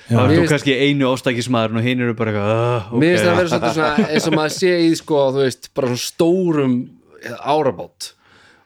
þá 0.10 0.20
er 0.24 0.34
þú 0.34 0.48
kannski 0.52 0.76
einu 0.88 1.10
ástækismadur 1.12 1.80
og 1.80 1.88
hinn 1.88 2.04
eru 2.04 2.16
bara 2.18 2.34
eitthvað 2.34 2.54
uh, 2.54 2.90
okay. 2.90 3.00
mér 3.00 3.14
finnst 3.14 3.24
það 3.24 3.34
að 3.34 3.40
vera 3.40 3.52
svolítið 3.54 3.78
svona 3.78 4.08
eins 4.10 4.28
og 4.28 4.38
maður 4.38 4.56
sé 4.58 4.74
í 4.84 4.92
sko, 5.00 5.22
þú 5.36 5.44
veist, 5.46 5.70
bara 5.78 5.92
svona 5.92 6.04
stórum 6.08 6.76
árabót 7.40 8.10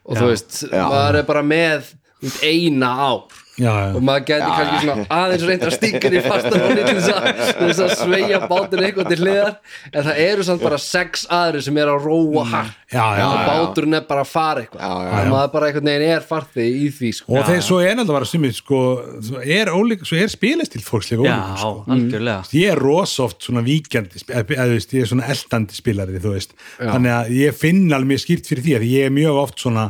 og 0.08 0.17
þú 0.17 0.23
Já. 0.23 0.32
veist, 0.32 0.62
Já. 0.71 0.84
maður 0.88 1.19
er 1.21 1.28
bara 1.28 1.43
með 1.45 1.91
þú 1.91 2.30
veist, 2.30 2.41
eina 2.47 2.93
ár 3.08 3.43
já, 3.58 3.72
já. 3.72 3.91
og 3.98 4.04
maður 4.06 4.26
geti 4.30 4.50
kannski 4.58 4.82
svona 4.86 5.06
aðeins 5.17 5.46
reynd 5.50 5.65
að 5.67 5.76
stinga 5.76 6.12
í 6.12 6.24
fastan 6.26 6.58
honni 6.63 6.84
til 6.88 6.98
þess 7.02 7.82
að, 7.84 7.93
sveia 7.98 8.41
bátinn 8.48 8.84
eitthvað 8.86 9.12
til 9.13 9.20
hliðar. 9.24 9.56
En 9.91 10.08
það 10.08 10.22
eru 10.28 10.48
samt 10.48 10.63
bara 10.63 10.80
sex 10.82 11.26
aðri 11.34 11.63
sem 11.65 11.80
er 11.82 11.91
að 11.91 12.08
róa 12.08 12.65
Já, 12.88 13.04
já, 13.20 13.26
og 13.28 13.34
já. 13.36 13.48
báturinn 13.50 13.98
er 13.98 14.04
bara 14.08 14.24
að 14.24 14.30
fara 14.32 14.62
eitthvað. 14.63 14.80
Já, 14.80 14.91
já, 15.04 15.15
og 15.20 15.32
maður 15.34 15.50
bara 15.58 15.67
einhvern 15.67 15.89
veginn 15.91 16.06
er 16.08 16.28
farþið 16.30 16.78
í 16.78 16.86
því 16.96 17.10
sko. 17.17 17.34
og 17.34 17.50
þeir 17.50 17.65
svo 17.67 17.80
er 17.84 17.98
náttúrulega 17.98 18.15
bara 18.15 18.30
sumið 18.32 18.54
sko, 18.56 18.80
svo 19.28 19.41
er 19.43 19.72
ólík, 19.74 20.06
svo 20.08 20.20
er 20.22 20.32
spilastil 20.32 20.84
fólkslega 20.86 21.28
já, 21.28 21.36
ólík 21.36 21.60
sko. 21.60 21.74
algjörlega. 21.98 22.48
Ég 22.56 22.72
er 22.72 22.80
rosoft 22.80 23.43
svona 23.43 23.65
víkjandi 23.65 24.24
þú 24.24 24.70
veist, 24.72 24.96
ég 24.96 25.04
er 25.04 25.12
svona 25.12 25.28
eldandi 25.36 25.76
spilari 25.76 26.24
þú 26.24 26.34
veist, 26.38 26.56
þannig 26.80 27.15
að 27.17 27.34
ég 27.41 27.60
finn 27.60 27.84
alveg 27.91 28.13
mjög 28.13 28.24
skýrt 28.24 28.52
fyrir 28.54 28.63
því 28.70 28.78
að 28.80 28.88
ég 28.93 29.10
er 29.10 29.15
mjög 29.20 29.41
oft 29.43 29.65
svona 29.65 29.89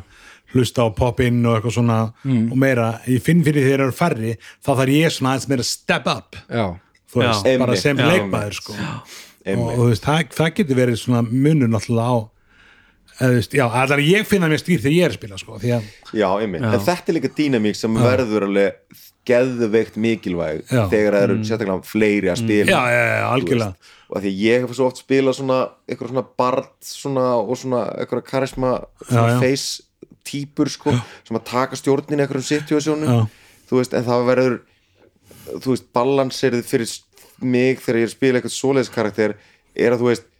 hlusta 0.53 0.85
á 0.85 0.87
pop-in 0.95 1.41
og 1.45 1.57
eitthvað 1.57 1.75
svona 1.79 1.99
og 2.51 2.57
meira, 2.59 2.87
ég 3.07 3.21
finn 3.25 3.43
fyrir 3.45 3.65
því 3.65 3.71
þeir 3.73 3.83
eru 3.87 3.95
færri 3.97 4.35
þá 4.63 4.69
þarf 4.73 4.93
ég 4.95 5.11
svona 5.15 5.33
aðeins 5.35 5.49
meira 5.51 5.65
step 5.67 6.07
up. 6.07 6.37
Já, 6.47 6.65
þú 7.11 7.23
veist, 7.23 7.45
Já. 7.51 7.57
bara 7.65 7.75
sem 7.81 7.97
Já. 7.99 8.07
leikmaður 8.13 8.57
sko. 8.61 8.77
og, 8.77 9.67
þú 9.77 9.89
veist, 9.91 10.03
það, 10.07 10.33
það 10.39 10.53
getur 10.61 10.81
verið 10.81 10.99
svona 11.03 11.21
munur 11.27 11.71
náttúrulega 11.71 12.07
á 12.07 12.17
eða, 13.17 13.27
þú 13.27 13.35
veist, 13.39 13.53
já, 13.57 13.65
allar 13.81 14.03
ég 14.05 14.27
finna 14.29 14.47
mér 14.51 14.61
stýr 14.61 14.81
þegar 14.83 14.95
ég 14.97 15.05
er 15.07 15.13
að 15.15 15.19
spila 15.19 15.37
sko, 15.41 15.59
því 15.63 15.71
að 15.77 15.91
Já, 16.21 16.27
einmitt, 16.37 16.63
en 16.67 16.79
þetta 16.87 17.11
er 17.11 17.17
líka 17.17 17.31
dýnamík 17.37 17.75
sem 17.79 17.95
verður 17.97 18.45
alveg 18.47 19.03
geðveikt 19.27 19.97
mikilvæg 19.99 20.61
Já. 20.71 20.85
þegar 20.91 21.17
það 21.17 21.23
eru 21.25 21.37
sérstaklega 21.43 21.83
fleiri 21.83 22.29
að 22.31 22.37
spila. 22.39 22.71
Já, 22.71 22.81
já, 22.93 23.01
já, 23.09 23.25
algjörlega. 23.33 23.93
Og 24.07 24.21
því 24.23 24.31
ég 24.39 24.61
hef 24.63 24.75
svo 24.77 24.85
oft 24.87 25.01
spilað 25.01 25.35
svona 25.35 25.57
eitthvað 25.89 26.13
svona 26.13 26.23
bard 26.39 26.69
svona, 26.87 27.25
og 27.41 27.57
svona 27.59 27.81
eitthvað 27.99 28.23
karisma 28.29 28.69
svona 29.01 29.25
Já, 29.25 29.33
já. 29.33 29.39
face 29.41 29.83
típur 30.27 30.71
sko 30.71 30.93
sem 31.27 31.39
að 31.39 31.45
taka 31.49 31.79
stjórnin 31.79 32.19
í 32.19 32.25
einhverjum 32.25 32.49
situasjónum. 32.51 33.27
Þú 33.67 33.81
veist, 33.81 33.95
en 33.97 34.05
það 34.07 34.27
verður 34.31 34.57
þú 35.47 35.73
veist, 35.73 35.89
balanserið 35.95 36.65
fyrir 36.67 36.95
mig 37.43 37.81
þegar 37.83 37.99
ég 37.99 38.07
er 38.07 38.11
að 38.11 38.15
spila 38.15 38.39
eitthvað 38.39 38.55
svoleiðis 38.55 38.93
karakter 38.93 39.35
er 39.77 39.93
að 39.93 40.01
þú 40.01 40.09
veist 40.09 40.31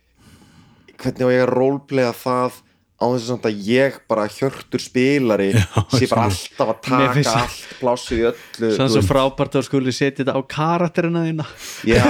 hvernig 0.97 1.29
á 1.29 1.35
ég 1.35 1.43
að 1.45 1.53
roleplaya 1.53 2.13
það 2.17 2.61
á 2.97 3.05
þess 3.13 3.29
að 3.29 3.43
að 3.45 3.57
ég 3.69 3.97
bara 4.09 4.23
hjörtur 4.33 4.81
spilari 4.81 5.51
sé 5.53 6.07
bara 6.09 6.23
alltaf 6.31 6.71
að 6.73 6.79
taka 6.87 7.09
finnst- 7.13 7.35
allt 7.37 7.75
plássið 7.77 8.17
í 8.17 8.23
öllu 8.31 8.71
Sann 8.73 8.89
svo 8.89 9.03
frábært 9.05 9.57
að 9.59 9.65
skuli 9.67 9.93
setja 9.93 10.23
þetta 10.25 10.33
á 10.33 10.41
karakterina 10.49 11.21
þína. 11.27 11.45
Já, 11.85 12.01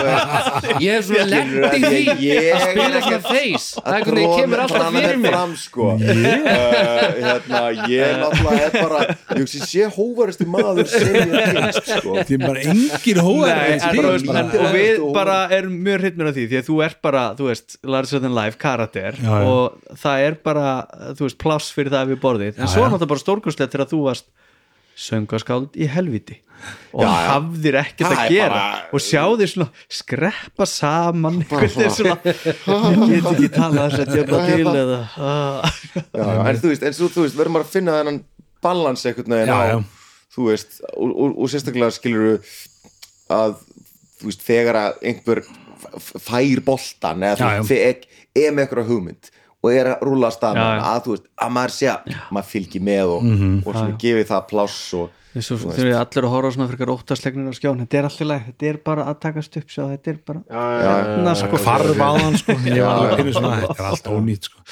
ég 0.84 0.94
hef 0.94 1.08
svona 1.08 1.24
í 1.26 1.40
Skilurðu, 1.40 1.70
því 1.82 2.02
að 2.06 2.20
að 2.54 2.62
spila 2.68 3.00
svona 3.02 3.20
þeis 3.26 3.66
það 3.80 3.96
er 3.96 4.06
hvernig 4.06 4.36
kemur 4.38 4.62
alltaf 4.64 4.94
fyrir 4.94 5.18
mig. 5.24 5.32
fram, 5.34 5.56
sko. 5.64 5.88
uh, 5.98 6.04
hérna, 7.18 7.62
ég 7.90 8.14
náttúrulega 8.20 8.68
er 8.68 8.76
bara 8.78 9.00
ég 9.40 9.50
sé 9.50 9.88
hóvarusti 9.96 10.46
maður 10.50 10.86
sem 10.90 11.10
ég 11.10 11.34
finnst 11.50 11.90
sko. 11.96 12.14
bara 12.46 12.64
engin 12.70 13.20
Nei, 13.50 13.66
en, 13.74 13.82
spila 13.82 14.06
þú 14.06 14.14
veist, 14.14 14.30
bara- 14.30 14.44
en, 14.44 14.54
og 14.60 14.74
við 14.78 15.02
bara 15.16 15.38
erum 15.58 15.76
mjög 15.84 16.04
hrytmir 16.04 16.30
af 16.30 16.36
því 16.38 16.46
því 16.54 16.60
að 16.62 16.68
þú 16.70 16.78
ert 16.86 17.00
bara, 17.04 17.24
þú 17.38 17.50
veist, 17.50 17.78
larger 17.82 18.22
than 18.22 18.36
life 18.38 18.60
karakter 18.62 19.18
Já, 19.18 19.26
já. 19.26 19.50
og 19.50 19.96
það 20.04 20.19
er 20.26 20.36
bara, 20.44 20.66
þú 21.18 21.26
veist, 21.26 21.38
pláss 21.40 21.70
fyrir 21.74 21.92
það 21.94 22.12
við 22.14 22.20
borðið, 22.24 22.52
en 22.60 22.66
Já, 22.68 22.72
svo 22.74 22.84
er 22.84 22.92
náttúrulega 22.92 23.12
bara 23.14 23.24
stórkostlegt 23.24 23.74
þegar 23.74 23.90
þú 23.90 24.00
varst 24.06 24.28
söngaskáld 25.00 25.76
í 25.80 25.86
helviti 25.88 26.36
og 26.92 27.00
Já, 27.00 27.08
já. 27.08 27.28
hafðir 27.30 27.76
ekkert 27.80 28.04
Það 28.04 28.18
að 28.18 28.24
er 28.26 28.32
gera 28.34 28.56
bara- 28.58 28.80
og 28.92 29.00
sjá 29.00 29.22
þig 29.40 29.50
svona 29.52 29.68
skreppa 30.00 30.66
saman 30.68 31.38
eitthvað 31.46 31.94
svona 31.94 32.16
ég 32.26 33.14
get 33.14 33.30
ekki 33.30 33.48
talað 33.54 33.94
þess 33.94 34.02
að 34.02 34.12
djöfla 34.16 34.40
til 34.50 34.74
eða 34.82 34.98
en 36.50 36.60
þú 36.60 36.72
veist, 36.74 36.84
en 36.84 36.98
svo, 36.98 37.08
þú 37.14 37.24
veist, 37.24 37.38
verður 37.38 37.54
maður 37.54 37.66
að 37.66 37.72
finna 37.78 37.96
þennan 38.00 38.20
balans 38.60 39.06
á 39.08 39.60
já. 39.72 39.78
þú 40.36 40.50
veist, 40.50 40.76
og, 40.92 41.08
og, 41.16 41.38
og 41.40 41.52
sérstaklega 41.54 41.96
skilur 41.96 42.52
að 43.32 43.56
þú 44.20 44.28
veist, 44.28 44.44
þegar 44.44 44.80
að 44.84 45.02
einhver 45.14 45.42
fær 46.20 46.60
boltan 46.66 47.24
eða 47.24 47.54
er 47.64 48.52
með 48.52 48.66
einhverja 48.66 48.88
hugmynd 48.90 49.30
og 49.62 49.72
er 49.76 49.90
að 49.94 50.04
rúla 50.08 50.30
að 50.30 50.36
stað 50.38 50.54
með 50.56 50.64
Já, 50.64 50.68
hana, 50.70 50.82
já. 50.82 50.90
að 50.96 51.00
þú 51.06 51.14
veist, 51.16 51.24
að 51.44 51.50
maður 51.56 51.72
sé 51.78 51.88
að 51.92 52.12
maður 52.32 52.50
fylgir 52.54 52.84
með 52.90 53.06
og, 53.16 53.24
Mhm. 53.30 53.56
og 53.66 53.74
svona 53.74 53.98
gefi 54.00 54.28
það 54.30 54.46
pláss 54.50 54.94
og 54.96 55.10
þegar 55.30 55.86
við 55.86 55.94
allir 55.94 56.24
að 56.26 56.32
horfa 56.32 56.48
á 56.50 56.54
svona 56.56 56.66
frekar 56.72 56.90
óttaslegnir 56.90 57.46
á 57.46 57.54
skján 57.54 57.78
þetta 57.84 57.98
er 58.00 58.06
alltaf 58.08 58.26
leið, 58.26 58.46
þetta 58.50 58.66
er 58.70 58.78
bara 58.88 59.04
að 59.06 59.18
takast 59.22 59.58
upp 59.60 59.68
sjá, 59.70 59.82
þetta 59.92 60.08
er 60.10 60.16
bara 60.26 60.40
hérna 60.50 61.34
sko 61.38 61.60
sko. 62.40 62.56
Ég 62.66 62.80
var 62.82 62.96
alveg 62.96 63.20
fyrir 63.20 63.36
svona, 63.36 63.60
þetta 63.60 63.76
er 63.78 63.88
allt 63.92 64.08
ónýtt 64.10 64.48
sko. 64.48 64.64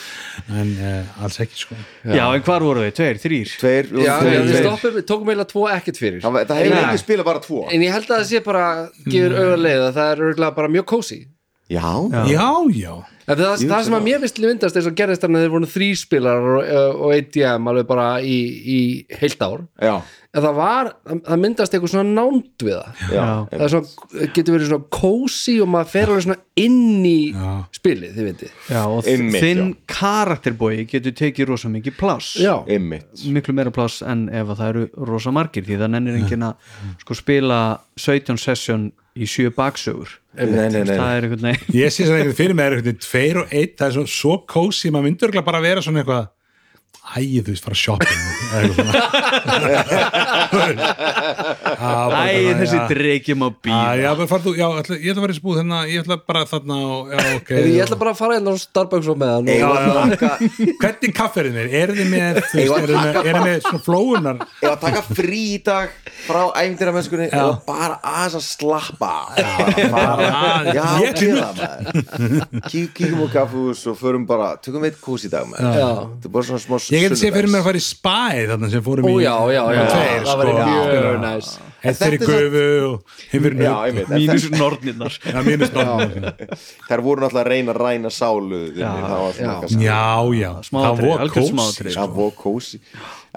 En 0.51 0.73
uh, 0.83 1.23
alls 1.23 1.39
ekki 1.45 1.61
sko. 1.63 1.79
Já, 2.11 2.25
en 2.35 2.43
hvar 2.49 2.67
voru 2.67 2.83
við, 2.83 2.93
tveir, 2.99 3.21
þrýr 3.23 3.53
Tveir, 3.61 3.91
við 3.93 5.07
tókum 5.07 5.31
eiginlega 5.31 5.51
tvo 5.53 5.69
ekkert 5.71 6.01
fyrir. 6.03 6.21
Það 6.27 6.59
hefur 6.59 6.81
ekki 6.83 7.03
spilað 7.05 7.29
bara 7.31 7.45
tvo. 7.45 7.63
En 7.71 7.81
ég 7.87 7.93
held 7.95 8.09
að 8.11 8.17
það 8.17 8.27
sé 8.33 8.43
bara, 8.49 8.65
gefur 9.07 9.37
auðvitað 9.39 9.63
leið 9.69 9.85
að 9.87 9.95
það 10.01 10.11
er 10.17 10.25
auðvitað 10.27 10.55
bara 10.59 10.69
mjög 10.75 10.89
kósi 10.91 11.21
Já, 11.69 11.85
já, 12.27 12.49
já, 12.73 12.95
En 13.29 13.37
það, 13.37 13.65
það 13.69 13.83
sem 13.85 13.97
að 13.99 14.07
mér 14.07 14.23
finnst 14.25 14.39
lindast 14.41 14.79
er 14.79 14.85
svo 14.87 14.95
gerðist 14.97 15.25
þannig 15.25 15.41
að 15.41 15.45
þeir 15.45 15.55
voru 15.55 15.69
þríspilar 15.75 16.47
og, 16.55 16.71
og 17.05 17.13
ATM 17.19 17.69
alveg 17.73 17.89
bara 17.91 18.07
í, 18.25 18.39
í 18.65 18.79
heilt 19.21 19.43
ár. 19.45 19.67
Já, 19.85 19.97
en 20.33 20.45
það 20.45 20.57
var, 20.59 20.91
það 21.27 21.43
myndast 21.43 21.75
eitthvað 21.77 21.93
svona 21.93 22.15
nánd 22.17 22.65
við 22.65 22.79
það. 22.79 23.03
Já, 23.13 23.27
það 23.53 23.65
er 23.67 23.73
svona, 23.75 24.29
getur 24.37 24.57
verið 24.57 24.71
svona 24.71 24.89
kósi 24.99 25.57
og 25.65 25.71
maður 25.75 25.91
fer 25.93 26.13
alveg 26.13 26.27
svona 26.27 26.39
inn 26.65 27.09
í 27.09 27.19
Já. 27.33 27.51
spilið, 27.79 28.15
þið 28.17 28.29
veitir 28.31 29.43
þinn 29.45 29.75
karakterbói 29.93 30.87
getur 30.91 31.17
tekið 31.21 31.53
rosa 31.53 31.73
mikið 31.73 31.99
pláss. 32.01 32.31
Já, 32.41 32.55
einmitt. 32.71 33.11
Miklu 33.35 33.57
meira 33.57 33.73
pláss 33.75 34.01
en 34.05 34.29
ef 34.33 34.55
að 34.55 34.63
það 34.63 34.73
eru 34.73 34.87
rosa 35.13 35.35
margir 35.37 35.69
því 35.69 35.83
það 35.83 35.93
nennir 35.97 36.19
enginn 36.23 36.49
að 36.49 36.73
sko 37.05 37.19
spila 37.19 37.61
17 38.01 38.41
session 38.41 38.89
í 39.19 39.29
sjö 39.29 39.53
baksögur. 39.55 40.15
Nei, 40.39 40.69
nei, 40.71 40.85
nei, 40.87 40.97
er 41.19 41.27
einhvern 41.27 41.47
ég 41.75 41.91
sé 41.91 42.07
sem 42.07 42.15
eitthvað 42.15 42.37
fyrir 42.39 42.55
mig 42.55 42.69
er 42.69 42.77
eitthvað 42.79 42.99
tveir 43.03 43.41
og 43.43 43.55
einn, 43.55 43.73
það 43.79 43.89
er 43.89 43.95
svo, 43.97 44.05
svo 44.15 44.37
kósi 44.47 44.93
maður 44.95 45.09
myndur 45.09 45.33
bara 45.47 45.63
vera 45.65 45.83
svona 45.83 46.05
eitthvað 46.05 46.29
æ, 47.09 47.21
þú 47.41 47.51
veist, 47.55 47.65
fara 47.65 47.79
shopping 47.79 48.21
eða 48.49 48.61
eitthvað 48.63 48.77
svona 48.79 48.93
Já, 51.79 52.09
bara 52.09 52.19
Æ, 52.19 52.33
eitthvað, 52.33 52.59
þessi 52.63 52.79
já. 52.79 52.85
dreikjum 52.91 53.41
á 53.45 53.49
bíl 53.65 53.73
já, 54.03 54.11
bara 54.19 54.29
fara 54.31 54.43
þú, 54.45 54.53
já, 54.59 54.67
ætla, 54.83 54.97
ég 54.99 55.09
ætla 55.13 55.21
að 55.21 55.25
vera 55.27 55.35
í 55.35 55.39
spúð 55.39 55.59
þarna, 55.61 55.79
ég 55.89 55.99
ætla 56.03 56.17
bara 56.29 56.43
þarna 56.51 56.77
ég 57.49 57.83
ætla 57.85 57.99
bara 58.01 58.13
að 58.15 58.19
fara 58.21 58.37
hérna 58.39 58.51
á 58.53 58.57
Starbucks 58.63 59.09
og 59.13 59.17
með 59.21 59.31
hann 59.35 59.47
að 59.49 59.55
hvernig 60.83 61.13
kaffe 61.17 61.39
er? 61.43 61.49
Er 61.83 61.93
þið 61.95 62.09
með, 62.13 62.39
að 62.39 63.49
svona 63.67 63.83
flóunar? 63.87 64.37
Ef 64.63 64.69
að 64.73 64.79
taka 64.85 65.03
frí 65.09 65.43
í 65.55 65.59
dag 65.67 65.95
frá 66.27 66.43
æfindiramennskunni 66.61 67.29
Já. 67.31 67.43
og 67.47 67.63
bara 67.69 67.97
aðeins 68.03 68.39
að 68.39 68.45
slappa 68.49 69.13
bara 69.39 69.73
fara 69.95 70.29
Já, 70.29 70.79
Já, 70.79 70.87
ég 71.05 71.13
Kík- 72.69 72.89
Kíkjum 72.99 73.23
á 73.25 73.29
kaffús 73.33 73.85
og 73.91 73.97
förum 74.01 74.25
bara 74.29 74.55
tökum 74.63 74.83
við 74.85 74.93
eitt 74.93 75.01
kús 75.03 75.25
í 75.27 75.31
dag. 75.33 75.47
Þetta 75.55 76.27
er 76.27 76.33
bara 76.35 76.45
svona 76.49 76.63
smá 76.63 76.77
Ég 76.99 77.07
geti 77.07 77.21
sé 77.21 77.31
fyrir 77.35 77.49
mér 77.53 77.63
að 77.63 77.67
fara 77.69 77.81
í 77.81 77.85
spæ 77.87 78.19
þarna 78.51 78.71
sem 78.73 78.85
fórum 78.85 79.07
Ó, 79.09 79.13
í 79.15 79.25
já, 79.25 79.35
já, 79.55 79.63
já, 79.77 79.83
tveir, 79.93 80.23
það 80.27 80.41
var 80.43 80.51
sko. 80.53 80.69
mjög 80.69 81.19
næs. 81.25 81.51
Þetta 81.79 82.07
er 82.09 82.17
gufu 82.19 82.63
og 82.89 83.13
En 83.33 84.17
mínus 84.19 84.47
nornirnar. 84.59 85.19
Þær 86.89 87.03
voru 87.07 87.23
náttúrulega 87.23 87.45
að 87.45 87.51
reyna 87.53 87.75
að 87.75 87.81
ræna 87.85 88.11
sálu 88.11 88.59
Já, 88.75 88.89
svona 88.91 89.55
já. 90.35 90.51
það 90.73 91.05
algjört 91.23 91.37
kósi 91.39 91.53
kósi 92.43 92.81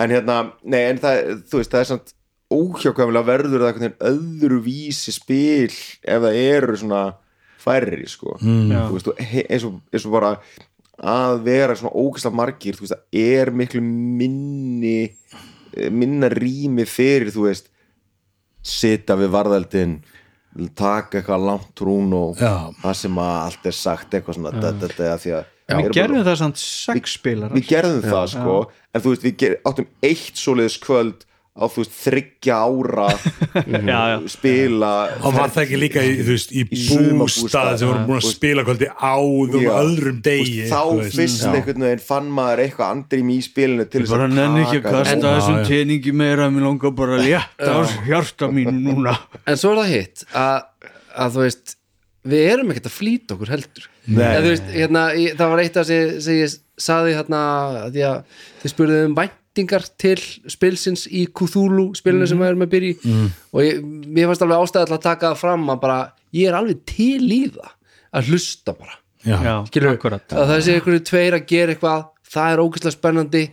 En 0.01 0.15
hérna, 0.15 0.39
nei, 0.65 0.81
en 0.89 1.01
það, 1.03 1.21
þú 1.51 1.61
veist, 1.61 1.71
það 1.75 1.83
er 1.85 1.89
samt 1.91 2.13
óhjákvæmlega 2.51 3.27
verður 3.29 3.61
það 3.63 3.69
einhvern 3.69 3.85
veginn 3.85 4.07
öðruvísi 4.11 5.13
spil 5.15 5.69
ef 5.69 6.23
það 6.25 6.39
eru 6.41 6.79
svona 6.81 7.03
færri, 7.61 8.07
sko. 8.09 8.39
Mm. 8.41 8.71
Þú 8.73 8.95
veist, 8.97 9.09
og 9.11 9.19
he- 9.21 9.45
eins 9.53 9.65
og, 9.67 9.75
eins 9.93 10.05
og 10.09 10.15
bara 10.15 10.31
að 11.01 11.39
vera 11.47 11.75
svona 11.77 11.95
ógæslega 11.97 12.37
margir 12.37 12.77
þú 12.77 12.85
veist, 12.85 12.95
það 12.97 13.21
er 13.41 13.51
miklu 13.57 13.81
minni 13.81 14.97
eh, 15.07 15.89
minna 15.89 16.29
rými 16.29 16.85
fyrir, 16.89 17.31
þú 17.33 17.47
veist 17.47 17.71
sita 18.61 19.15
við 19.17 19.31
varðaldin 19.33 19.95
taka 20.77 21.21
eitthvað 21.21 21.45
langt 21.47 21.81
rún 21.81 22.11
og 22.13 22.37
Já. 22.41 22.69
það 22.83 22.95
sem 22.99 23.19
að 23.23 23.33
allt 23.47 23.65
er 23.71 23.77
sagt 23.77 24.13
eitthvað 24.17 24.37
svona 24.37 24.51
da, 24.57 24.71
da, 24.75 24.89
da, 24.91 25.15
því 25.17 25.33
að 25.37 25.45
við 25.47 25.71
erum 25.71 25.85
bara- 25.87 25.95
gerðum 25.95 26.25
það 26.27 26.39
samt 26.41 26.61
sex 26.61 27.13
spilar 27.17 27.53
við 27.55 27.67
gerðum 27.71 28.01
það 28.03 28.25
sko. 28.35 28.55
En 28.91 29.01
þú 29.05 29.13
veist 29.13 29.23
við 29.25 29.35
ger, 29.39 29.55
áttum 29.65 29.87
eitt 30.03 30.35
svoleiðis 30.41 30.75
kvöld 30.83 31.23
á 31.51 31.67
þú 31.67 31.81
veist 31.81 31.95
þryggja 31.99 32.57
ára 32.63 33.07
já, 33.91 33.99
já. 34.13 34.17
spila 34.31 34.91
Og 35.19 35.33
var 35.35 35.51
það 35.51 35.63
ekki 35.65 35.79
líka 35.81 36.03
í, 36.07 36.13
veist, 36.23 36.53
í, 36.55 36.63
Í 36.63 36.99
bústað 37.19 37.73
sem 37.81 37.89
voru 37.91 38.05
búin 38.07 38.21
að 38.21 38.27
spila 38.29 38.63
kvöldi 38.67 38.87
áðum 38.95 39.65
Já. 39.65 39.71
öðrum 39.81 40.21
degi 40.23 40.69
þá 40.71 40.79
fyrst 41.11 41.43
einhvern 41.49 41.85
veginn 41.87 42.05
fann 42.07 42.31
maður 42.37 42.63
eitthvað 42.65 42.95
andrým 42.95 43.33
í 43.35 43.37
spilinu 43.43 43.87
til 43.91 44.05
þess 44.05 44.15
bara 44.15 44.29
nenni 44.31 44.63
ekki 44.63 44.79
að 44.79 44.87
kasta 44.95 45.35
þessum 45.35 45.59
já. 45.59 45.67
teningi 45.73 46.15
meira 46.23 46.47
mér 46.53 46.67
langar 46.69 46.95
bara 47.01 47.19
að 47.19 47.27
létta 47.27 47.75
á 47.75 47.79
hjarta 48.07 48.51
mínu 48.55 48.77
núna. 48.87 49.17
En 49.43 49.59
svo 49.59 49.75
er 49.75 49.83
það 49.83 49.93
hitt 49.97 50.25
að, 50.31 50.57
að 51.25 51.35
þú 51.35 51.45
veist 51.49 51.75
við 52.31 52.47
erum 52.53 52.71
ekkert 52.71 52.87
að 52.87 52.95
flýta 52.95 53.35
okkur 53.35 53.51
heldur. 53.57 53.87
Þú 54.07 54.47
veist, 54.47 54.71
hérna, 54.71 55.05
ég, 55.17 55.35
það 55.37 55.53
var 55.53 55.63
eitt 55.63 55.79
af 55.81 55.87
sem, 55.89 56.17
sem 56.23 56.39
ég 56.39 56.55
saði 56.81 57.15
hérna 57.17 57.43
að 57.83 57.95
því 57.95 58.03
að 58.07 58.41
þið 58.61 58.73
spurðið 58.75 59.07
um 59.09 59.15
væntingar 59.51 59.83
til 59.99 60.19
spilsins 60.47 61.07
í 61.07 61.25
Cthulhu 61.27 61.91
spilinu 61.95 62.27
sem 62.27 62.39
við 62.39 62.47
erum 62.51 62.63
að 62.63 62.71
byrja 62.71 62.91
í. 62.91 63.15
Og 63.51 63.63
ég, 63.65 63.81
mér 63.83 64.29
fannst 64.29 64.41
alveg 64.45 64.63
ástæða 64.63 64.85
til 64.87 64.95
að 64.95 65.03
taka 65.03 65.31
það 65.31 65.41
fram 65.41 65.69
að 65.69 65.81
bara, 65.81 65.97
ég 66.33 66.47
er 66.47 66.55
alveg 66.55 66.85
til 66.85 67.31
í 67.31 67.41
það 67.51 67.73
að 68.13 68.29
hlusta 68.31 68.73
bara. 68.77 68.97
Já. 69.25 69.65
Skilur, 69.67 69.95
akkurat. 69.95 70.33
Að 70.33 70.47
það 70.53 70.63
sé 70.65 70.75
einhverju 70.77 71.03
tveir 71.05 71.37
að 71.37 71.45
gera 71.51 71.75
eitthvað 71.75 72.07
það 72.31 72.53
er 72.53 72.63
ógeðslega 72.63 72.95
spennandi. 72.95 73.43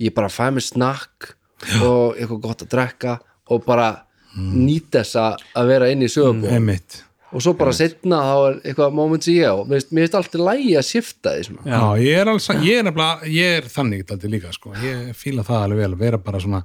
Ég 0.00 0.14
bara 0.14 0.30
fæ 0.32 0.46
mér 0.54 0.64
snakk 0.64 1.34
og 1.82 2.16
eitthvað 2.16 2.40
gott 2.46 2.64
að 2.64 2.70
drekka 2.72 3.18
og 3.50 3.66
bara 3.66 3.90
nýta 4.38 5.02
þess 5.02 5.18
að 5.58 5.66
vera 5.74 5.90
inn 5.90 6.06
í 6.06 6.08
sögum 6.08 6.44
Einmitt. 6.46 7.02
Og 7.30 7.44
svo 7.44 7.54
bara 7.58 7.72
setna 7.76 8.20
þá 8.26 8.36
er 8.36 8.60
eitthvað 8.64 8.94
moment 8.98 9.26
sem 9.26 9.36
ég 9.38 9.50
á 9.50 9.56
mér 9.62 9.82
finnst- 9.86 10.16
alltaf 10.18 10.40
lægi 10.40 10.76
að 10.78 10.86
shifta 10.88 11.34
því 11.36 11.48
svona. 11.48 11.66
Já, 11.66 11.82
ég 12.02 12.20
er 12.20 12.30
alls 12.32 12.48
ég 12.50 12.78
er, 12.78 12.86
nefnilega, 12.88 13.32
ég 13.34 13.58
er 13.58 13.68
þannig 13.70 14.06
alltaf 14.06 14.30
líka 14.30 14.54
sko. 14.54 14.72
ég 14.82 15.12
fíla 15.14 15.46
það 15.46 15.66
alveg 15.66 15.84
vel 15.84 15.92
að 15.92 16.02
vera 16.04 16.18
bara 16.18 16.40
svona 16.42 16.62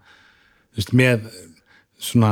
þú 0.76 0.82
veist, 0.82 0.94
með 0.94 1.28
svona 2.06 2.32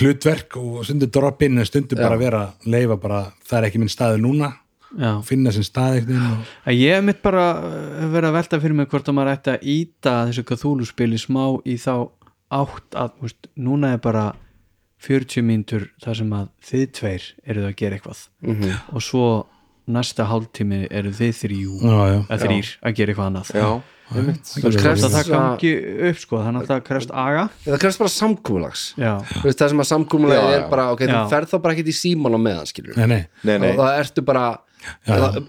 hlutverk 0.00 0.56
og 0.56 0.84
stundu 0.86 1.08
droppinn 1.12 1.58
en 1.58 1.68
stundu 1.68 1.96
bara 1.98 2.16
vera 2.20 2.44
leifa 2.64 2.96
bara, 3.00 3.24
það 3.44 3.58
er 3.58 3.66
ekki 3.68 3.82
minn 3.82 3.92
staði 3.92 4.22
núna 4.22 4.54
já. 4.98 5.10
finna 5.26 5.52
sinn 5.54 5.66
staði 5.66 6.04
og... 6.16 6.46
að 6.64 6.80
ég 6.80 7.04
mitt 7.04 7.20
bara 7.24 7.44
uh, 7.58 8.06
verið 8.12 8.30
að 8.30 8.38
velta 8.38 8.60
fyrir 8.62 8.78
mig 8.78 8.88
hvort 8.92 9.10
að 9.10 9.18
maður 9.18 9.34
ætti 9.34 9.52
að 9.54 9.66
íta 9.74 10.14
þessu 10.30 10.46
Cthulhu 10.48 10.88
spili 10.88 11.20
smá 11.20 11.42
í 11.68 11.76
þá 11.80 11.92
átt 12.54 12.96
að, 12.96 13.14
þú 13.18 13.28
veist, 13.28 13.50
núna 13.66 13.94
er 13.96 14.02
bara 14.04 14.24
40 15.04 15.44
mínútur 15.46 15.88
þar 16.02 16.20
sem 16.20 16.36
að 16.38 16.52
þið 16.68 16.86
tveir 16.98 17.26
eruð 17.44 17.66
að 17.70 17.74
gera 17.80 17.98
eitthvað. 17.98 18.22
-hmm. 18.44 18.78
og 18.94 19.04
svo 19.04 19.26
næsta 19.84 20.24
hálftími 20.30 20.86
eru 20.90 21.12
þið 21.12 21.34
þrjú 21.42 21.74
já, 21.82 21.98
já. 22.08 22.20
að 22.28 22.46
þrýr 22.46 22.70
að 22.80 22.94
gera 22.96 23.12
eitthvað 23.12 23.28
annað. 23.28 23.50
Já, 23.52 23.68
það 24.08 24.76
Krefst 24.78 25.06
að 25.06 25.14
það 25.14 25.30
gangi 25.32 25.72
upp 26.10 26.18
sko 26.20 26.40
þannig 26.44 26.62
að 26.64 26.70
það 26.70 26.82
krefst 26.88 27.12
aga. 27.24 27.44
Það 27.64 27.78
krefst 27.84 28.02
bara 28.02 28.12
samkúmulags 28.12 28.82
já, 29.00 29.12
Þú 29.30 29.44
veist, 29.48 29.58
það 29.60 29.72
sem 29.72 29.84
að 29.84 29.88
samkúmulag 29.90 30.40
Já, 30.40 30.50
er 30.58 30.66
bara 30.70 30.84
ok, 30.92 31.04
þú 31.08 31.22
ferð 31.32 31.54
þá 31.54 31.56
bara 31.64 31.76
ekkert 31.76 31.88
í 31.88 31.96
síman 31.96 32.36
á 32.36 32.40
meðan 32.44 32.68
skilur 32.68 32.98
Nei, 33.00 33.06
nei. 33.08 33.22
nei, 33.42 33.54
nei, 33.58 33.70
og 33.70 33.80
það 33.80 34.00
ertu 34.02 34.24
bara 34.28 34.44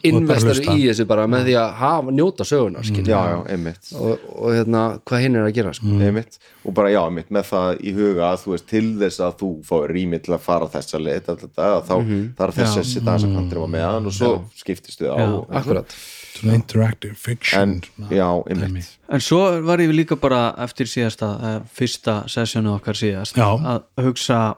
investar 0.05 0.59
í 0.75 0.88
þessu 0.89 1.05
bara 1.09 1.27
með 1.31 1.49
því 1.49 1.55
að 1.61 1.71
hafa, 1.81 2.15
njóta 2.15 2.47
söguna 2.47 2.83
skilur 2.86 3.13
já, 3.13 3.19
já, 3.31 3.38
einmitt. 3.55 3.91
Og, 3.99 4.27
og 4.36 4.55
hérna, 4.55 4.83
hvað 5.05 5.23
hinn 5.25 5.39
er 5.39 5.47
að 5.47 5.55
gera 5.59 5.73
sko. 5.77 5.93
einmitt. 6.09 6.39
Og 6.65 6.75
bara 6.77 6.91
já, 6.93 7.01
einmitt 7.03 7.31
með 7.36 7.49
það 7.51 7.69
í 7.81 7.95
huga 7.95 8.27
að 8.31 8.43
þú 8.43 8.55
veist 8.55 8.67
til 8.71 8.86
þess 9.01 9.23
að 9.27 9.39
þú 9.41 9.51
fáir 9.69 9.95
rými 9.95 10.21
til 10.25 10.36
að 10.36 10.45
fara 10.45 10.69
þessa 10.75 11.01
leið 11.01 11.31
þá 11.31 11.95
þarf 12.38 12.59
þess 12.59 12.81
að 12.81 12.88
sitta 12.91 13.09
aðeins 13.15 13.29
að 13.29 13.39
kantri 13.39 13.65
á 13.65 13.67
meðan 13.77 14.11
og 14.11 14.15
svo 14.15 14.36
skiptist 14.57 15.03
við 15.03 15.15
á 15.15 15.25
akkurat. 15.61 15.97
Interactive 16.43 17.15
fiction. 17.15 17.61
En 17.61 18.11
já, 18.11 18.27
einmitt. 18.51 18.97
En 19.07 19.21
svo 19.23 19.39
var 19.63 19.79
ég 19.79 19.93
líka 19.95 20.17
bara 20.19 20.49
eftir 20.65 20.89
síðasta, 20.89 21.29
eh, 21.41 21.59
fyrsta 21.71 22.23
sessjónu 22.27 22.73
okkar 22.75 22.97
síðast 22.97 23.38
Já. 23.38 23.47
að 23.55 23.83
hugsa 24.03 24.57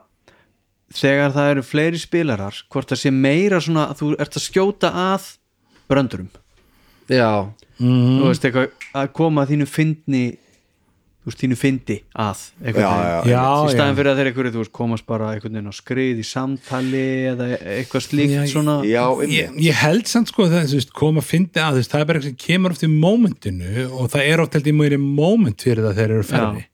þegar 0.94 1.32
það 1.36 1.50
eru 1.54 1.62
fleiri 1.68 2.00
spilarar 2.00 2.58
hvort 2.72 2.88
það 2.92 3.02
sé 3.04 3.12
meira 3.14 3.60
svona 3.60 3.88
að 3.92 4.02
þú 4.02 4.10
ert 4.24 4.36
að 4.40 4.46
skjóta 4.48 4.92
að 5.12 5.30
bröndurum. 5.88 6.28
Já, 7.08 7.48
þú 7.80 8.26
veist 8.28 8.44
eitthvað 8.44 8.92
að 9.00 9.10
koma 9.16 9.44
að 9.46 9.54
þínu 9.54 9.66
fyndni 9.72 10.22
þú 11.18 11.30
veist 11.32 11.40
þínu 11.42 11.56
fyndi 11.60 11.94
að 12.16 12.42
Já, 12.62 12.72
já, 12.72 13.16
Já, 13.28 13.40
í 13.68 13.72
staðin 13.72 13.92
já. 13.92 13.96
fyrir 13.98 14.10
að 14.12 14.18
þeir 14.20 14.28
einhverju 14.30 14.52
þú 14.54 14.60
veist 14.62 14.72
komast 14.78 15.06
bara 15.08 15.30
einhvern 15.34 15.56
veginn 15.58 15.72
á 15.72 15.74
skrið 15.76 16.20
í 16.22 16.26
samtali 16.28 17.02
eða 17.32 17.48
eitthvað 17.58 18.04
slíkt 18.06 18.34
Já, 18.36 18.42
svona. 18.52 18.76
Já, 18.88 19.02
ég, 19.28 19.56
ég 19.68 19.80
held 19.82 20.08
samt 20.08 20.32
sko 20.32 20.46
það 20.48 20.72
veist, 20.76 20.92
koma 20.96 21.20
að 21.24 21.28
fyndi 21.32 21.60
að 21.64 21.80
veist, 21.80 21.92
það 21.92 22.00
er 22.04 22.08
bara 22.10 22.22
eitthvað 22.22 22.32
sem 22.32 22.40
kemur 22.46 22.76
oft 22.76 22.86
í 22.86 22.90
mómentinu 22.92 23.86
og 23.88 24.08
það 24.14 24.28
er 24.32 24.44
oft 24.44 24.56
held 24.56 24.70
ég 24.72 24.78
mjög 24.80 24.98
moment 25.04 25.66
fyrir 25.68 25.84
það 25.88 26.00
þeir 26.00 26.14
eru 26.18 26.28
færri 26.32 26.64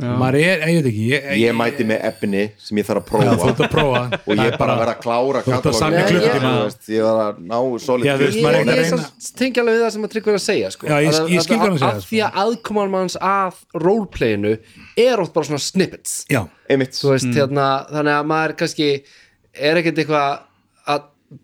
maður 0.00 0.36
er, 0.40 0.62
ég 0.70 0.76
veit 0.80 0.88
ekki 0.90 1.04
ég, 1.10 1.26
ég 1.40 1.54
mæti 1.56 1.84
með 1.86 2.00
efni 2.08 2.42
sem 2.58 2.78
ég 2.80 2.86
þarf 2.88 3.00
að 3.02 3.06
prófa. 3.10 3.34
Ert 3.50 3.60
að 3.60 3.70
prófa. 3.74 4.02
Og 4.26 4.32
ég 4.36 4.42
er 4.46 4.56
bara 4.58 4.74
að 4.74 4.80
vera 4.82 4.94
að 4.96 5.00
klára 5.04 5.20
Þú 5.20 5.36
ert 5.36 5.46
að 5.46 5.54
katalóginn. 5.54 5.80
safna 5.80 6.00
Ég- 6.00 6.10
klukkutíma. 6.10 6.50
þú 6.50 6.64
veist, 6.64 6.88
ég 6.94 7.02
var 7.06 7.20
að 7.24 7.40
ná 7.50 7.58
solid 7.84 8.06
ég, 8.06 8.12
er 8.14 8.20
ég, 8.20 8.34
ég, 8.34 8.40
ég 8.40 9.32
tengi 9.40 9.60
alveg 9.60 9.74
við 9.76 9.82
það 9.84 9.92
sem 9.96 10.04
að 10.08 10.12
tryggja 10.14 10.34
að 10.34 10.44
segja 10.46 10.70
sko. 10.70 10.86
Já, 10.86 10.96
ég- 11.00 11.08
Að- 11.10 11.30
ég 11.30 11.38
að- 11.40 11.44
skil 11.44 11.56
hvað 11.56 11.78
hann 11.80 11.90
að- 11.90 12.04
því 12.10 12.20
að 12.26 12.38
aðkoman 12.44 12.90
manns 12.90 13.16
að 13.20 13.54
roleplayinu 13.84 14.58
er 14.96 15.20
oft 15.20 15.32
bara 15.34 15.46
svona 15.46 15.60
snippets. 15.62 16.24
Já, 16.30 16.42
einmitt. 16.70 16.92
Þú 16.96 17.10
veist, 17.14 17.32
hérna, 17.34 17.66
þannig 17.90 18.14
að 18.20 18.26
maður 18.30 18.56
kannski 18.60 18.90
er 19.54 19.80
ekkert 19.80 19.98
eitthvað 20.04 20.24
að 20.30 20.38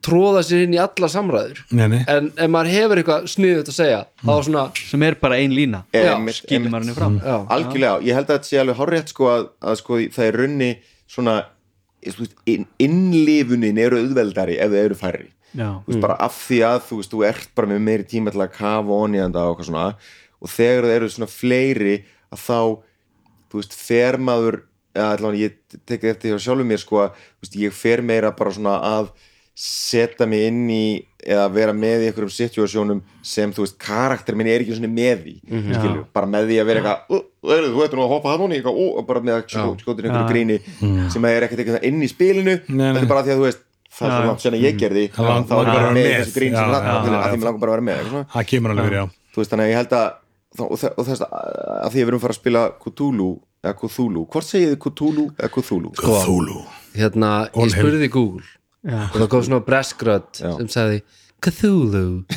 tróða 0.03 0.43
sér 0.47 0.65
inn 0.65 0.75
í 0.75 0.81
alla 0.83 1.09
samræður. 1.11 1.61
Nei, 1.71 1.87
nei. 1.93 2.01
en 2.11 2.33
ef 2.35 2.51
maður 2.51 2.73
hefur 2.75 3.01
eitthvað 3.01 3.29
sniðut 3.31 3.71
að 3.71 3.77
segja 3.77 4.01
þá 4.23 4.33
er 4.35 4.47
svona, 4.49 4.65
sem 4.81 5.05
er 5.07 5.19
bara 5.21 5.39
ein 5.43 5.55
lína. 5.55 5.85
Einmitt. 5.95 6.43
maður 6.67 6.87
henni 6.87 6.97
fram. 6.97 7.21
Já, 7.23 7.37
algjörlega, 7.55 8.01
ég 8.09 8.19
held 8.19 8.27
að 8.27 8.35
þetta 8.35 8.51
sé 8.51 8.61
alveg 8.63 8.81
hárétt 8.81 9.15
sko 9.15 9.31
að, 9.31 9.47
að 9.63 9.79
sko 9.83 10.01
það 10.17 10.27
er 10.27 10.39
runni 10.43 10.71
svona 11.07 11.37
inn, 12.51 12.67
innlifunin 12.83 13.81
eru 13.83 14.03
auðveldari 14.03 14.59
ef 14.63 14.75
þau 14.75 14.83
eru 14.83 14.99
færri. 14.99 15.31
Veist, 15.57 16.01
bara 16.03 16.19
af 16.21 16.35
því 16.37 16.59
að 16.69 16.81
þú 16.89 16.99
veist, 17.01 17.13
þú 17.15 17.23
ert 17.31 17.53
bara 17.57 17.71
með 17.71 17.85
meiri 17.87 18.07
tíma 18.11 18.33
til 18.35 18.43
að 18.45 18.57
kafa 18.59 18.99
onni 19.07 19.23
og 19.23 19.63
svona 19.65 19.87
og 20.37 20.53
þegar 20.53 20.89
það 20.89 20.97
eru 20.97 21.13
svona 21.15 21.31
fleiri 21.33 21.95
að 22.35 22.43
þá, 22.43 22.59
þú 23.49 23.63
veist, 23.63 23.79
fer 23.87 24.19
maður 24.21 24.61
eða 24.97 25.15
allavega 25.15 25.47
ég 25.47 25.81
tekið 25.89 26.11
eftir 26.13 26.35
hjá 26.35 26.45
sjálfum 26.45 26.71
mér 26.71 26.83
sko 26.83 27.01
að, 27.07 27.25
ég 27.57 27.75
fer 27.77 28.03
meira 28.05 28.33
bara 28.37 28.53
svona 28.57 28.77
að 28.85 29.11
setja 29.57 30.27
mig 30.29 30.43
inn 30.51 30.67
í 30.69 30.87
eða 31.27 31.47
vera 31.51 31.73
með 31.73 32.03
í 32.05 32.09
einhverjum 32.11 32.33
situasjónum 32.35 32.99
sem 33.25 33.51
þú 33.57 33.65
veist, 33.65 33.79
karakter 33.81 34.37
minn 34.37 34.47
er 34.53 34.61
ekki 34.63 34.77
svona 34.77 34.91
með 34.93 35.23
því 35.25 35.35
Mhm. 35.49 35.75
skilur, 35.79 36.05
bara 36.13 36.27
með 36.27 36.45
því 36.51 36.57
að 36.61 36.67
vera 36.69 36.81
eitthvað 36.83 36.99
"Ú, 37.09 37.17
heyrðu, 37.51 37.71
þú 37.73 37.85
ættir 37.87 37.97
nú 37.97 38.05
að 38.05 38.13
hoppa 38.13 38.29
það 38.37 38.53
í 38.53 38.61
ú, 38.67 38.87
og 38.99 39.07
bara 39.07 39.21
með 39.21 39.35
að 39.35 39.47
skjóta 39.49 39.99
inn 39.99 40.11
einhverju 40.11 40.27
Já. 40.27 40.31
gríni 40.31 41.11
sem 41.11 41.25
er 41.25 41.43
ekkert 41.43 41.59
eitthvað 41.65 41.85
inn 41.89 42.03
í 42.03 42.09
spilinu 42.13 42.55
þetta 42.69 43.01
er 43.03 43.07
bara 43.07 43.23
því 43.25 43.33
að 43.33 43.39
þú 43.41 43.47
veist 43.49 43.59
það 43.97 44.07
er 44.07 44.11
Já, 44.11 44.17
svo 44.17 44.23
já. 44.23 44.27
langt 44.29 44.41
sen 44.45 44.53
að 44.53 44.61
ég 44.67 44.77
gerði 44.79 45.05
Það 45.09 45.25
þá 45.25 45.53
er 45.53 45.57
langar 45.57 45.75
bara 45.81 45.93
með 45.97 46.07
þessi 46.21 46.35
grín 46.37 46.53
Já, 46.53 46.59
sem 46.61 46.69
já, 46.69 46.77
já, 46.77 46.93
já. 47.07 47.17
að 47.17 47.31
því 47.33 47.37
mér 47.41 47.47
langar 47.49 47.61
bara 47.65 47.73
að 47.73 47.77
vera 47.77 47.87
með 47.87 47.95
eitthvað 47.97 48.13
svona. 48.13 48.27
það 48.37 48.47
kemur 48.47 48.71
alveg 48.71 48.85
verið, 48.87 49.01
já 49.01 49.07
þú 49.33 49.37
veist 49.41 49.51
þannig 49.51 49.67
að 49.67 49.73
ég 49.73 49.77
held 49.81 49.93
að 49.97 50.07
að 50.57 51.91
því 51.93 52.01
að 52.01 52.05
við 52.05 52.09
erum 52.09 52.21
fara 52.21 52.33
að 52.33 52.41
spila 52.41 52.63
Cthulhu 52.81 53.31
eða 53.65 53.75
Cthulhu, 53.81 54.23
hvort 54.31 54.47
segið 54.47 54.69
þið 54.73 54.79
Cthulhu 54.85 55.25
eða 55.37 55.51
Cthulhu? 55.57 55.91
Cthulhu 55.97 56.61
hérna, 56.97 57.31
ég 57.57 57.73
spurði 57.75 58.09
Google 58.11 58.43
já. 58.45 58.53
Og 58.87 59.17
það 59.19 59.29
kom 59.33 59.45
svona 59.47 59.65
breskrödd 59.67 60.41
sem 60.41 60.69
sagði 60.73 61.01
Cthulhu 61.47 62.05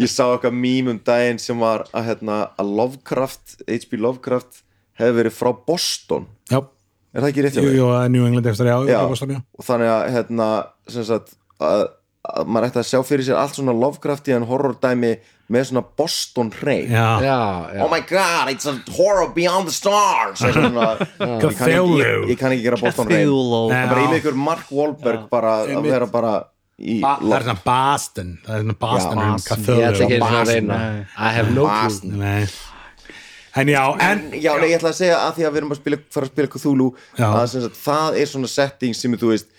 ég 0.00 0.10
sá 0.10 0.24
eitthvað 0.28 0.54
mím 0.56 0.92
um 0.92 1.00
daginn 1.04 1.40
sem 1.42 1.58
var 1.60 1.84
að, 1.90 2.06
hérna, 2.10 2.36
að 2.60 2.70
Lovecraft 2.78 3.56
H.P. 3.66 3.98
Lovecraft 4.00 4.62
hefði 5.00 5.16
verið 5.18 5.34
frá 5.36 5.50
Boston 5.66 6.28
já, 6.52 6.60
er 6.60 7.24
það 7.24 7.30
ekki 7.32 7.44
rétt 7.46 7.58
jú, 7.58 7.66
jú, 7.80 7.88
New 8.14 8.28
England 8.28 8.46
eftir, 8.52 8.70
já, 8.70 8.76
Já. 8.86 8.94
já. 8.94 9.00
Boston, 9.10 9.34
já. 9.36 9.40
og 9.58 9.66
þannig 9.66 9.92
að 9.94 10.02
hérna, 10.14 10.48
sem 10.94 11.06
sagt, 11.08 11.34
að 11.62 11.84
maður 12.24 12.70
ætti 12.70 12.80
að 12.80 12.88
sjá 12.88 13.00
fyrir 13.04 13.26
sér 13.26 13.36
allt 13.40 13.58
svona 13.58 13.74
Lovecrafti 13.76 14.32
en 14.32 14.46
horror 14.48 14.76
dæmi 14.80 15.12
með 15.52 15.66
svona 15.68 15.82
Boston 15.98 16.48
já, 16.48 17.08
oh 17.84 17.90
my 17.92 18.00
god, 18.08 18.48
it's 18.48 18.64
a 18.64 18.72
horror 18.96 19.28
beyond 19.34 19.68
the 19.68 19.74
stars. 19.74 20.40
Svona, 20.40 20.94
ég, 21.20 21.56
kann 21.58 21.68
ekki, 21.68 22.00
ég, 22.00 22.26
ég 22.32 22.40
kann 22.40 22.54
ekki 22.54 22.64
gera 22.64 22.80
Boston. 22.80 23.12
Nei. 23.12 23.84
bara 23.90 24.08
með 24.08 24.20
ykkur 24.22 24.38
Mark 24.40 24.70
Wahlberg 24.72 25.26
bara 25.32 25.56
að 25.66 25.84
vera 25.84 26.08
bara 26.08 26.34
í 26.80 27.00
það 27.04 27.34
er 27.36 27.44
svona 27.44 27.60
Boston 27.66 28.30
það 28.42 28.54
er 28.54 28.62
svona 28.64 28.78
Boston 28.86 29.20
um 29.20 29.34
Boston. 29.34 29.66
ég 29.68 29.88
ætla 29.90 30.06
ekki 30.08 30.22
að 30.30 30.54
reyna. 30.54 30.78
I 31.14 31.34
have 31.36 31.52
no 31.52 31.68
clue. 31.68 32.46
En 33.54 33.68
já, 33.70 33.82
en 34.00 34.00
en 34.02 34.40
já, 34.42 34.50
nei, 34.58 34.70
ég 34.72 34.80
ætla 34.80 34.90
að 34.90 34.96
segja 34.98 35.18
að 35.28 35.36
því 35.36 35.44
að 35.44 35.52
við 35.52 35.60
erum 35.60 35.74
að 35.74 35.78
spila, 35.78 35.98
fara 36.10 36.26
að 36.26 36.32
spila 36.32 36.50
Cthulhu 36.50 36.86
Já. 37.14 37.26
að 37.28 37.44
sem 37.52 37.62
sagt, 37.62 37.76
það 37.84 38.16
er 38.18 38.30
svona 38.32 38.50
setting 38.50 38.96
sem 38.98 39.14
þú 39.20 39.30
veist 39.30 39.52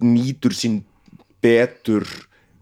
nýtur 0.00 0.54
sín 0.56 0.78
betur 1.42 2.06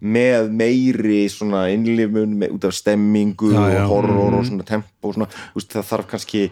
með 0.07 0.51
meiri 0.53 1.25
svona 1.33 1.67
innlifun 1.73 2.37
með, 2.41 2.57
út 2.57 2.67
af 2.69 2.75
stemmingu 2.77 3.53
Já, 3.55 3.63
já. 3.73 3.85
og 3.85 3.93
horror 3.95 4.41
og 4.41 4.49
svona 4.49 4.67
tempo 4.69 5.09
og 5.09 5.17
svona, 5.17 5.29
veist, 5.55 5.71
það 5.73 5.87
þarf 5.91 6.11
kannski 6.11 6.43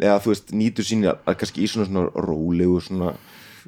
eða 0.00 0.16
þú 0.24 0.32
veist, 0.32 0.54
nýtur 0.56 0.86
sín 0.86 1.04
að, 1.06 1.20
kannski 1.38 1.62
í 1.64 1.68
svona, 1.70 1.86
svona 1.86 2.24
rólegu 2.26 2.80
svona, 2.82 3.12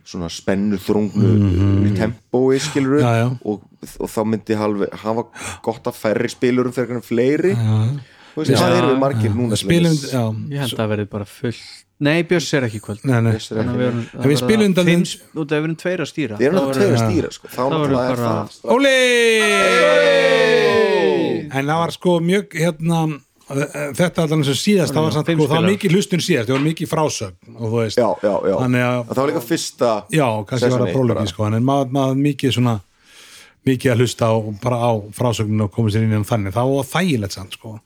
svona 0.03 0.31
spennu 0.33 0.81
þrungnu 0.81 1.29
mm 1.29 1.53
-hmm. 1.61 1.95
tempói 2.01 2.59
skilur 2.59 3.01
Já, 3.01 3.31
og, 3.45 3.63
og 3.99 4.11
þá 4.11 4.21
myndi 4.27 4.59
halvi, 4.59 4.91
hafa 4.93 5.25
gott 5.63 5.87
að 5.87 6.01
færri 6.01 6.29
spilurum 6.29 6.73
fyrir 6.73 6.89
hvernig 6.89 7.05
fleiri. 7.05 7.55
Veist, 8.35 8.55
það 8.57 8.77
eru 8.79 8.99
margir 8.99 9.31
núna 9.31 9.55
ég 9.55 10.59
held 10.59 10.73
að 10.73 10.79
það 10.79 10.89
verði 10.89 11.07
bara 11.07 11.25
full 11.25 11.59
nei, 12.03 12.19
Björns 12.29 12.49
er 12.59 12.67
ekki 12.67 12.81
kvöld. 12.85 13.01
Nei, 13.09 13.21
nei. 13.25 13.33
Bjössi 13.37 13.53
er 13.55 13.63
ekki- 13.63 13.81
En 14.23 14.29
við 14.31 14.39
spilum 14.43 14.67
undan 14.71 14.87
fimm, 14.91 15.03
þeim- 15.07 15.41
út 15.43 15.49
af 15.53 15.57
við 15.59 15.65
erum 15.69 15.77
tveir 15.83 16.01
að 16.05 16.09
stýra. 16.13 16.35
Við 16.41 16.47
erum 16.49 16.57
Þá 16.57 16.63
náttúrulega 16.63 16.77
verður- 16.77 16.83
tveir 16.83 16.97
að 16.99 17.07
stýra 17.11 17.29
sko. 17.39 17.47
Þá 17.53 17.63
náttúrulega 17.73 18.03
er 18.03 18.17
bara- 18.17 18.47
það 18.49 18.73
Óli! 18.77 18.99
En 21.53 21.67
það 21.69 21.79
var 21.83 21.91
sko 21.97 22.15
mjög 22.25 22.55
hérna 22.57 23.01
þetta 23.99 24.23
allan 24.25 24.45
sem 24.47 24.57
síðast 24.57 24.95
það 24.97 25.05
var, 25.05 25.13
samt, 25.13 25.27
sko, 25.35 25.45
það 25.51 25.59
var 25.59 25.67
mikið 25.69 25.93
hlustun 25.97 26.23
síðast 26.25 26.49
það 26.49 26.57
var 26.57 26.65
mikið 26.65 26.89
frásögn 26.89 27.57
og 27.59 27.67
þú 27.67 27.77
veist. 27.83 27.99
Já, 28.01 28.09
já, 28.23 28.35
já. 28.49 28.55
Þannig 28.63 28.83
að- 28.87 29.05
Það 29.13 29.21
var 29.21 29.29
líka 29.33 29.43
fyrsta 29.51 29.91
já, 30.13 30.29
kannski 30.47 30.71
var 30.71 30.79
það 30.81 30.87
sessionið 30.89 31.15
bara. 31.15 31.27
sko, 31.27 31.45
en 31.47 31.65
maður, 31.69 31.91
maður 31.99 32.17
mikið 32.23 32.51
svona 32.57 32.75
mikið 33.67 33.93
að 33.93 33.99
hlusta 34.01 34.25
á, 34.27 34.35
bara 34.63 34.77
á 34.81 34.91
frásögninu 35.13 35.65
og 35.65 35.73
komið 35.73 35.91
sér 35.93 36.03
inn 36.03 36.13
í 36.23 36.25
þannig, 36.25 36.53
það 36.57 36.67
var 36.73 36.85
þægilegt 36.95 37.33
samt 37.37 37.53
sko, 37.53 37.81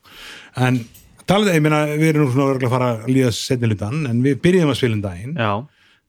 en 0.57 0.85
talið, 1.31 1.55
ég 1.57 1.64
meina 1.64 1.85
við 1.93 2.11
erum 2.12 2.27
nú 2.27 2.35
svona 2.35 2.51
örgulega 2.53 2.70
að 2.70 2.77
fara 2.77 2.91
að 2.95 3.09
líða 3.12 3.33
setni 3.37 3.70
hlutan, 3.70 4.05
en 4.11 4.20
við 4.24 4.39
byrjum 4.45 4.72
að 4.72 4.79
spila 4.81 4.97
um 4.99 5.03
daginn. 5.05 5.35
Já, 5.37 5.53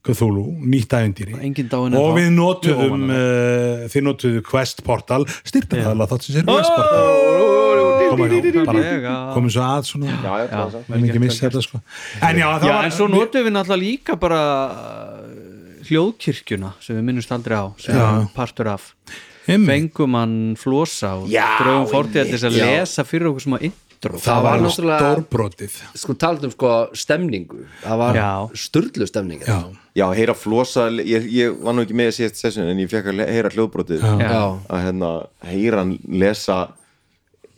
Cthulhu, 0.07 0.43
nýtt 0.63 0.93
dáin 0.93 1.95
og 1.99 2.13
við 2.15 2.29
notuðum 2.31 3.09
uh, 3.11 3.87
þið 3.91 4.05
notuðu 4.05 4.43
Quest 4.45 4.83
Portal. 4.85 5.25
Styrtaðala 5.47 6.07
þátt 6.07 6.27
sem 6.27 6.37
sér 6.37 6.45
Quest 6.47 6.71
Portal. 6.71 7.07
Komum 9.35 9.51
svo 9.51 9.63
að 9.65 9.89
svona. 9.89 10.07
Já, 10.13 10.33
já, 10.39 10.47
það 10.53 10.75
það. 10.77 10.91
en 10.95 11.07
ekki 11.09 11.23
missa 11.23 11.47
þetta 11.47 11.63
sko. 11.65 11.81
En 12.23 12.39
já, 12.39 12.47
já, 12.47 12.69
var 12.71 12.87
en 12.87 12.95
svo 12.95 13.09
notum 13.11 13.47
við 13.47 13.53
náttúrulega 13.57 13.83
líka 13.83 14.19
bara 14.21 14.41
uh, 14.71 14.77
hljóðkirkjuna 15.89 16.69
sem 16.83 16.99
við 16.99 17.09
minnumst 17.09 17.33
aldrei 17.35 17.57
á 17.59 17.65
sem 17.81 17.97
við 17.97 18.29
partur 18.37 18.71
af. 18.77 18.93
Fengum 19.47 20.15
hann 20.19 20.37
flosa 20.59 21.13
og 21.19 21.27
drögum 21.31 22.15
þess 22.15 22.47
að 22.47 22.57
lesa 22.61 23.07
fyrir 23.07 23.29
okkur 23.31 23.43
sem 23.45 23.59
að 23.59 23.67
intro 23.97 24.19
það 24.21 24.43
var 24.45 24.61
náttúrulega 24.61 24.99
stórbrotið. 25.01 25.75
Sko 25.97 26.15
talað 26.21 26.47
um 26.47 26.53
sko 26.53 26.71
stemningu. 26.97 27.63
Það 27.81 27.97
var 28.03 28.19
Já. 28.19 28.29
sturlu 28.53 29.07
stemning 29.09 29.41
já, 29.41 29.57
Já, 29.97 30.05
heyra 30.13 30.35
flosa 30.37 30.87
ég, 31.01 31.25
ég 31.33 31.55
var 31.65 31.73
nú 31.73 31.81
ekki 31.85 31.97
með 31.97 32.11
að 32.11 32.17
síðast 32.19 32.41
session 32.43 32.69
en 32.69 32.77
ég 32.83 32.91
fekk 32.91 33.09
að 33.11 33.23
heyra 33.33 33.49
hljóðbrotið. 33.55 34.05
Já. 34.21 34.41
að 34.69 34.83
hérna, 34.85 35.11
heyra 35.49 35.81
hann 35.83 35.95
lesa 36.07 36.59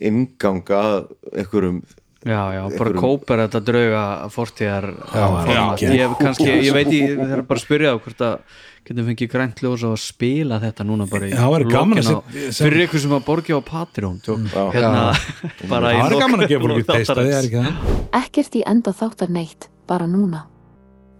inganga 0.00 1.04
einhverjum 1.36 1.82
já, 2.24 2.40
já, 2.52 2.62
bara 2.62 2.68
Einhverjum- 2.70 3.00
kópar 3.00 3.38
þetta 3.46 3.60
drauga 3.64 4.02
fortíðar 4.30 4.86
format. 5.12 5.78
já. 5.80 5.92
ég 5.96 6.16
kannski, 6.20 6.48
ég 6.66 6.72
veit 6.76 6.88
ég 6.92 7.18
er 7.18 7.42
bara 7.42 7.58
að 7.58 7.64
spyrja 7.64 7.94
á 7.94 7.96
hvort 8.00 8.20
að 8.20 8.38
getum 8.84 9.06
fengið 9.08 9.30
grænt 9.32 9.60
ljós 9.62 9.84
og 9.84 9.92
að 9.96 10.02
spila 10.04 10.58
þetta 10.60 10.84
núna 10.88 11.06
bara 11.10 11.26
í 11.28 11.30
Já, 11.30 11.36
það 11.40 11.52
væri 11.54 11.70
gaman 11.70 11.98
að 11.98 12.10
lokin 12.10 12.44
á- 12.48 12.52
fyrir 12.60 12.84
ykkur 12.86 13.00
sem 13.04 13.10
að 13.16 13.24
borgi 13.24 13.52
á 13.56 13.60
Patreon 13.60 14.20
Já. 14.24 14.64
hérna, 14.74 15.02
bara 15.72 15.92
í 15.92 16.00
það 16.00 16.10
lok- 16.10 16.20
gaman 16.20 16.40
að 16.40 16.48
gefa 16.48 16.68
lok 16.68 16.76
fólki 16.76 16.86
teista 16.92 17.14
það 17.14 17.30
þáttarins. 17.30 17.44
ekki 17.44 17.58
það 17.64 18.20
Ekkert 18.24 18.54
í 18.56 18.62
enda 18.66 18.92
þáttar 18.92 19.28
neitt, 19.30 19.68
bara 19.86 20.06
núna. 20.06 20.44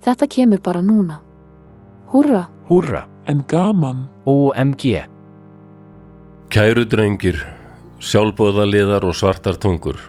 Þetta 0.05 0.26
kemur 0.28 0.61
bara 0.64 0.80
núna. 0.82 1.20
Húrra! 2.12 2.48
Húrra, 2.68 3.05
en 3.26 3.44
gaman. 3.46 4.09
OMG. 4.26 5.05
Kæru 6.51 6.84
drengir, 6.90 7.38
sjálfbóðaliðar 8.01 9.05
og 9.07 9.14
svartar 9.14 9.55
tungur. 9.61 10.01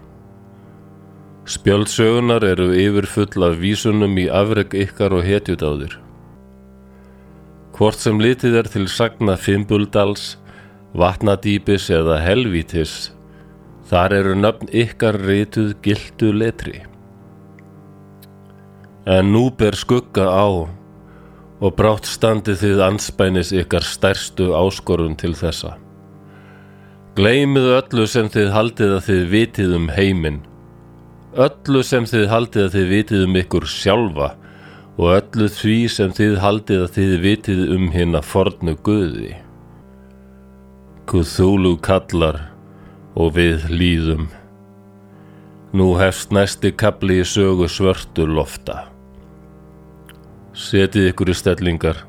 Spjöldsögunar 1.52 2.46
eru 2.48 2.70
yfirfull 2.80 3.44
af 3.44 3.58
vísunum 3.60 4.14
í 4.22 4.30
afreg 4.32 4.72
ykkar 4.86 5.12
og 5.18 5.26
hetjudáðir. 5.28 5.98
Hvort 7.76 8.00
sem 8.00 8.22
litið 8.24 8.54
er 8.62 8.68
til 8.72 8.86
sagna 8.88 9.34
Fimbuldals, 9.36 10.38
Vatnadýpis 10.96 11.90
eða 11.92 12.22
Helvítis, 12.24 12.94
þar 13.90 14.16
eru 14.20 14.36
nöfn 14.40 14.72
ykkar 14.84 15.18
rituð 15.26 15.74
gildu 15.84 16.30
letri. 16.32 16.86
En 19.04 19.34
nú 19.34 19.50
ber 19.52 19.76
skugga 19.76 20.30
á 20.32 20.48
og 20.48 21.74
brátt 21.76 22.08
standið 22.08 22.62
þið 22.62 22.86
anspænis 22.86 23.52
ykkar 23.52 23.84
stærstu 23.84 24.54
áskorun 24.56 25.18
til 25.20 25.34
þessa. 25.36 25.74
Gleymið 27.20 27.68
öllu 27.82 28.08
sem 28.08 28.32
þið 28.32 28.54
haldið 28.56 28.96
að 29.02 29.06
þið 29.10 29.28
vitið 29.36 29.76
um 29.82 29.92
heiminn, 29.92 30.40
öllu 31.32 31.80
sem 31.84 32.04
þið 32.04 32.26
haldið 32.28 32.66
að 32.66 32.74
þið 32.76 32.90
vitið 32.92 33.22
um 33.26 33.38
ykkur 33.40 33.68
sjálfa 33.70 34.34
og 34.98 35.14
öllu 35.16 35.48
því 35.48 35.78
sem 35.88 36.12
þið 36.12 36.36
haldið 36.44 36.84
að 36.84 36.92
þið 36.98 37.14
vitið 37.24 37.62
um 37.78 37.88
hérna 37.94 38.22
fornu 38.22 38.76
guði. 38.84 39.32
Cthulhu 41.08 41.78
kallar 41.84 42.52
og 43.16 43.34
við 43.38 43.70
líðum. 43.72 44.28
Nú 45.72 45.94
hefst 45.96 46.36
næsti 46.36 46.74
kapli 46.76 47.22
í 47.22 47.28
sögu 47.28 47.70
svörtu 47.72 48.28
lofta. 48.28 48.90
Setið 50.52 51.14
ykkur 51.14 51.32
í 51.32 51.36
stellingar. 51.36 52.04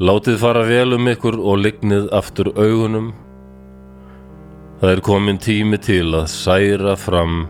Látið 0.00 0.40
fara 0.40 0.64
vel 0.64 0.96
um 0.96 1.08
ykkur 1.12 1.36
og 1.36 1.60
lignið 1.60 2.08
aftur 2.16 2.48
augunum. 2.56 3.12
Það 4.80 4.92
er 4.94 5.02
komin 5.04 5.38
tími 5.38 5.76
til 5.84 6.14
að 6.16 6.30
særa 6.32 6.96
fram 6.96 7.42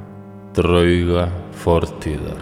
drauga 0.56 1.28
fortíðar. 1.60 2.40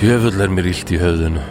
Djöfull 0.00 0.40
er 0.40 0.48
mér 0.48 0.70
illt 0.70 0.90
í 0.94 0.96
höfðinu. 0.96 1.42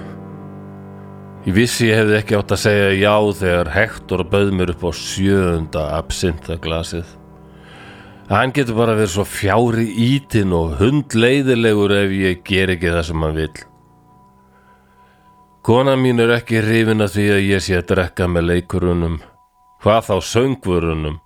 Ég 1.46 1.54
vissi 1.54 1.86
ég 1.86 2.00
hefði 2.02 2.16
ekki 2.18 2.38
átt 2.40 2.56
að 2.56 2.62
segja 2.64 2.88
já 2.98 3.14
þegar 3.44 3.70
Hector 3.76 4.24
bauð 4.26 4.50
mér 4.58 4.74
upp 4.74 4.88
á 4.90 4.92
sjöunda 4.98 5.84
absintaglasið. 6.00 7.06
Hann 8.30 8.54
getur 8.54 8.78
bara 8.82 8.98
verið 8.98 9.14
svo 9.14 9.28
fjári 9.30 9.86
ítinn 9.94 10.52
og 10.58 10.80
hundleiðilegur 10.82 11.94
ef 12.02 12.12
ég 12.18 12.44
ger 12.46 12.74
ekki 12.74 12.90
það 12.90 13.06
sem 13.08 13.26
hann 13.26 13.38
vil. 13.38 13.54
Kona 15.62 15.98
mín 16.00 16.22
er 16.24 16.32
ekki 16.38 16.62
hrifin 16.64 17.04
að 17.04 17.18
því 17.18 17.26
að 17.34 17.42
ég 17.44 17.64
sé 17.66 17.80
að 17.80 17.90
drekka 17.92 18.28
með 18.32 18.46
leikurunum, 18.48 19.18
hvað 19.84 20.06
þá 20.08 20.16
söngvurunum, 20.30 21.18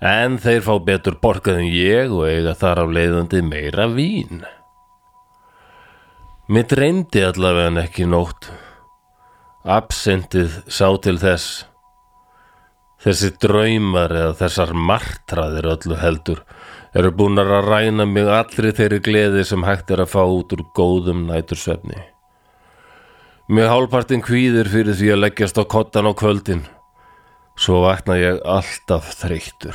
en 0.00 0.38
þeir 0.40 0.62
fá 0.64 0.72
betur 0.86 1.18
borgað 1.20 1.60
en 1.60 1.68
ég 1.68 2.14
og 2.14 2.24
eiga 2.24 2.54
þar 2.56 2.86
af 2.86 2.94
leiðandi 2.96 3.42
meira 3.44 3.84
vín. 3.92 4.40
Mér 6.50 6.64
dreymdi 6.72 7.20
allavega 7.22 7.70
en 7.70 7.82
ekki 7.82 8.06
nótt. 8.08 8.48
Absintið 9.68 10.56
sá 10.72 10.88
til 11.04 11.18
þess. 11.20 11.66
Þessi 13.04 13.30
draumar 13.44 14.12
eða 14.12 14.32
þessar 14.40 14.72
martraðir 14.74 15.68
öllu 15.74 16.00
heldur 16.00 16.40
eru 16.96 17.12
búin 17.14 17.38
að 17.38 17.52
ræna 17.68 18.08
mig 18.08 18.28
allri 18.28 18.72
þeirri 18.76 18.98
gleði 19.04 19.44
sem 19.46 19.68
hægt 19.68 19.92
er 19.94 20.02
að 20.02 20.16
fá 20.16 20.24
út 20.24 20.56
úr 20.56 20.64
góðum 20.76 21.28
nætursvefni. 21.28 22.00
Mér 23.50 23.66
hálpartin 23.66 24.20
kvíðir 24.22 24.68
fyrir 24.70 24.94
því 24.94 25.08
að 25.10 25.18
leggjast 25.24 25.56
á 25.58 25.66
kottan 25.66 26.06
á 26.06 26.14
kvöldin. 26.14 26.60
Svo 27.58 27.80
vakna 27.82 28.14
ég 28.14 28.38
alltaf 28.46 29.08
þreyttur. 29.18 29.74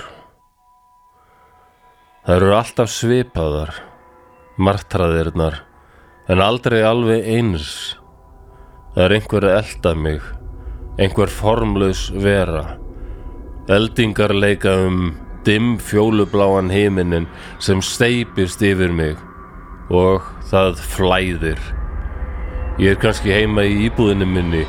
Það 2.23 2.37
eru 2.37 2.53
alltaf 2.55 2.93
svipaðar, 2.93 3.75
martraðirnar, 4.55 5.59
en 6.31 6.45
aldrei 6.47 6.79
alveg 6.87 7.27
eins. 7.35 7.67
Það 8.95 9.03
er 9.09 9.17
einhver 9.19 9.51
elda 9.57 9.95
mig, 10.07 10.33
einhver 10.95 11.37
formlaus 11.43 12.07
vera. 12.15 12.77
Eldingar 13.67 14.31
leika 14.31 14.79
um 14.87 15.17
dimm 15.43 15.75
fjólubláan 15.83 16.71
heiminin 16.71 17.27
sem 17.59 17.83
steipist 17.83 18.63
yfir 18.63 18.95
mig 18.95 19.19
og 19.91 20.23
það 20.47 20.79
flæðir. 20.95 21.59
Ég 22.75 22.91
er 22.91 22.97
kannski 22.99 23.31
heima 23.31 23.63
í 23.63 23.85
íbúðinu 23.85 24.25
minni 24.27 24.65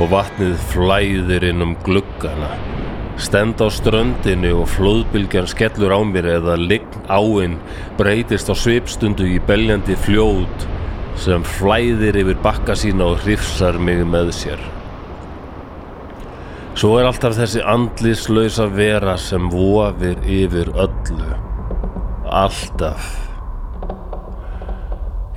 og 0.00 0.08
vatnið 0.14 0.54
flæðir 0.70 1.44
inn 1.50 1.60
um 1.60 1.74
gluggana. 1.84 2.54
Stend 3.20 3.60
á 3.60 3.68
ströndinni 3.68 4.48
og 4.56 4.70
flóðbylgjan 4.72 5.50
skellur 5.50 5.92
á 5.92 6.00
mér 6.08 6.30
eða 6.38 6.56
lign 6.56 7.04
áinn 7.12 7.58
breytist 8.00 8.48
á 8.48 8.56
svipstundu 8.56 9.28
í 9.28 9.36
beljandi 9.44 9.98
fljót 10.06 10.66
sem 11.20 11.44
flæðir 11.44 12.16
yfir 12.22 12.40
bakka 12.40 12.72
sína 12.72 13.12
og 13.12 13.20
hrifsar 13.26 13.76
mig 13.76 14.06
með 14.08 14.32
sér. 14.40 14.68
Svo 16.72 16.96
er 16.96 17.10
alltaf 17.10 17.36
þessi 17.36 17.60
andlislausa 17.60 18.70
vera 18.72 19.20
sem 19.20 19.52
vofir 19.52 20.16
yfir 20.24 20.72
öllu. 20.80 21.34
Alltaf. 22.24 23.29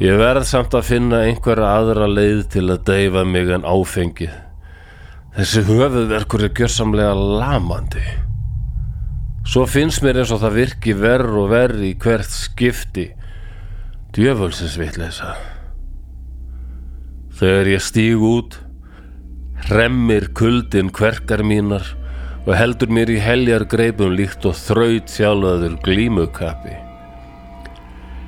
Ég 0.03 0.17
verð 0.19 0.43
samt 0.43 0.73
að 0.75 0.89
finna 0.89 1.21
einhverja 1.23 1.69
aðra 1.77 2.09
leið 2.11 2.41
til 2.51 2.65
að 2.73 2.81
deyfa 2.89 3.21
mig 3.23 3.47
en 3.55 3.63
áfengið. 3.63 4.33
Þessi 5.37 5.63
höfuðverkur 5.69 6.43
er 6.43 6.51
gjörsamlega 6.59 7.13
lamandi. 7.15 8.03
Svo 9.47 9.63
finnst 9.63 10.03
mér 10.03 10.19
eins 10.19 10.35
og 10.35 10.43
það 10.43 10.59
virki 10.59 10.97
verr 10.99 11.31
og 11.39 11.47
verr 11.55 11.77
í 11.87 11.93
hvert 12.03 12.35
skipti. 12.35 13.07
Djöfulsins 14.11 14.75
vitleisa. 14.81 15.37
Þegar 17.39 17.71
ég 17.71 17.87
stíg 17.87 18.27
út, 18.27 18.59
hremmir 19.69 20.33
kuldin 20.35 20.91
kverkar 20.91 21.47
mínar 21.47 21.95
og 22.43 22.57
heldur 22.59 22.91
mér 22.91 23.07
í 23.07 23.21
heljar 23.23 23.69
greipum 23.71 24.11
líkt 24.19 24.43
og 24.51 24.59
þraut 24.59 25.15
sjálfaður 25.15 25.79
glímukappi. 25.87 26.82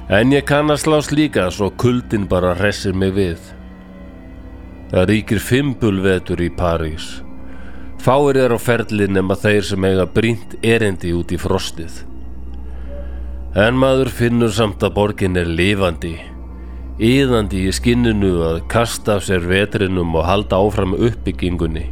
En 0.06 0.30
ég 0.30 0.44
kann 0.46 0.70
að 0.70 0.84
slást 0.84 1.14
líka 1.18 1.48
svo 1.50 1.72
kuldin 1.82 2.28
bara 2.30 2.52
hressir 2.54 2.94
mig 2.94 3.16
við. 3.16 3.40
Það 4.92 5.08
ríkir 5.10 5.40
fimbulvetur 5.42 6.44
í 6.46 6.52
París. 6.54 7.08
Fáir 7.98 8.38
er 8.38 8.54
á 8.54 8.60
ferli 8.62 9.08
nema 9.10 9.34
þeir 9.34 9.66
sem 9.66 9.88
eiga 9.90 10.06
brínt 10.06 10.54
erendi 10.62 11.10
út 11.18 11.34
í 11.34 11.40
frostið. 11.42 12.04
En 13.58 13.82
maður 13.82 14.14
finnur 14.14 14.54
samt 14.54 14.86
að 14.86 14.94
borgin 14.94 15.42
er 15.42 15.50
lifandi, 15.50 16.14
íðandi 17.02 17.66
í 17.66 17.74
skinninu 17.74 18.34
að 18.46 18.62
kasta 18.70 19.18
af 19.18 19.26
sér 19.26 19.50
vetrinum 19.50 20.14
og 20.14 20.30
halda 20.30 20.62
áfram 20.62 20.94
uppbyggingunni. 20.94 21.88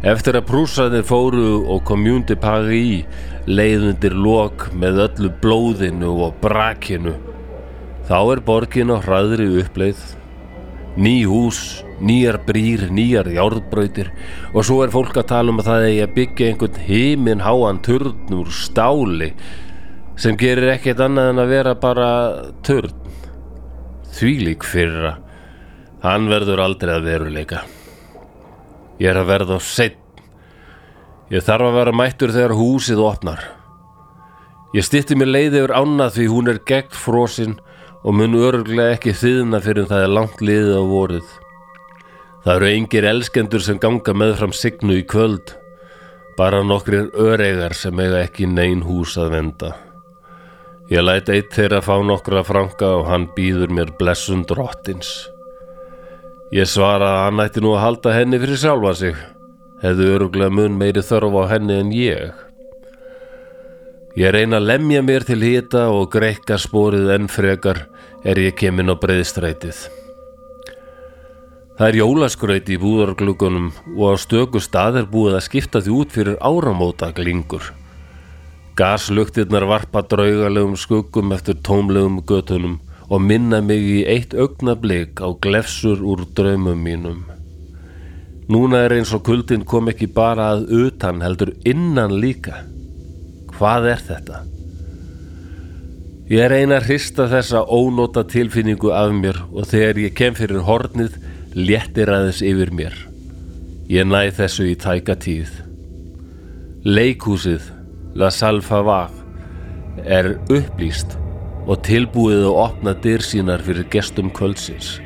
Eftir 0.00 0.40
að 0.40 0.48
prúsaðir 0.48 1.04
fóru 1.04 1.60
og 1.60 1.84
komjúndi 1.84 2.38
París 2.40 3.04
leiðundir 3.46 4.14
lok 4.18 4.68
með 4.74 5.02
öllu 5.06 5.30
blóðinu 5.42 6.12
og 6.26 6.38
brakinu, 6.42 7.14
þá 8.08 8.18
er 8.20 8.42
borgin 8.46 8.90
á 8.90 8.98
hraðri 9.02 9.48
uppleið. 9.62 10.00
Ný 10.96 11.26
hús, 11.28 11.84
nýjar 12.00 12.38
brýr, 12.46 12.86
nýjar 12.88 13.28
járbrautir 13.28 14.08
og 14.54 14.64
svo 14.64 14.80
er 14.80 14.92
fólk 14.94 15.18
að 15.20 15.28
tala 15.28 15.52
um 15.52 15.60
að 15.60 15.68
það 15.68 15.88
eigi 15.90 16.02
að 16.06 16.14
byggja 16.16 16.48
einhvern 16.48 16.78
heiminn 16.86 17.44
háan 17.44 17.80
turn 17.84 18.32
úr 18.32 18.48
stáli 18.48 19.28
sem 20.16 20.38
gerir 20.40 20.72
ekkert 20.72 21.02
annað 21.04 21.34
en 21.34 21.42
að 21.42 21.52
vera 21.52 21.74
bara 21.76 22.08
turn. 22.64 22.96
Þvílík 24.16 24.64
fyrra, 24.64 25.18
hann 26.00 26.30
verður 26.32 26.64
aldrei 26.64 26.94
að 26.96 27.10
veruleika. 27.10 27.62
Ég 28.96 29.12
er 29.12 29.20
að 29.20 29.30
verða 29.34 29.60
á 29.60 29.62
seitt. 29.62 30.05
Ég 31.26 31.42
þarf 31.42 31.66
að 31.66 31.76
vera 31.80 31.92
mættur 31.96 32.30
þegar 32.30 32.52
húsið 32.54 33.00
opnar. 33.02 33.40
Ég 34.76 34.84
stytti 34.86 35.16
mér 35.18 35.32
leið 35.32 35.56
yfir 35.58 35.72
ána 35.74 36.06
því 36.14 36.26
hún 36.30 36.50
er 36.52 36.60
gegn 36.68 36.94
frosinn 36.94 37.56
og 38.06 38.14
mun 38.14 38.38
öruglega 38.38 38.94
ekki 38.94 39.14
þiðna 39.18 39.58
fyrir 39.64 39.88
það 39.90 40.04
er 40.06 40.14
langt 40.14 40.44
liðið 40.44 40.78
á 40.78 40.82
vorið. 40.86 41.34
Það 42.46 42.52
eru 42.54 42.70
engir 42.70 43.08
elskendur 43.10 43.64
sem 43.66 43.82
ganga 43.82 44.14
meðfram 44.14 44.54
signu 44.54 45.00
í 45.00 45.02
kvöld, 45.02 45.56
bara 46.38 46.62
nokkrir 46.62 47.10
öreigar 47.18 47.74
sem 47.74 47.98
eiga 47.98 48.22
ekki 48.22 48.46
nein 48.46 48.86
hús 48.86 49.16
að 49.18 49.34
venda. 49.34 49.74
Ég 50.94 51.02
læt 51.02 51.32
eitt 51.34 51.50
þeirra 51.56 51.82
fá 51.82 51.96
nokkra 52.06 52.46
franka 52.46 52.92
og 53.00 53.08
hann 53.10 53.26
býður 53.34 53.74
mér 53.74 53.90
blessun 53.98 54.46
drottins. 54.46 55.10
Ég 56.54 56.70
svara 56.70 57.16
að 57.16 57.24
hann 57.24 57.48
ætti 57.48 57.64
nú 57.64 57.74
að 57.74 57.82
halda 57.82 58.14
henni 58.14 58.38
fyrir 58.38 58.62
sjálfa 58.62 58.94
sig, 58.94 59.16
hefðu 59.82 60.08
öruglega 60.14 60.52
mun 60.52 60.78
meiri 60.80 61.04
þörf 61.04 61.36
á 61.36 61.42
henni 61.52 61.76
en 61.80 61.92
ég. 61.92 62.32
Ég 64.16 64.32
reyna 64.32 64.56
að 64.56 64.70
lemja 64.70 65.02
mér 65.04 65.26
til 65.28 65.42
hita 65.44 65.90
og 65.92 66.08
greikka 66.14 66.56
spórið 66.56 67.10
enn 67.12 67.28
frekar 67.28 67.84
er 68.24 68.40
ég 68.40 68.56
kemin 68.56 68.88
á 68.88 68.96
breiðstrætið. 68.96 69.86
Það 71.76 71.90
er 71.90 71.98
jólaskraut 72.00 72.70
í 72.72 72.78
búðarglugunum 72.80 73.66
og 73.98 74.04
á 74.08 74.14
stöku 74.16 74.62
stað 74.64 75.02
er 75.02 75.10
búið 75.12 75.36
að 75.36 75.44
skipta 75.50 75.84
því 75.84 75.92
út 75.98 76.16
fyrir 76.16 76.38
áramóta 76.40 77.10
glingur. 77.12 77.68
Gasluktirnar 78.80 79.68
varpa 79.68 80.00
draugalegum 80.00 80.80
skuggum 80.80 81.36
eftir 81.36 81.60
tómlegum 81.60 82.22
götunum 82.24 82.80
og 83.12 83.20
minna 83.20 83.60
mig 83.60 83.84
í 83.84 84.02
eitt 84.08 84.32
augnablik 84.32 85.20
á 85.20 85.28
glefsur 85.36 86.00
úr 86.00 86.24
draumum 86.32 86.80
mínum. 86.80 87.35
Núna 88.46 88.84
er 88.86 88.94
eins 88.94 89.10
og 89.16 89.24
kuldin 89.26 89.64
kom 89.66 89.88
ekki 89.90 90.06
bara 90.14 90.52
að 90.54 90.68
utan 90.86 91.18
heldur 91.24 91.50
innan 91.66 92.14
líka. 92.22 92.60
Hvað 93.56 93.88
er 93.90 94.04
þetta? 94.06 94.42
Ég 96.30 96.54
eina 96.54 96.78
að 96.80 96.88
hrista 96.88 97.26
þessa 97.30 97.64
ónóta 97.70 98.22
tilfinningu 98.26 98.90
af 98.94 99.12
mér 99.14 99.36
og 99.50 99.66
þegar 99.70 100.00
ég 100.02 100.14
kem 100.18 100.34
fyrir 100.38 100.64
hornið 100.66 101.18
léttir 101.54 102.10
aðeins 102.10 102.42
yfir 102.42 102.72
mér. 102.74 102.96
Ég 103.90 104.06
næ 104.06 104.32
þessu 104.34 104.70
í 104.70 104.74
tæka 104.78 105.14
tíð. 105.22 105.50
Leikhúsið, 106.86 107.70
La 108.14 108.32
Salfavag, 108.34 109.14
er 110.02 110.36
upplýst 110.50 111.14
og 111.66 111.82
tilbúið 111.86 112.44
að 112.46 112.60
opna 112.62 112.94
dyr 113.02 113.22
sínar 113.26 113.62
fyrir 113.66 113.86
gestum 113.90 114.30
kvöldsins. 114.34 115.00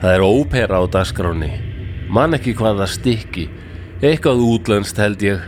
Það 0.00 0.18
er 0.18 0.24
ópera 0.24 0.80
á 0.80 0.84
dagskráni. 0.88 1.73
Man 2.12 2.36
ekki 2.36 2.52
hvað 2.58 2.82
það 2.82 2.92
stykki. 2.98 3.48
Eitthvað 4.04 4.42
útlenskt 4.44 4.98
held 5.00 5.22
ég. 5.24 5.44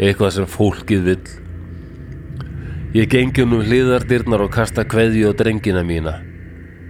Eitthvað 0.00 0.36
sem 0.38 0.48
fólkið 0.48 1.08
vill. 1.10 1.32
Ég 2.92 3.08
gengi 3.08 3.44
um 3.44 3.58
hliðardyrnar 3.60 4.44
og 4.44 4.52
kasta 4.52 4.84
kveðju 4.88 5.30
á 5.30 5.36
drengina 5.36 5.80
mína. 5.84 6.18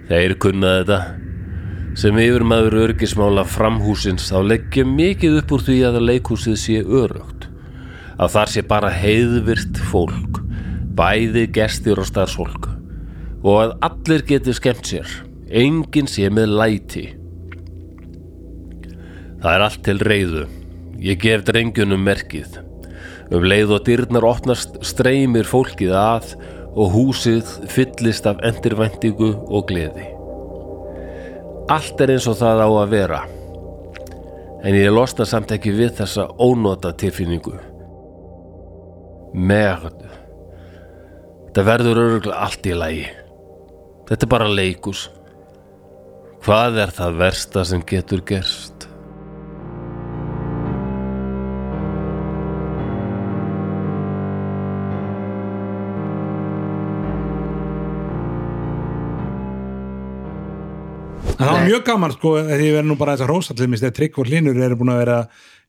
Þeir 0.09 0.35
kunna 0.39 0.73
þetta. 0.79 0.99
Sem 1.99 2.17
yfirmaður 2.19 2.75
örgismála 2.87 3.45
framhúsins 3.47 4.31
þá 4.31 4.39
leggjum 4.49 4.95
mikið 4.97 5.39
upp 5.39 5.55
úr 5.55 5.65
því 5.67 5.77
að 5.87 5.99
leikhúsið 6.09 6.59
sé 6.59 6.79
örugt. 6.83 7.47
Að 8.19 8.35
þar 8.35 8.51
sé 8.51 8.63
bara 8.67 8.91
heiðvirt 8.93 9.79
fólk, 9.91 10.39
bæði 10.97 11.47
gestir 11.53 12.01
og 12.01 12.09
starfsfólk. 12.09 12.67
Og 13.43 13.59
að 13.61 13.75
allir 13.87 14.23
geti 14.27 14.55
skemmt 14.55 14.87
sér, 14.89 15.19
enginn 15.49 16.09
sé 16.09 16.27
með 16.33 16.55
læti. 16.59 17.05
Það 19.43 19.55
er 19.57 19.61
allt 19.65 19.81
til 19.83 19.99
reyðu. 20.07 20.43
Ég 21.03 21.19
gef 21.19 21.41
drengjunum 21.43 21.99
merkið. 22.07 22.61
Um 23.27 23.43
leið 23.43 23.73
og 23.75 23.81
dyrnar 23.83 24.23
opnast 24.23 24.77
streymir 24.87 25.47
fólkið 25.49 25.91
að 25.99 26.29
og 26.73 26.93
húsið 26.93 27.49
fyllist 27.69 28.29
af 28.29 28.39
endurvæntingu 28.47 29.33
og 29.43 29.65
gleði. 29.67 30.05
Allt 31.73 31.99
er 32.05 32.13
eins 32.15 32.27
og 32.31 32.37
það 32.39 32.63
á 32.63 32.69
að 32.71 32.93
vera. 32.93 33.19
En 34.63 34.77
ég 34.79 34.95
losna 34.95 35.27
samt 35.27 35.51
ekki 35.51 35.73
við 35.75 35.91
þessa 35.99 36.29
ónota 36.39 36.93
tilfinningu. 36.95 37.57
Merð. 39.35 40.07
Það 41.51 41.67
verður 41.67 42.01
örgulega 42.05 42.47
allt 42.47 42.71
í 42.71 42.79
lagi. 42.79 43.05
Þetta 44.07 44.23
er 44.23 44.33
bara 44.37 44.49
leikus. 44.55 45.03
Hvað 46.47 46.79
er 46.87 46.95
það 46.95 47.21
versta 47.25 47.67
sem 47.67 47.83
getur 47.91 48.23
gerst? 48.23 48.87
Það 61.43 61.57
var 61.57 61.67
mjög 61.69 61.83
gaman 61.89 62.15
sko, 62.15 62.35
því 62.47 62.67
ég 62.67 62.77
verði 62.77 62.89
nú 62.89 62.99
bara 62.99 63.15
þess 63.15 63.25
að 63.25 63.33
rósa 63.33 63.57
til 63.57 63.67
mér 63.69 63.83
þegar 63.83 63.97
Trygg 63.99 64.17
og 64.19 64.29
Hlinur 64.29 64.63
eru 64.67 64.79
búin 64.79 64.93
að 64.93 65.03
vera 65.03 65.19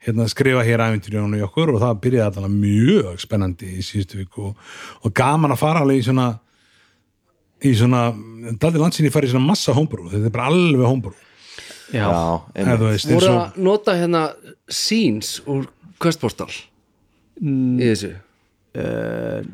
hérna, 0.04 0.24
að 0.24 0.32
skrifa 0.32 0.64
hér 0.66 0.84
æfintýrjónu 0.86 1.40
í 1.40 1.44
okkur 1.46 1.74
og 1.74 1.82
það 1.82 2.00
byrjaði 2.06 2.26
alltaf 2.30 2.54
mjög 2.54 3.20
spennandi 3.24 3.70
í 3.78 3.84
síðustu 3.84 4.20
viku 4.20 4.48
og, 4.50 4.72
og 5.02 5.14
gaman 5.16 5.54
að 5.54 5.62
fara 5.62 5.84
alveg 5.84 6.02
í 6.02 6.06
svona 6.08 6.28
í 7.64 7.72
svona, 7.78 8.08
daldi 8.60 8.80
landsinni 8.82 9.12
farið 9.12 9.32
í 9.32 9.34
svona 9.34 9.50
massa 9.52 9.74
homebrew, 9.76 10.10
þetta 10.12 10.28
er 10.28 10.34
bara 10.34 10.50
alveg 10.52 10.84
homebrew. 10.84 11.16
Já, 11.94 12.04
Já, 12.08 12.20
eða 12.60 12.76
þú 12.80 12.88
veist, 12.88 13.10
voru 13.12 13.30
að 13.30 13.58
nota 13.64 13.94
hérna 13.98 14.22
scenes 14.72 15.36
úr 15.50 15.66
Questpostal 16.02 16.50
í 17.44 17.90
þessu? 17.90 18.14
Uh, 18.74 19.44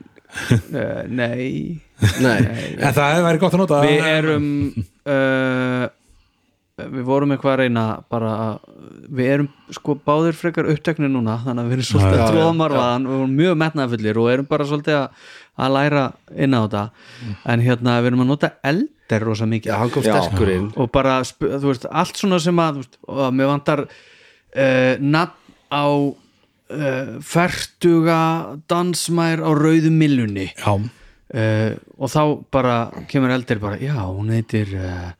nei. 1.10 1.80
Nei, 2.22 2.38
en 2.80 2.94
það 2.96 3.08
hefði 3.10 3.24
verið 3.26 3.40
gott 3.42 3.54
að 3.56 3.60
nota 3.60 3.80
Við 3.84 4.06
erum 4.08 4.46
uh, 4.70 5.88
Við 6.92 7.04
vorum 7.08 7.34
eitthvað 7.34 7.52
að 7.52 7.60
reyna 7.62 7.84
bara 8.10 8.30
að 8.44 8.54
við 9.18 9.30
erum 9.34 9.48
sko 9.76 9.96
báðir 10.06 10.38
frekar 10.38 10.70
uppteknir 10.72 11.10
núna 11.12 11.36
þannig 11.44 11.62
að 11.62 11.68
við 11.70 11.76
erum 11.78 11.88
svolítið 11.90 12.14
að 12.16 12.22
já, 12.22 12.30
tróðmarfaðan 12.34 13.06
og 13.06 13.12
við 13.12 13.20
erum 13.20 13.36
mjög 13.40 13.58
metnaðfullir 13.64 14.20
og 14.22 14.30
erum 14.34 14.48
bara 14.50 14.68
svolítið 14.70 14.98
að, 15.00 15.26
að 15.60 15.74
læra 15.76 16.04
inn 16.46 16.56
á 16.56 16.60
þetta. 16.60 16.84
En 17.54 17.64
hérna 17.66 17.98
við 18.00 18.10
erum 18.12 18.24
að 18.24 18.30
nota 18.32 18.52
eldir 18.72 19.26
rosa 19.26 19.50
mikið. 19.50 19.72
Já. 20.06 20.16
og 20.84 20.90
bara, 20.94 21.18
þú 21.26 21.66
veist, 21.68 21.86
allt 21.90 22.16
svona 22.22 22.40
sem 22.42 22.64
að 22.64 22.80
þú 22.80 22.84
veist, 22.84 22.98
og 23.10 23.36
mér 23.40 23.52
vantar 23.54 23.84
uh, 23.86 24.94
nafn 25.00 25.54
á 25.70 25.86
uh, 25.86 27.20
fertuga 27.22 28.20
dansmær 28.70 29.42
á 29.42 29.50
rauðu 29.54 29.90
millunni 29.94 30.48
uh, 31.34 31.72
og 31.98 32.10
þá 32.10 32.22
bara 32.50 32.76
kemur 33.10 33.30
eldir 33.34 33.60
bara, 33.62 33.78
já, 33.82 33.94
hún 34.06 34.30
heitir 34.34 34.72
uh, 34.78 35.10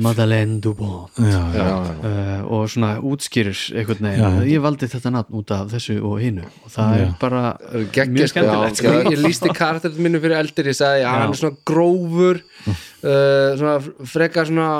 Madeleine 0.00 0.60
Dubon 0.60 1.08
já, 1.18 1.40
já. 1.52 1.66
uh, 1.68 2.52
og 2.52 2.70
svona 2.72 2.94
útskýrir 3.04 3.58
einhvern 3.76 4.06
Já. 4.08 4.30
veginn, 4.30 4.46
ég 4.48 4.62
valdi 4.64 4.88
þetta 4.88 5.12
nafn 5.12 5.36
út 5.36 5.52
af 5.52 5.68
þessu 5.74 5.98
og 6.00 6.14
hinu. 6.22 6.46
Og 6.64 6.72
það 6.72 6.94
Já. 6.96 7.02
er 7.02 7.10
bara 7.20 7.42
Gekkja, 7.74 8.06
mjög 8.08 8.30
sko, 8.30 8.32
skemmtilegt 8.32 8.80
sko, 8.80 8.94
ég 9.12 9.20
lísti 9.20 9.52
karakterinn 9.52 10.06
mínu 10.06 10.22
fyrir 10.24 10.38
eldir 10.40 10.70
ég 10.72 10.78
sagði 10.78 11.04
að 11.04 11.12
hann 11.12 11.34
er 11.34 11.40
svona 11.42 11.60
grófur 11.68 12.40
uh, 12.40 13.52
svona 13.60 13.76
frekar 14.14 14.48
svona 14.48 14.70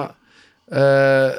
uh, 0.72 1.30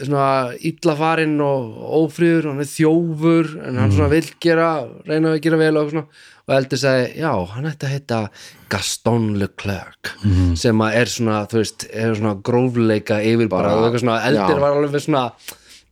svona 0.00 0.26
illa 0.70 0.96
farinn 0.98 1.38
og 1.44 1.78
ófríður 2.00 2.50
hann 2.52 2.64
er 2.64 2.70
þjófur 2.70 3.54
en 3.66 3.80
hann 3.82 3.94
svona 3.94 4.10
vill 4.12 4.28
gera 4.42 4.70
reyna 5.08 5.34
að 5.34 5.42
gera 5.46 5.60
vel 5.60 5.72
og 5.80 5.94
svona. 5.94 6.06
Og 6.50 6.56
eldir 6.56 6.80
sagði, 6.82 7.10
já, 7.20 7.30
hann 7.52 7.68
ætti 7.68 7.86
að 7.86 7.92
heita 7.94 8.16
Gaston 8.72 9.26
Leclerc 9.38 10.08
sem 10.58 10.82
að 10.82 10.96
er 10.98 11.12
svona, 11.12 11.44
þú 11.50 11.60
veist, 11.60 11.84
er 11.94 12.16
svona 12.18 12.32
grófleika 12.42 13.20
yfir 13.22 13.50
bara, 13.52 13.76
og 13.78 13.94
já. 13.94 14.46
var 14.58 14.72
alveg 14.72 14.96
með 14.96 15.04
svona 15.04 15.24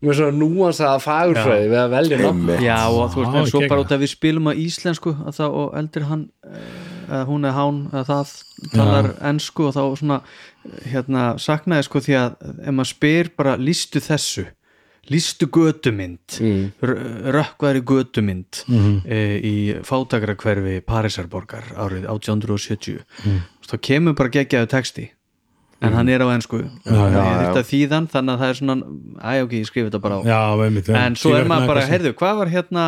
með 0.05 0.21
svona 0.21 0.39
núansaða 0.39 0.99
fagurfræði 1.03 1.71
við 1.73 1.81
að 1.81 1.95
velja 1.95 2.19
Einmitt. 2.29 2.61
Já, 2.63 2.79
og 2.87 3.15
þú 3.15 3.23
veist, 3.25 3.39
en 3.41 3.49
svo 3.51 3.63
bara 3.67 3.83
út 3.83 3.95
að 3.95 4.05
við 4.05 4.13
spilum 4.13 4.51
á 4.51 4.53
íslensku 4.55 5.15
að 5.17 5.41
það, 5.41 5.57
og 5.63 5.73
eldir 5.81 6.07
hann 6.11 6.23
eh, 6.47 6.88
eða 7.09 7.25
hún 7.29 7.49
er 7.49 7.57
hán, 7.57 7.81
að 7.97 8.13
það 8.13 8.37
talar 8.75 9.11
ensku 9.31 9.69
og 9.69 9.75
þá 9.77 9.83
svona 10.01 10.21
hérna, 10.93 11.25
saknaði 11.41 11.89
sko 11.89 12.05
því 12.05 12.17
að 12.21 12.39
ef 12.47 12.79
maður 12.79 12.93
spyr 12.93 13.35
bara 13.39 13.59
lístu 13.61 14.03
þessu? 14.05 14.47
Lístu 15.09 15.47
götumynd? 15.49 16.35
Mm. 16.45 16.65
rökkværi 17.33 17.81
götumynd 17.81 18.65
mm 18.69 18.97
í 19.09 19.55
fátakrakverfi 19.89 20.83
Parísarborgar 20.85 21.71
árið 21.77 22.11
1870 22.11 22.99
mm. 23.25 23.39
þá 23.71 23.79
kemur 23.89 24.19
bara 24.19 24.35
geggjaðu 24.35 24.69
texti 24.69 25.07
en 25.81 25.95
hann 25.95 26.11
er 26.11 26.25
á 26.25 26.29
já. 26.35 27.23
þetta 27.47 27.63
þýðan 27.69 28.09
þannig 28.11 28.35
að 28.35 28.43
það 28.43 28.49
er 28.49 28.59
svona 28.59 28.77
æ, 29.23 29.33
ok, 29.45 29.53
ég 29.55 29.69
skrifi 29.69 29.87
þetta 29.87 30.03
bara 30.03 30.19
á. 30.19 30.21
Já, 30.27 30.41
en 31.05 31.19
svo 31.19 31.35
er 31.39 31.49
maður 31.51 31.73
bara, 31.73 31.85
heyrðu, 31.93 32.15
hvað 32.19 32.41
var 32.43 32.53
hérna 32.53 32.85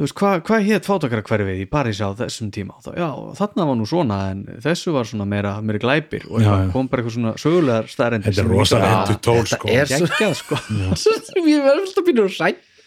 þú 0.00 0.06
veist, 0.06 0.16
hvað, 0.16 0.38
hvað 0.48 0.62
hétt 0.64 0.86
fátakrakverfið 0.88 1.58
í 1.60 1.66
París 1.68 1.98
á 2.00 2.08
þessum 2.16 2.48
tíma? 2.54 2.78
Þá, 2.80 2.90
já, 2.96 3.08
þarna 3.36 3.66
var 3.68 3.76
nú 3.76 3.88
svona 3.88 4.20
en 4.32 4.38
þessu 4.64 4.94
var 4.96 5.08
svona 5.10 5.26
meira, 5.28 5.52
meira 5.60 5.82
glæpir. 5.82 6.24
Og 6.32 6.40
Já, 6.40 6.54
kom 6.72 6.88
bara 6.88 7.02
eitthvað 7.04 7.16
svona 7.18 7.34
sögulegar 7.42 7.90
staðrendir 7.92 8.32
þetta 8.32 8.46
er 8.46 8.48
rosalega 8.54 9.18
tól 9.20 9.44
sko. 9.50 9.68
er 9.68 9.92
svo 9.92 10.32
sko. 10.40 10.60
Ég 11.50 11.66
verður 11.66 11.84
alltaf 11.84 12.08
býnur 12.08 12.32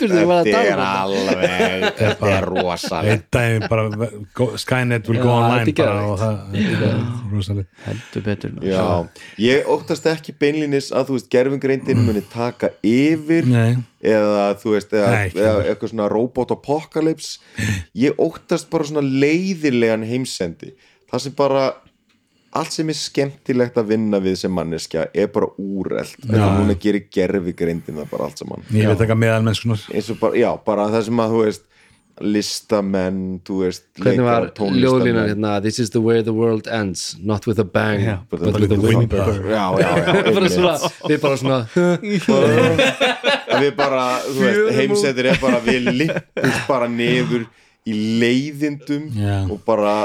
rættur 0.04 0.14
þegar 0.14 0.24
ég 0.24 0.30
var 0.30 0.40
að 0.40 0.48
Þetta 0.48 0.58
tala 0.58 0.70
er 0.70 0.80
þetta? 0.80 1.02
alveg 1.04 1.98
Þetta 2.04 2.32
er 2.34 2.48
rosalegt. 2.50 3.14
Einn 3.14 3.24
daginn 3.38 3.68
bara 3.72 3.86
go- 4.40 4.58
Skynet 4.64 5.10
will 5.10 5.20
go 5.24 5.30
Já, 5.30 5.36
online 5.38 5.66
þetta 5.68 5.84
er 5.84 5.90
bara 5.90 6.06
og 6.10 6.20
það 6.20 6.38
þetta 6.58 6.90
er 6.90 7.04
rosalegt. 7.34 7.70
Heldur 7.88 8.26
betur. 8.28 8.54
Já, 8.68 8.86
ég 9.48 9.70
óttast 9.76 10.10
ekki 10.14 10.36
beinlínis 10.44 10.92
að 10.94 11.10
þú 11.10 11.18
veist 11.20 11.30
gerfingreindin 11.34 12.04
muni 12.08 12.24
taka 12.34 12.72
yfir 12.86 13.48
Nei, 13.50 13.76
eða 14.04 14.46
þú 14.62 14.76
veist 14.76 14.94
eða, 14.94 15.22
eitthvað 15.68 15.94
svona 15.94 16.10
robot 16.12 16.52
apocalypse 16.56 17.40
ég 17.98 18.20
óttast 18.22 18.70
bara 18.74 18.88
svona 18.90 19.04
leiðilegan 19.06 20.04
heimsendi. 20.08 20.74
Það 21.14 21.22
sem 21.28 21.34
bara 21.38 21.66
allt 22.60 22.76
sem 22.76 22.90
er 22.94 22.98
skemmtilegt 22.98 23.78
að 23.82 23.92
vinna 23.94 24.20
við 24.24 24.40
sem 24.44 24.54
manneskja 24.54 25.08
er 25.14 25.30
bara 25.34 25.50
úrelt. 25.58 26.18
Eða 26.30 26.50
núna 26.60 26.78
gerir 26.80 27.08
gerfigreindin 27.14 28.02
það 28.02 28.10
bara 28.14 28.30
allt 28.30 28.42
saman. 28.44 28.66
Ég 28.74 28.90
veit 28.92 29.06
ekki 29.06 29.20
meðal 29.20 29.44
mennskunar 29.48 29.86
eins 29.94 30.10
og 30.14 30.20
bara, 30.22 30.40
já, 30.40 30.50
bara 30.66 30.90
það 30.94 31.08
sem 31.10 31.24
að 31.24 31.36
þú 31.36 31.46
veist 31.48 31.70
listamenn, 32.22 33.22
þú 33.42 33.56
veist 33.64 33.86
hvernig 33.98 34.26
var 34.28 34.46
ljóðlínan 34.54 35.32
hérna? 35.32 35.56
This 35.64 35.80
is 35.82 35.90
the 35.96 36.02
way 36.04 36.22
the 36.22 36.34
world 36.34 36.68
ends 36.70 37.16
not 37.20 37.48
with 37.50 37.60
a 37.60 37.66
bang 37.66 38.04
Já. 38.06 38.20
But 38.30 38.44
but 38.44 38.60
with 38.62 38.72
a 38.72 38.76
with 38.76 38.94
a 38.94 38.98
whimper. 39.00 39.26
Við 41.10 41.20
bara 41.24 41.38
svona 41.42 41.64
að 43.54 43.64
við 43.64 43.74
bara, 43.78 44.06
þú 44.26 44.40
veist, 44.46 44.72
heimsendir 44.78 45.30
er 45.34 45.42
bara 45.42 45.60
við 45.66 45.90
lippumst 45.94 46.64
bara 46.70 46.88
niður 46.90 47.48
í 47.84 47.96
leiðindum 48.22 49.10
Já. 49.18 49.40
og 49.52 49.60
bara 49.68 49.96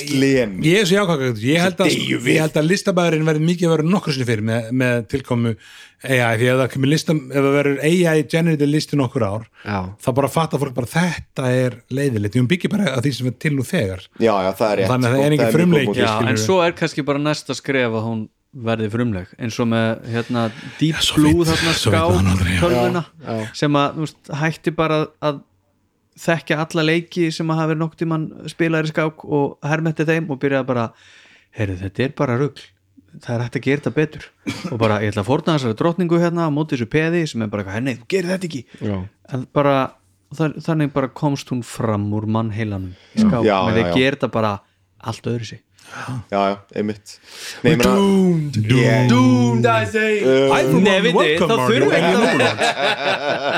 slem 0.00 0.56
ég 0.66 0.80
er 0.80 0.88
svo 0.88 0.98
jákvæður 0.98 1.44
ég 1.46 1.62
held 1.62 1.84
að, 1.84 2.58
að 2.58 2.66
listabæðurinn 2.66 3.28
verði 3.28 3.46
mikið 3.46 3.68
að 3.68 3.76
vera 3.76 3.92
nokkur 3.92 4.16
sinni 4.16 4.26
fyrir 4.26 4.46
með, 4.50 4.72
með 4.82 5.06
tilkomu 5.12 5.54
AI 6.00 6.40
því 6.40 6.48
að 6.48 6.62
það 6.62 6.68
kemur 6.72 6.90
listam 6.90 7.18
ef 7.28 7.36
það 7.36 7.54
verður 7.58 7.80
AI 7.86 8.24
generated 8.32 8.72
listi 8.72 8.98
nokkur 8.98 9.26
ár 9.26 9.46
já, 9.62 9.78
þá 10.00 10.10
bara 10.16 10.32
fattar 10.32 10.62
fólk 10.62 10.74
bara 10.78 10.90
þetta 10.90 11.50
er 11.52 11.78
leiðilegt, 11.92 12.38
við 12.38 12.50
byggja 12.54 12.72
bara 12.72 12.90
að 12.96 13.06
því 13.06 13.14
sem 13.18 13.30
er 13.30 13.38
til 13.44 13.52
nú 13.56 13.66
þegar. 13.66 14.04
Já, 14.16 14.32
já, 14.32 14.50
það 14.56 14.70
er 14.70 14.80
rétt. 14.80 14.90
Þannig 14.90 15.08
að 15.08 15.16
það 15.16 15.24
er 15.24 15.36
engin 15.36 15.52
skilurðu. 15.54 16.28
en 16.32 16.40
svo 16.40 16.60
er 16.64 16.76
kannski 16.78 17.04
bara 17.06 17.22
næsta 17.22 17.56
skref 17.58 17.98
að 18.00 18.06
hún 18.06 18.22
verði 18.50 18.88
frumleg. 18.90 19.30
Eins 19.38 19.58
og 19.62 19.68
með 19.70 20.08
hérna 20.10 20.48
Deep 20.80 21.04
Blue 21.14 21.46
þarna 21.46 21.74
ská 21.78 23.44
sem 23.60 23.78
að 23.78 24.00
veist, 24.02 24.32
hætti 24.40 24.74
bara 24.74 25.04
að 25.22 25.44
þekkja 26.20 26.58
alla 26.64 26.84
leiki 26.86 27.30
sem 27.34 27.48
að 27.50 27.62
hafa 27.62 27.70
verið 27.72 27.82
nokk 27.84 27.96
tímann 28.00 28.26
spilaðir 28.50 28.90
í 28.90 28.92
skák 28.92 29.24
og 29.24 29.56
hermetti 29.66 30.06
þeim 30.08 30.28
og 30.30 30.40
byrjaði 30.42 30.68
bara 30.68 30.90
heyrðu 31.56 31.80
þetta 31.84 32.06
er 32.06 32.14
bara 32.20 32.38
rugl. 32.40 32.66
Það 33.10 33.32
er 33.34 33.42
hægt 33.42 33.56
að 33.58 33.64
gera 33.64 33.80
þetta 33.82 33.94
betur. 33.96 34.26
Og 34.70 34.76
bara 34.78 35.00
ég 35.02 35.10
ætla 35.10 35.24
að 35.24 35.30
forna 35.32 35.54
þessari 35.56 35.78
drottningu 35.80 36.20
hérna 36.22 36.46
á 36.46 36.50
móti 36.54 36.76
þessu 36.76 36.86
peði 36.92 37.24
sem 37.26 37.42
er 37.42 37.50
bara 37.50 37.64
eitthvað, 37.64 37.78
henni, 37.80 37.96
þú 37.98 38.10
gerir 38.14 38.30
þetta 38.34 38.46
ekki. 38.50 38.60
Já. 38.86 38.98
en 39.34 39.46
bara 39.54 39.74
þannig 40.36 40.92
bara 40.94 41.10
komst 41.10 41.50
hún 41.50 41.62
fram 41.66 42.06
úr 42.14 42.26
mannheilanum 42.30 42.92
í 43.18 43.24
því 43.24 43.40
að 43.40 43.48
já. 43.50 43.56
gera 43.96 44.14
þetta 44.14 44.30
bara 44.30 44.52
allt 45.00 45.26
öðru 45.26 45.48
sig 45.48 45.62
já, 46.30 46.40
já, 46.50 46.56
einmitt. 46.80 47.14
Nei, 47.64 47.72
ég 47.72 47.80
meina 47.80 47.90
Doomed, 47.96 48.58
Ég- 48.70 49.08
Doomed 49.10 49.66
I 49.66 49.84
say. 49.90 50.20
For 50.20 50.80
Nei, 50.80 50.96
veitir, 51.02 51.16
welcome 51.18 51.50
þá 51.50 51.66
þurfum 51.66 51.90
við 51.90 52.06
know 52.10 52.38
that. 52.38 52.64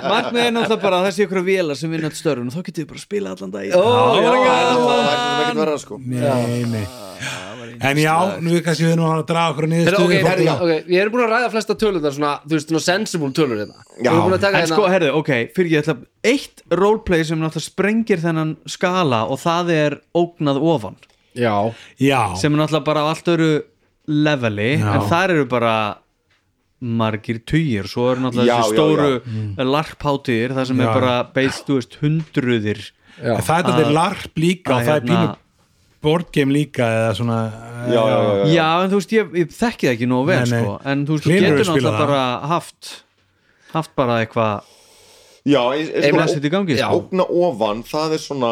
markmið 0.09 0.43
er 0.47 0.55
náttúrulega 0.57 0.83
bara 0.83 1.01
að 1.03 1.07
það 1.09 1.17
sé 1.19 1.27
ykkur 1.27 1.45
vélar 1.47 1.79
sem 1.79 1.93
vinna 1.93 2.11
all 2.11 2.19
störfun 2.19 2.49
og 2.51 2.57
þá 2.57 2.63
getur 2.69 2.85
við 2.85 2.91
bara 2.93 3.01
að 3.03 3.07
spila 3.07 3.35
allan 3.37 3.55
dag 3.55 3.63
Ó, 3.63 3.85
já, 4.17 4.33
Það 4.33 4.59
er 4.59 4.73
svo 4.73 4.93
ekkert 5.03 5.61
verra 5.63 5.79
sko. 5.85 6.01
Nei, 6.03 6.63
nei. 6.73 6.87
En 7.83 7.99
já, 7.99 8.15
nú 8.43 8.53
er 8.55 8.63
kannski 8.63 8.85
við 8.87 8.97
nú 8.99 9.07
að 9.11 9.23
draga 9.27 9.53
okkur 9.55 9.67
niður 9.71 9.97
ok, 9.99 10.13
ég 10.93 10.99
er 11.03 11.11
búin 11.11 11.25
að 11.25 11.33
ræða 11.33 11.51
flesta 11.55 11.75
tölundar 11.79 12.15
svona, 12.15 12.33
þú 12.47 12.57
veist, 12.57 12.69
svona 12.71 12.83
sensible 12.85 13.31
tölur 13.35 13.59
hérna. 13.63 13.79
Já. 13.99 14.03
Við 14.03 14.11
erum 14.13 14.27
búin 14.29 14.37
að 14.37 14.45
taka 14.45 14.53
En 14.59 14.63
hérna 14.63 14.77
sko, 14.77 14.89
herðu, 14.93 15.13
ok, 15.19 15.31
fyrir 15.57 15.73
ég 15.77 15.83
ætla 15.83 15.97
Eitt 16.33 16.63
roleplay 16.71 17.25
sem 17.27 17.41
náttúrulega 17.43 17.67
sprengir 17.71 18.23
þennan 18.23 18.53
skala 18.71 19.25
og 19.31 19.41
það 19.43 19.73
er 19.79 19.97
ógnað 20.19 20.61
ofan 20.75 20.99
Já, 21.35 21.55
Já, 22.01 22.23
sem 22.37 22.53
er 22.55 22.59
náttúrulega 22.61 22.85
bara 22.85 23.05
á 23.05 23.07
allt 23.13 23.29
öru 23.33 23.51
leveli 24.09 24.71
Já. 24.79 24.95
en 24.97 25.05
þar 25.09 25.31
eru 25.37 25.45
bara 25.49 25.75
margir 26.83 27.39
tugir 27.47 27.87
svo 27.91 28.09
eru 28.13 28.25
náttúrulega 28.25 28.51
Já, 28.51 28.57
þessi 28.59 28.73
já, 28.73 28.75
stóru 28.75 29.13
já. 29.23 29.65
larpháttíðir 29.71 30.55
það 30.57 30.67
sem 30.73 30.81
Já. 30.83 30.83
er 30.89 30.97
bara 30.99 31.15
beist, 31.37 31.63
þú 31.69 31.77
veist, 31.79 31.95
hundruðir 32.03 32.81
já, 33.23 33.37
það 33.39 33.55
er 33.59 33.69
þetta 33.71 33.95
larp 33.95 34.43
líka 34.43 34.75
og 34.75 34.81
að 34.81 34.89
það 34.89 34.97
er 34.97 35.01
hérna- 35.01 35.13
pínu 35.13 35.39
boardgame 36.03 36.53
líka 36.57 36.89
eða 36.99 37.13
svona 37.21 37.39
Já, 37.83 37.95
já, 37.95 38.03
já, 38.03 38.33
já. 38.43 38.45
já, 38.57 38.67
en 38.85 38.91
þú 38.91 38.99
veist, 39.01 39.13
ég, 39.15 39.33
ég 39.39 39.55
þekki 39.55 39.87
það 39.89 39.95
ekki 39.97 40.09
nógu 40.11 40.27
vel 40.33 40.43
Nei, 40.43 40.51
nei. 40.51 40.63
sko, 40.67 40.75
en 40.93 41.07
þú 41.07 41.15
veist, 41.17 41.25
þú 41.25 41.31
Hlynur 41.31 41.43
getur 41.47 41.59
hefur 41.63 41.71
spilað 41.73 41.93
náttúrulega 41.93 42.07
bara 42.07 42.53
haft 42.53 42.91
haft 43.73 43.95
bara 43.97 44.19
eitthvað 44.27 44.71
Já, 45.43 45.63
ég, 45.75 45.89
ég, 45.89 46.05
Einmitt. 46.07 46.29
sko, 46.29 46.35
Þetta 46.39 46.47
í 46.47 46.53
gangi, 46.55 46.75
já, 46.79 46.87
sko. 46.87 46.99
ógna 47.03 47.25
ofan, 47.47 47.81
það 47.83 48.13
er 48.15 48.21
svona 48.23 48.51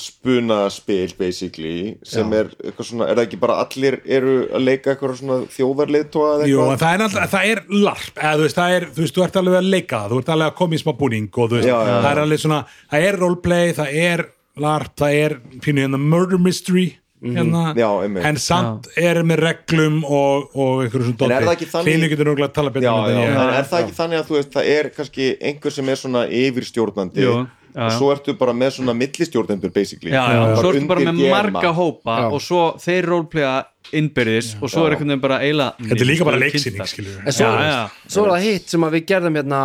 spunaspil 0.00 1.12
basically 1.18 1.96
sem 2.06 2.32
er 2.36 2.48
eitthvað 2.64 2.88
svona, 2.88 3.08
er 3.10 3.18
það 3.18 3.26
ekki 3.26 3.40
bara 3.42 3.56
allir 3.64 3.96
eru 4.06 4.34
að 4.54 4.64
leika 4.66 4.94
eitthvað 4.94 5.16
svona 5.20 5.38
þjóðarleitóa 5.52 6.30
eða 6.38 6.48
Jú, 6.50 6.60
en 6.62 6.72
eitthvað 6.72 6.84
það 6.84 6.94
er, 6.94 7.04
alltaf, 7.08 7.34
það 7.34 7.50
er 7.52 7.62
larp 7.86 8.22
eða 8.22 8.32
þú 8.38 8.46
veist, 8.46 8.60
það 8.60 8.76
er, 8.78 8.86
þú 8.96 9.04
veist, 9.04 9.16
þú 9.18 9.26
ert 9.26 9.40
alveg 9.42 9.58
að 9.60 9.70
leika 9.76 10.02
þú 10.12 10.22
ert 10.22 10.32
alveg 10.36 10.50
að 10.52 10.56
koma 10.62 10.78
í 10.78 10.82
smá 10.82 10.92
búning 11.02 11.28
og 11.32 11.50
þú 11.52 11.58
veist, 11.58 11.68
Já, 11.68 11.76
já, 11.76 11.92
já. 11.92 12.00
það 12.06 12.10
er 12.14 12.22
alveg 12.24 12.42
svona 12.46 12.62
það 12.94 13.06
er 13.10 13.20
roleplay, 13.26 13.76
það 13.82 14.00
er 14.06 14.24
larp 14.66 14.96
það 15.02 15.20
er 15.26 15.36
pínu 15.64 15.86
hérna 15.86 16.02
murder 16.02 16.38
mystery 16.48 16.88
hérna, 17.22 17.68
Mhm. 17.70 17.78
Já, 17.78 17.86
einmitt. 18.02 18.24
en 18.26 18.34
samt 18.42 18.88
er 18.98 19.20
með 19.22 19.38
reglum 19.44 20.00
og, 20.02 20.48
og 20.58 20.80
einhverjum 20.82 21.12
svona 21.14 21.36
er 21.38 21.44
þannig- 21.46 21.86
Hlynur 21.86 22.10
getur 22.10 22.26
nú 22.26 22.32
að 22.42 22.52
tala 22.52 22.70
betur 22.74 22.82
Já, 22.82 22.94
um 22.98 23.10
já, 23.14 23.28
en 23.30 23.54
er 23.54 23.68
það 23.70 23.82
ekki 23.84 23.94
þannig 23.94 24.18
að 24.18 24.26
þú 24.26 24.34
veist, 24.40 24.50
það 24.56 24.70
er 24.72 24.88
kannski 24.96 25.28
einhver 25.40 25.70
sem 25.76 25.88
er 25.88 26.00
svona 26.00 26.22
yfirstjórnandi 26.26 27.22
já, 27.22 27.30
já. 27.30 27.46
Og 27.74 27.92
svo 27.96 28.10
ertu 28.14 28.34
bara 28.38 28.54
með 28.56 28.76
svona 28.78 28.94
millistjórnendur 28.96 29.72
basically. 29.74 30.12
Já, 30.12 30.22
já, 30.34 30.42
svo 30.60 30.72
ertu 30.72 30.86
bara 30.90 31.06
með 31.08 31.20
marga 31.30 31.60
gema. 31.60 31.74
hópa 31.78 32.16
Já. 32.20 32.28
og 32.28 32.44
svo 32.44 32.62
þeir 32.82 33.08
roleplaya 33.10 33.54
innbyrðis 33.92 34.54
og 34.60 34.70
svo 34.72 34.86
er 34.86 34.96
einhvern 34.96 35.12
veginn 35.14 35.24
bara 35.24 35.40
eila 35.42 35.68
þetta 35.80 36.00
er 36.00 36.10
líka 36.12 36.28
bara 36.28 36.40
leiksýning, 36.42 36.86
svo, 36.86 37.50
Já, 37.50 37.68
já. 37.68 37.82
svo 38.08 38.26
er 38.26 38.34
það 38.36 38.48
hitt 38.48 38.74
sem 38.74 38.86
að 38.88 38.96
við 38.98 39.06
gerðum 39.12 39.38
hérna 39.40 39.62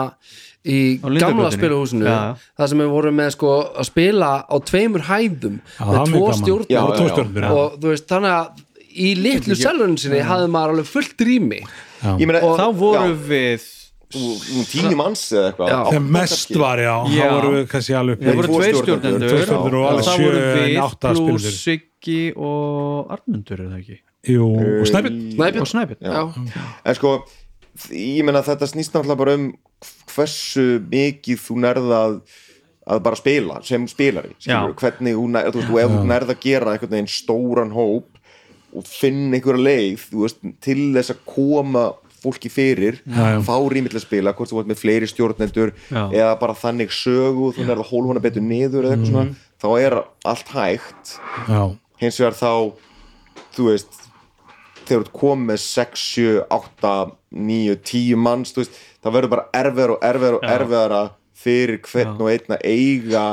í 0.67 0.77
gamla 0.99 1.51
spiluhúsinu 1.53 2.07
það 2.09 2.71
sem 2.71 2.81
við 2.83 2.93
vorum 2.95 3.19
með 3.21 3.33
sko 3.37 3.51
að 3.77 3.89
spila 3.91 4.31
á 4.43 4.55
tveimur 4.67 5.05
hæðum 5.07 5.59
Já, 5.77 5.85
með 5.87 6.41
tvo 6.43 6.57
Já, 6.67 6.81
og 6.83 6.95
og 7.51 7.77
þú 7.79 7.93
veist 7.93 8.09
þannig 8.09 8.33
að 8.35 8.63
í 8.97 9.13
litlu 9.19 9.57
selurinn 9.57 9.97
sinni 10.01 10.23
hafði 10.25 10.49
maður 10.51 10.75
alveg 10.75 10.87
fullt 10.89 11.23
rými. 11.27 11.59
Meina, 12.17 12.41
þá 12.41 12.65
voru 12.77 13.13
við 13.29 13.65
tíu 14.11 14.91
manns 14.97 15.23
eða 15.35 15.51
eitthvað. 15.51 15.71
Þegar 15.91 16.05
mest 16.15 16.53
var, 16.61 16.81
já, 16.81 16.93
Já. 17.11 17.23
þá 17.27 17.33
voru 17.35 17.53
við 17.57 17.65
kannski 17.73 17.95
alveg 17.99 18.21
það 18.23 18.37
voru 18.39 18.47
tvo 18.47 18.61
tveir 18.61 18.77
stjórnendur. 18.81 19.37
og 19.57 20.01
það 20.07 20.23
voru 20.23 20.43
við 20.43 20.77
átta 20.83 21.13
pluss 21.17 21.27
spilendur. 21.27 21.57
Siggi 21.57 22.19
og 22.37 23.11
Arnmundur 23.17 23.59
er 23.63 23.69
það 23.73 23.79
ekki? 23.81 23.99
Jú, 24.27 24.47
og 24.57 24.87
Snæbjörn. 24.89 25.61
Og 25.61 25.67
Snæbjörn 25.67 26.01
Já. 26.01 26.21
En 26.85 26.95
sko, 26.97 27.13
ég 27.91 28.23
meina 28.27 28.41
þetta 28.47 28.67
snýst 28.71 28.95
náttúrulega 28.95 29.21
bara 29.21 29.37
um 29.37 29.47
hversu 30.15 30.67
mikið 30.91 31.41
þú 31.43 31.57
nærða 31.61 31.99
að, 32.07 32.19
að 32.87 33.01
bara 33.05 33.19
spila 33.19 33.59
sem 33.67 33.85
spilari 33.91 34.31
hvernig 34.47 35.13
þú 35.19 35.25
nærða, 35.35 35.51
þú 35.53 35.59
veist, 35.61 35.73
og 35.75 35.81
ef 35.83 35.91
þú 35.93 36.05
nærða 36.09 36.33
að 36.33 36.41
gera 36.47 36.73
einhvern 36.73 36.95
veginn 36.95 37.11
stóran 37.11 37.75
hóp 37.75 38.07
og 38.77 38.87
finna 38.89 39.37
einhverja 39.37 39.63
leið 39.67 40.07
þú 40.09 40.23
veist, 40.25 40.41
til 40.65 40.79
þess 40.95 41.13
að 41.13 41.21
koma 41.29 41.85
fólki 42.23 42.49
fyrir, 42.51 42.99
Já, 43.05 43.37
fá 43.45 43.55
rými 43.69 43.91
til 43.91 43.99
að 43.99 44.05
spila 44.07 44.33
hvort 44.37 44.51
þú 44.51 44.59
vart 44.59 44.71
með 44.71 44.81
fleiri 44.81 45.09
stjórnendur 45.11 45.73
eða 45.91 46.33
bara 46.41 46.55
þannig 46.57 46.91
sögu, 46.95 47.53
nærða 47.59 47.83
að 47.85 47.91
hóla 47.91 48.11
hana 48.13 48.23
betur 48.23 48.45
niður 48.45 48.89
eitthvað 48.89 49.11
svona, 49.11 49.37
þá 49.61 49.69
er 49.81 49.97
allt 50.33 50.51
hægt. 50.55 51.15
Hins 52.01 52.19
vegar 52.21 52.37
þá 52.37 52.51
þú 53.57 53.69
veist 53.71 54.03
þegar 54.87 55.07
þú 55.07 55.13
komið 55.19 55.47
með 55.51 55.61
6, 55.63 56.03
7, 56.15 56.43
8 56.57 56.93
9, 57.47 57.77
10 57.91 58.21
manns 58.23 58.53
þú 58.55 58.63
veist, 58.63 58.77
það 59.03 59.17
verður 59.17 59.33
bara 59.33 59.47
erfiðar 59.59 59.93
og 59.95 60.05
erfiðar 60.07 60.37
og 60.37 60.45
erfiðara 60.53 61.01
fyrir 61.37 61.81
hvern 61.85 62.21
og 62.23 62.29
einn 62.31 62.55
að 62.55 62.63
eiga 62.65 63.25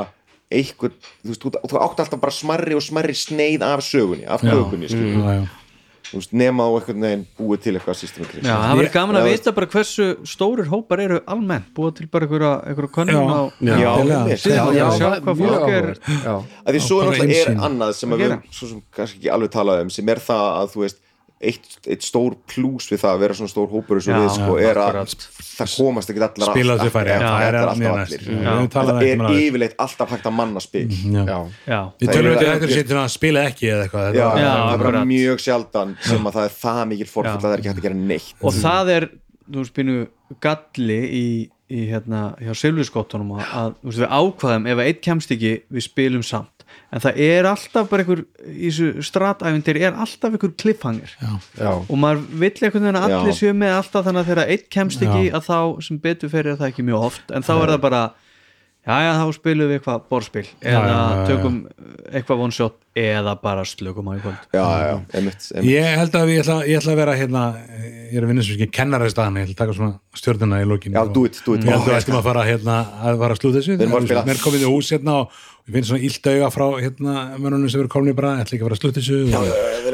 eitthvað, 0.55 0.97
þú 1.23 1.31
veist, 1.31 1.45
þú, 1.45 1.51
þú 1.71 1.79
átt 1.81 2.01
alltaf 2.03 2.21
bara 2.21 2.35
smarri 2.35 2.75
og 2.77 2.83
smarri 2.85 3.15
sneið 3.17 3.63
af 3.65 3.85
sögunni 3.85 4.27
af 4.27 4.43
kökunni, 4.45 4.89
já. 4.91 4.97
þú 4.99 5.64
veist, 6.13 6.33
nema 6.37 6.67
á 6.67 6.69
einhvern 6.75 7.05
veginn 7.05 7.23
búið 7.39 7.61
til 7.65 7.73
eitthvað 7.75 7.97
systemikri 7.99 8.43
Já, 8.45 8.53
það 8.53 8.75
verður 8.79 8.91
gaman 8.95 9.19
að 9.19 9.29
vita 9.31 9.53
bara 9.57 9.69
hversu 9.73 10.07
stórir 10.29 10.69
hópar 10.71 11.03
eru 11.05 11.21
almennt 11.31 11.71
búa 11.77 11.93
til 11.95 12.07
bara 12.11 12.27
einhverja, 12.27 12.51
einhverja 12.69 12.93
könnun 12.97 13.15
Já. 13.15 13.23
á 13.25 13.41
Já, 13.65 13.93
Já, 14.75 14.85
sjá 14.97 15.07
er 15.15 15.23
hvað 15.25 15.41
fólk 15.41 15.71
er 15.75 15.89
því 16.75 16.83
svo 16.85 17.01
er 17.01 17.09
náttúrulega 17.09 17.41
er 17.45 17.65
annað 17.69 17.95
sem 17.97 18.15
við 18.19 18.37
svo 18.51 18.71
sem 18.73 18.83
kannski 18.95 19.19
ekki 19.21 19.33
alveg 19.37 19.55
talað 19.55 19.85
um 19.85 19.91
sem 19.93 20.13
er 20.13 20.21
það 20.29 20.45
að 20.59 20.71
þú 20.75 20.85
veist 20.85 21.01
eitt, 21.43 21.65
eitt 21.85 22.05
stór 22.05 22.35
plús 22.47 22.87
við 22.91 23.01
það 23.01 23.11
að 23.11 23.23
vera 23.25 23.37
svona 23.37 23.51
stór 23.51 23.67
hópur 23.71 23.99
eins 23.99 24.07
og 24.07 24.21
við 24.21 24.29
sko 24.37 24.55
er 24.61 24.79
að 24.79 25.15
það 25.15 25.73
komast 25.75 26.11
ekki 26.13 26.23
allar 26.25 26.55
já, 26.55 26.85
það 26.85 27.47
er 27.47 27.57
alltaf 27.59 27.97
allir 28.03 28.23
höfum 28.29 28.69
talað 28.75 29.01
það 29.01 29.09
um 29.09 29.25
er 29.25 29.41
yfirleitt 29.41 29.75
alltaf 29.85 30.13
hægt 30.15 30.29
að 30.29 30.37
manna 30.39 30.63
spil. 30.63 30.85
Já. 30.89 31.21
Já. 31.25 31.37
Já, 31.67 31.79
Við 31.99 32.13
tölum 32.13 32.35
við 32.35 32.47
þetta 32.49 32.71
sér 32.71 32.87
til 32.89 32.99
að 33.01 33.11
spila 33.15 33.45
ekki 33.49 33.69
eða 33.73 33.85
eitthvað. 33.87 34.21
Það 34.21 34.87
er 34.87 35.11
mjög 35.11 35.43
sjaldan 35.43 35.93
sem 36.05 36.31
að 36.31 36.39
það 36.39 36.49
er 36.49 36.57
það 36.63 36.81
mikil 36.93 37.09
forfall 37.11 37.33
Já. 37.33 37.37
að 37.37 37.45
það 37.45 37.55
er 37.55 37.63
ekki 37.63 37.71
hægt 37.71 37.83
að 37.83 37.89
gera 37.89 38.01
neitt. 38.05 38.33
Og 38.41 38.59
það 38.61 38.93
er 38.95 39.09
þú 39.45 39.61
veist 39.61 39.75
býnu 39.75 39.97
galli 40.41 40.99
í, 41.05 41.25
í 41.69 41.85
hérna 41.91 42.21
hjá 42.41 42.53
Silvískottunum 42.57 43.35
að, 43.37 43.45
að 43.45 43.75
þú 43.81 43.91
veist, 43.91 44.01
við 44.01 44.15
ákvaðum 44.19 44.69
ef 44.71 44.79
að 44.81 44.89
eitt 44.89 45.01
kemst 45.05 45.33
ekki 45.35 45.53
við 45.69 45.85
spilum 45.85 46.25
samt 46.25 46.54
en 46.93 47.03
það 47.03 47.21
er 47.25 47.47
alltaf 47.49 47.89
bara 47.89 48.03
einhver 48.05 48.21
í 48.45 48.69
þessu 48.69 49.05
stratæfindir 49.05 49.79
er 49.81 49.97
alltaf 50.05 50.35
einhver 50.35 50.53
cliffhanger 50.61 51.15
Já. 51.19 51.71
og 51.73 51.95
maður 51.99 52.21
vill 52.43 52.51
einhvern 52.53 52.85
veginn 52.87 52.99
að 52.99 53.07
allir 53.09 53.37
séu 53.39 53.55
með 53.57 53.77
alltaf 53.79 54.05
þannig 54.05 54.21
að 54.21 54.29
þegar 54.31 54.53
eitt 54.55 54.69
kemst 54.73 55.05
ekki 55.05 55.23
Já. 55.29 55.33
að 55.39 55.49
þá 55.49 55.57
sem 55.87 55.99
betur 56.05 56.31
fyrir 56.33 56.53
er 56.53 56.61
það 56.61 56.71
ekki 56.71 56.87
mjög 56.91 57.09
oft 57.09 57.35
en 57.35 57.47
þá 57.47 57.53
er 57.55 57.73
það 57.73 57.81
bara 57.87 58.03
já 58.85 58.95
já 59.01 59.11
þá 59.17 59.25
spilum 59.35 59.69
við 59.71 59.77
eitthvað 59.79 60.03
borðspil 60.11 60.45
eða 60.61 60.71
já, 60.71 60.89
já, 60.89 60.97
já. 61.01 61.23
tökum 61.29 61.55
eitthvað 62.15 62.43
one 62.45 62.55
shot 62.55 62.75
eða 62.95 63.33
bara 63.41 63.63
slökum 63.67 64.07
á 64.07 64.11
í 64.15 64.21
kvöld. 64.23 64.43
Já, 64.55 64.63
já, 64.63 64.93
einmitt, 65.17 65.47
einmitt. 65.51 65.71
Ég 65.73 65.97
held 65.99 66.13
að 66.15 66.29
ég 66.31 66.43
ætla, 66.45 66.57
ég 66.69 66.79
ætla 66.79 66.93
að 66.93 66.99
vera 67.01 67.15
hérna, 67.19 67.41
ég 67.81 68.13
er 68.15 68.23
að 68.23 68.29
vinna 68.31 68.45
sem 68.45 68.55
ekki 68.55 68.67
kennara 68.77 69.09
í 69.09 69.11
staðan, 69.11 69.39
ég 69.41 69.49
ætla 69.49 69.55
að 69.55 69.61
taka 69.63 69.75
svona 69.75 70.21
stjórnuna 70.21 70.61
í 70.63 70.69
lókinu 70.69 70.95
já, 70.95 71.03
do 71.17 71.25
it, 71.27 71.41
do 71.43 71.57
it. 71.57 71.65
Ég 71.65 71.73
held 71.75 71.83
að 71.83 71.91
við 71.91 71.97
ættum 71.99 72.19
að 72.21 72.29
fara 72.29 72.45
hérna 72.47 72.77
að 73.09 73.19
fara 73.25 73.35
að 73.35 73.41
slúta 73.41 73.59
þessu. 73.59 73.75
Að. 73.75 74.29
Mér 74.29 74.41
komið 74.45 74.63
í 74.63 74.71
hús 74.71 74.93
hérna 74.95 75.17
og 75.19 75.41
við 75.65 75.75
finnum 75.75 75.89
svona 75.91 76.07
illt 76.07 76.31
auga 76.31 76.51
frá 76.55 76.65
hérna 76.85 77.15
mönnunum 77.35 77.73
sem 77.73 77.83
eru 77.83 77.91
komin 77.91 78.15
bara, 78.15 78.37
ætla 78.45 78.55
ekki 78.55 78.63
að 78.63 78.69
fara 78.69 78.79
að 78.79 78.83
slúta 78.85 79.01
þessu. 79.01 79.19
En 79.25 79.35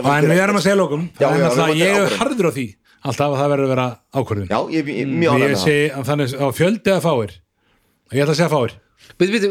að- 0.05 0.29
við 0.29 0.43
erum 0.45 0.61
að 0.61 0.65
segja 0.67 0.77
lókum 0.77 1.09
að 1.17 1.77
ég 1.79 2.01
er 2.05 2.17
harður 2.21 2.51
á 2.51 2.55
því 2.59 2.67
alltaf 3.01 3.31
að 3.33 3.39
það 3.39 3.51
verður 3.55 3.65
að 3.65 3.71
vera 3.73 3.87
ákvörðun. 4.13 4.49
Já, 4.51 4.59
ég 4.69 4.89
er 5.01 5.09
mjög 5.09 5.39
Ég 5.41 5.47
með 5.49 5.61
segi 5.63 5.85
að 5.89 6.03
þannig 6.11 6.35
á 6.37 6.45
fjöldi 6.53 6.91
eða 6.91 7.01
fáir 7.01 7.31
ég 8.11 8.23
ætla 8.23 8.33
að 8.35 8.39
segja 8.41 8.51
fáir, 8.51 8.77
Býtu, 9.17 9.31
býtu, 9.33 9.49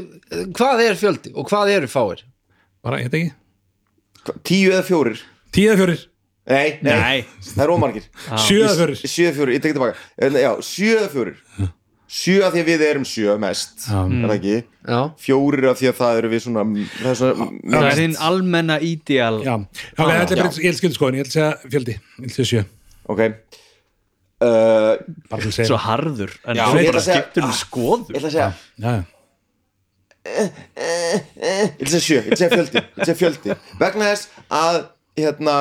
hvað 0.57 0.85
er 0.85 0.97
fjöldi 1.01 1.33
og 1.35 1.49
hvað 1.51 1.73
eru 1.75 1.89
fáir? 1.91 2.23
bara, 2.85 3.01
ég 3.01 3.09
heit 3.11 3.17
ekki. 3.19 3.33
Tíu 4.47 4.71
eða 4.73 4.85
fjórir? 4.87 5.21
Tíu 5.53 5.69
eða 5.73 5.81
fjórir, 5.83 6.07
nei, 6.51 6.79
nei, 6.87 6.95
Nei. 7.01 7.21
það 7.51 7.65
er 7.67 7.73
ómargir. 7.75 8.07
Sjö 8.47 8.63
eða 8.65 8.77
fjórir. 8.79 9.03
Sjö 9.03 9.27
eða 9.29 9.37
fjórir, 9.37 9.55
ég 9.57 9.63
tek 9.65 9.75
tilbaka. 9.77 9.99
En, 10.23 10.39
já, 10.41 10.51
sjö 10.65 10.97
eða 10.97 11.11
fjórir. 11.13 11.69
Sjö 12.11 12.41
af 12.43 12.51
því 12.55 12.63
að 12.65 12.69
við 12.73 12.81
erum 12.89 13.05
sjö 13.07 13.37
mest 13.39 13.85
er 13.87 14.09
það 14.25 14.33
ekki? 14.35 14.55
Já, 14.83 15.01
fjórir 15.23 15.69
af 15.71 15.77
því 15.79 15.91
að 15.93 15.99
það 16.01 16.17
eru 16.19 16.31
við 16.33 16.41
svona 16.43 16.65
það 16.67 17.11
er 17.13 17.19
svona 17.21 17.49
það 17.77 17.87
er 17.91 18.01
hinn 18.03 18.17
almenna 18.27 18.79
ideal 18.83 19.37
já, 19.47 19.53
já, 19.55 20.03
ég 20.09 20.25
ætla 20.25 20.49
að 20.49 20.57
segja 21.31 21.53
fjöldi, 21.71 21.95
ég 21.95 22.27
ætla 22.27 22.33
að 22.33 22.35
segja 22.35 22.49
sjö. 22.51 22.65
Ok 23.15 23.23
uh, 24.41 25.64
svo 25.68 25.78
harður 25.86 26.34
en 26.45 26.61
Já, 26.61 26.64
ég 26.66 26.91
ætla 26.91 26.93
bara 26.93 27.05
skiptur 27.07 27.47
um 27.47 27.51
ég 27.51 27.59
skoður. 27.61 28.14
ætla 28.16 28.28
að 28.30 28.36
segja 28.36 28.51
já, 28.51 28.91
já. 28.91 29.03
ég 30.30 30.53
ætla 31.80 31.86
að 31.86 31.95
segja 31.95 32.05
sjö, 32.07 32.20
ég 32.20 32.32
ætla 32.34 32.36
að 32.36 32.41
segja 32.41 32.53
fjöldi, 32.55 32.76
ég 32.76 32.86
ætla 32.86 33.03
að 33.03 33.11
segja 33.11 33.20
fjöldi. 33.22 33.59
vegna 33.80 34.12
þess 34.12 34.45
að 34.61 34.78
hérna, 35.20 35.57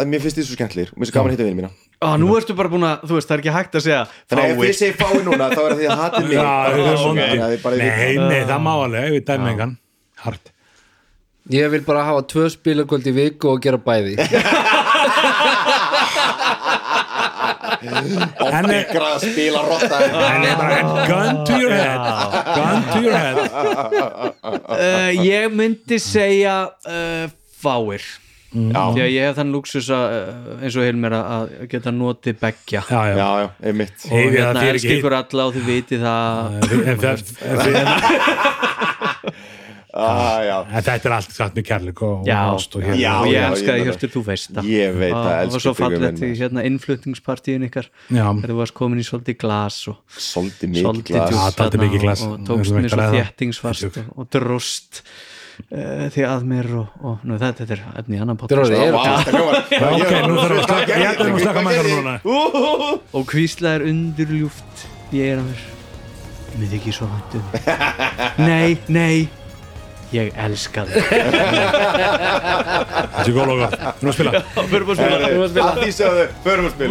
að 0.00 0.10
mér 0.12 0.24
finnst 0.24 0.40
þið 0.40 0.48
svo 0.50 0.58
skemmtlir 0.58 0.92
og 0.92 0.98
mér 0.98 1.06
finnst 1.06 1.16
gaman 1.16 1.30
að 1.30 1.36
hitta 1.36 1.48
vinið 1.48 1.60
mína. 1.60 1.72
Á, 2.00 2.16
nú 2.16 2.30
ertu 2.32 2.54
bara 2.56 2.70
búin 2.72 2.86
að, 2.88 3.02
þú 3.04 3.16
veist, 3.18 3.28
það 3.28 3.34
er 3.36 3.42
ekki 3.42 3.52
hægt 3.52 3.74
að 3.76 3.82
segja 3.84 4.04
Þannig 4.30 4.44
að 4.46 4.50
ef 4.54 4.60
þið 4.62 4.78
segir 4.78 4.94
fái 4.96 5.18
núna 5.26 5.48
þá 5.50 5.58
er 5.60 5.66
það 5.66 5.80
því 5.80 5.88
að 5.90 5.98
hatið 6.00 6.28
mig 6.30 6.38
Já, 6.38 6.44
það 6.46 7.74
er 7.74 7.76
Nei, 7.76 8.14
nei, 8.16 8.38
það 8.48 8.62
má 8.64 8.70
alveg, 8.72 9.04
ég 9.04 9.12
veit 9.18 9.26
dæmi 9.28 9.50
engan. 9.50 9.74
Hart. 10.24 10.52
Ég 11.52 11.68
vil 11.74 11.82
bara 11.84 12.06
hafa 12.06 12.22
tvö 12.30 12.46
spilakvöld 12.54 13.10
í 13.10 13.12
viku 13.16 13.50
og 13.52 13.60
gera 13.64 13.76
bæði 13.84 14.16
Oft 17.80 18.72
ykkur 18.76 19.04
að 19.06 19.18
spila 19.24 19.62
rotta. 19.64 20.00
Ég 20.44 20.88
gun 21.10 21.38
to 21.48 21.60
your 21.60 21.72
head. 21.74 22.00
Gun 22.56 22.82
to 22.90 22.98
your 23.04 23.16
head. 23.16 23.38
Uh, 24.44 25.10
Ég 25.24 25.52
myndi 25.56 25.98
segja 26.02 26.56
uh, 26.86 27.30
fáir. 27.62 28.04
Já, 28.50 28.80
Því 28.96 28.98
að 29.04 29.10
ég 29.14 29.28
hef 29.28 29.36
þann 29.38 29.52
luxus 29.54 29.86
að, 29.94 30.04
uh, 30.10 30.54
eins 30.66 30.74
og 30.74 30.82
Hilmer 30.88 31.14
að 31.14 31.28
að 31.36 31.52
geta 31.70 31.92
notið 31.94 32.40
beggja. 32.40 32.80
Já, 32.90 33.00
já, 33.06 33.14
já, 33.20 33.28
já, 33.44 33.48
einmitt. 33.70 34.06
Og 34.10 34.24
hérna 34.34 34.64
fer 34.64 34.72
elski 34.74 34.88
ekki 34.90 34.96
ykkur 34.98 35.14
alla 35.20 35.44
og 35.46 35.54
þið 35.54 35.68
viti 35.70 36.00
það. 36.02 36.58
En 36.80 36.98
það- 37.04 37.22
en 37.46 37.62
það- 37.62 38.66
ah, 39.94 40.66
þetta 40.70 41.08
er 41.08 41.14
allt 41.16 41.32
satt 41.34 41.54
með 41.58 41.64
kærleik 41.66 42.02
og 42.06 42.28
ást 42.54 42.76
og 42.78 42.82
hérna. 42.84 42.98
Já, 43.00 43.14
og 43.20 43.26
ég 43.26 43.34
já, 43.34 43.46
elskaði 43.50 43.70
ég 43.70 43.80
meina- 43.80 43.90
Hjörtur, 43.90 44.12
þú 44.14 44.22
veist 44.28 44.52
það. 44.54 44.68
Ég 44.70 44.98
veit 45.00 45.14
að 45.14 45.24
og 45.26 45.40
elsku 45.40 45.60
svo 45.60 45.72
Tryggvi 45.74 45.96
fallegt 45.98 46.20
minn. 46.20 46.30
í 46.30 46.38
hérna 46.40 46.64
innflutningspartíin 46.70 47.66
ykkar. 47.66 47.88
Já. 48.10 48.26
þegar 48.30 48.52
þú 48.52 48.58
varst 48.60 48.74
komin 48.74 49.00
í 49.02 49.06
svolítið 49.08 49.38
glas 49.42 49.80
og 49.88 49.96
Svolítið 50.14 50.68
mikið 51.82 52.00
glas. 52.06 52.22
og, 52.22 52.38
tókst 52.46 52.70
mér 52.76 52.86
að 52.86 52.90
svo 52.90 53.00
það. 53.00 53.10
Djók. 53.80 53.98
og, 54.16 54.28
dróst 54.30 55.02
uh, 55.72 56.06
því 56.14 56.22
að 56.30 56.46
mér 56.52 56.70
og, 56.80 56.86
og 57.02 57.18
nú, 57.26 57.38
þetta, 57.40 57.64
þetta 57.64 57.74
er 57.74 57.82
efni 58.04 58.16
í 58.16 58.20
annan 58.22 58.36
er 59.26 59.34
hljómar- 59.34 59.60
Ok, 59.90 60.14
nú 60.30 60.38
þarfum 60.38 60.54
við 60.54 60.60
að 60.60 60.70
slaka 60.70 61.00
Ég 61.00 61.10
ætlum 61.10 61.34
að 61.34 61.44
slaka 61.44 61.66
mækar 61.66 61.90
núna. 61.90 62.14
og 63.12 63.26
hvíslaðir 63.34 63.86
undurljúft 63.90 64.86
í 65.12 65.20
eira 65.26 65.42
mér. 65.42 65.68
Mér 66.58 66.72
þykir 66.74 66.92
svo 66.96 67.06
um 67.06 67.12
nei, 68.50 68.78
nei 68.88 69.28
ég 70.16 70.32
elska 70.46 70.84
þig. 70.90 71.02
Þetta 73.10 73.24
er 73.24 73.32
góð 73.36 73.46
loka 73.50 73.66
Nú 74.00 74.08
að 74.10 74.14
spila. 74.16 74.32
Fyrir 74.70 74.84
að 74.84 74.96
spila. 75.00 75.66
Að 75.70 75.76
því 75.84 75.90
sögðu, 75.98 76.24
förum 76.44 76.66
að 76.66 76.72
spila 76.76 76.90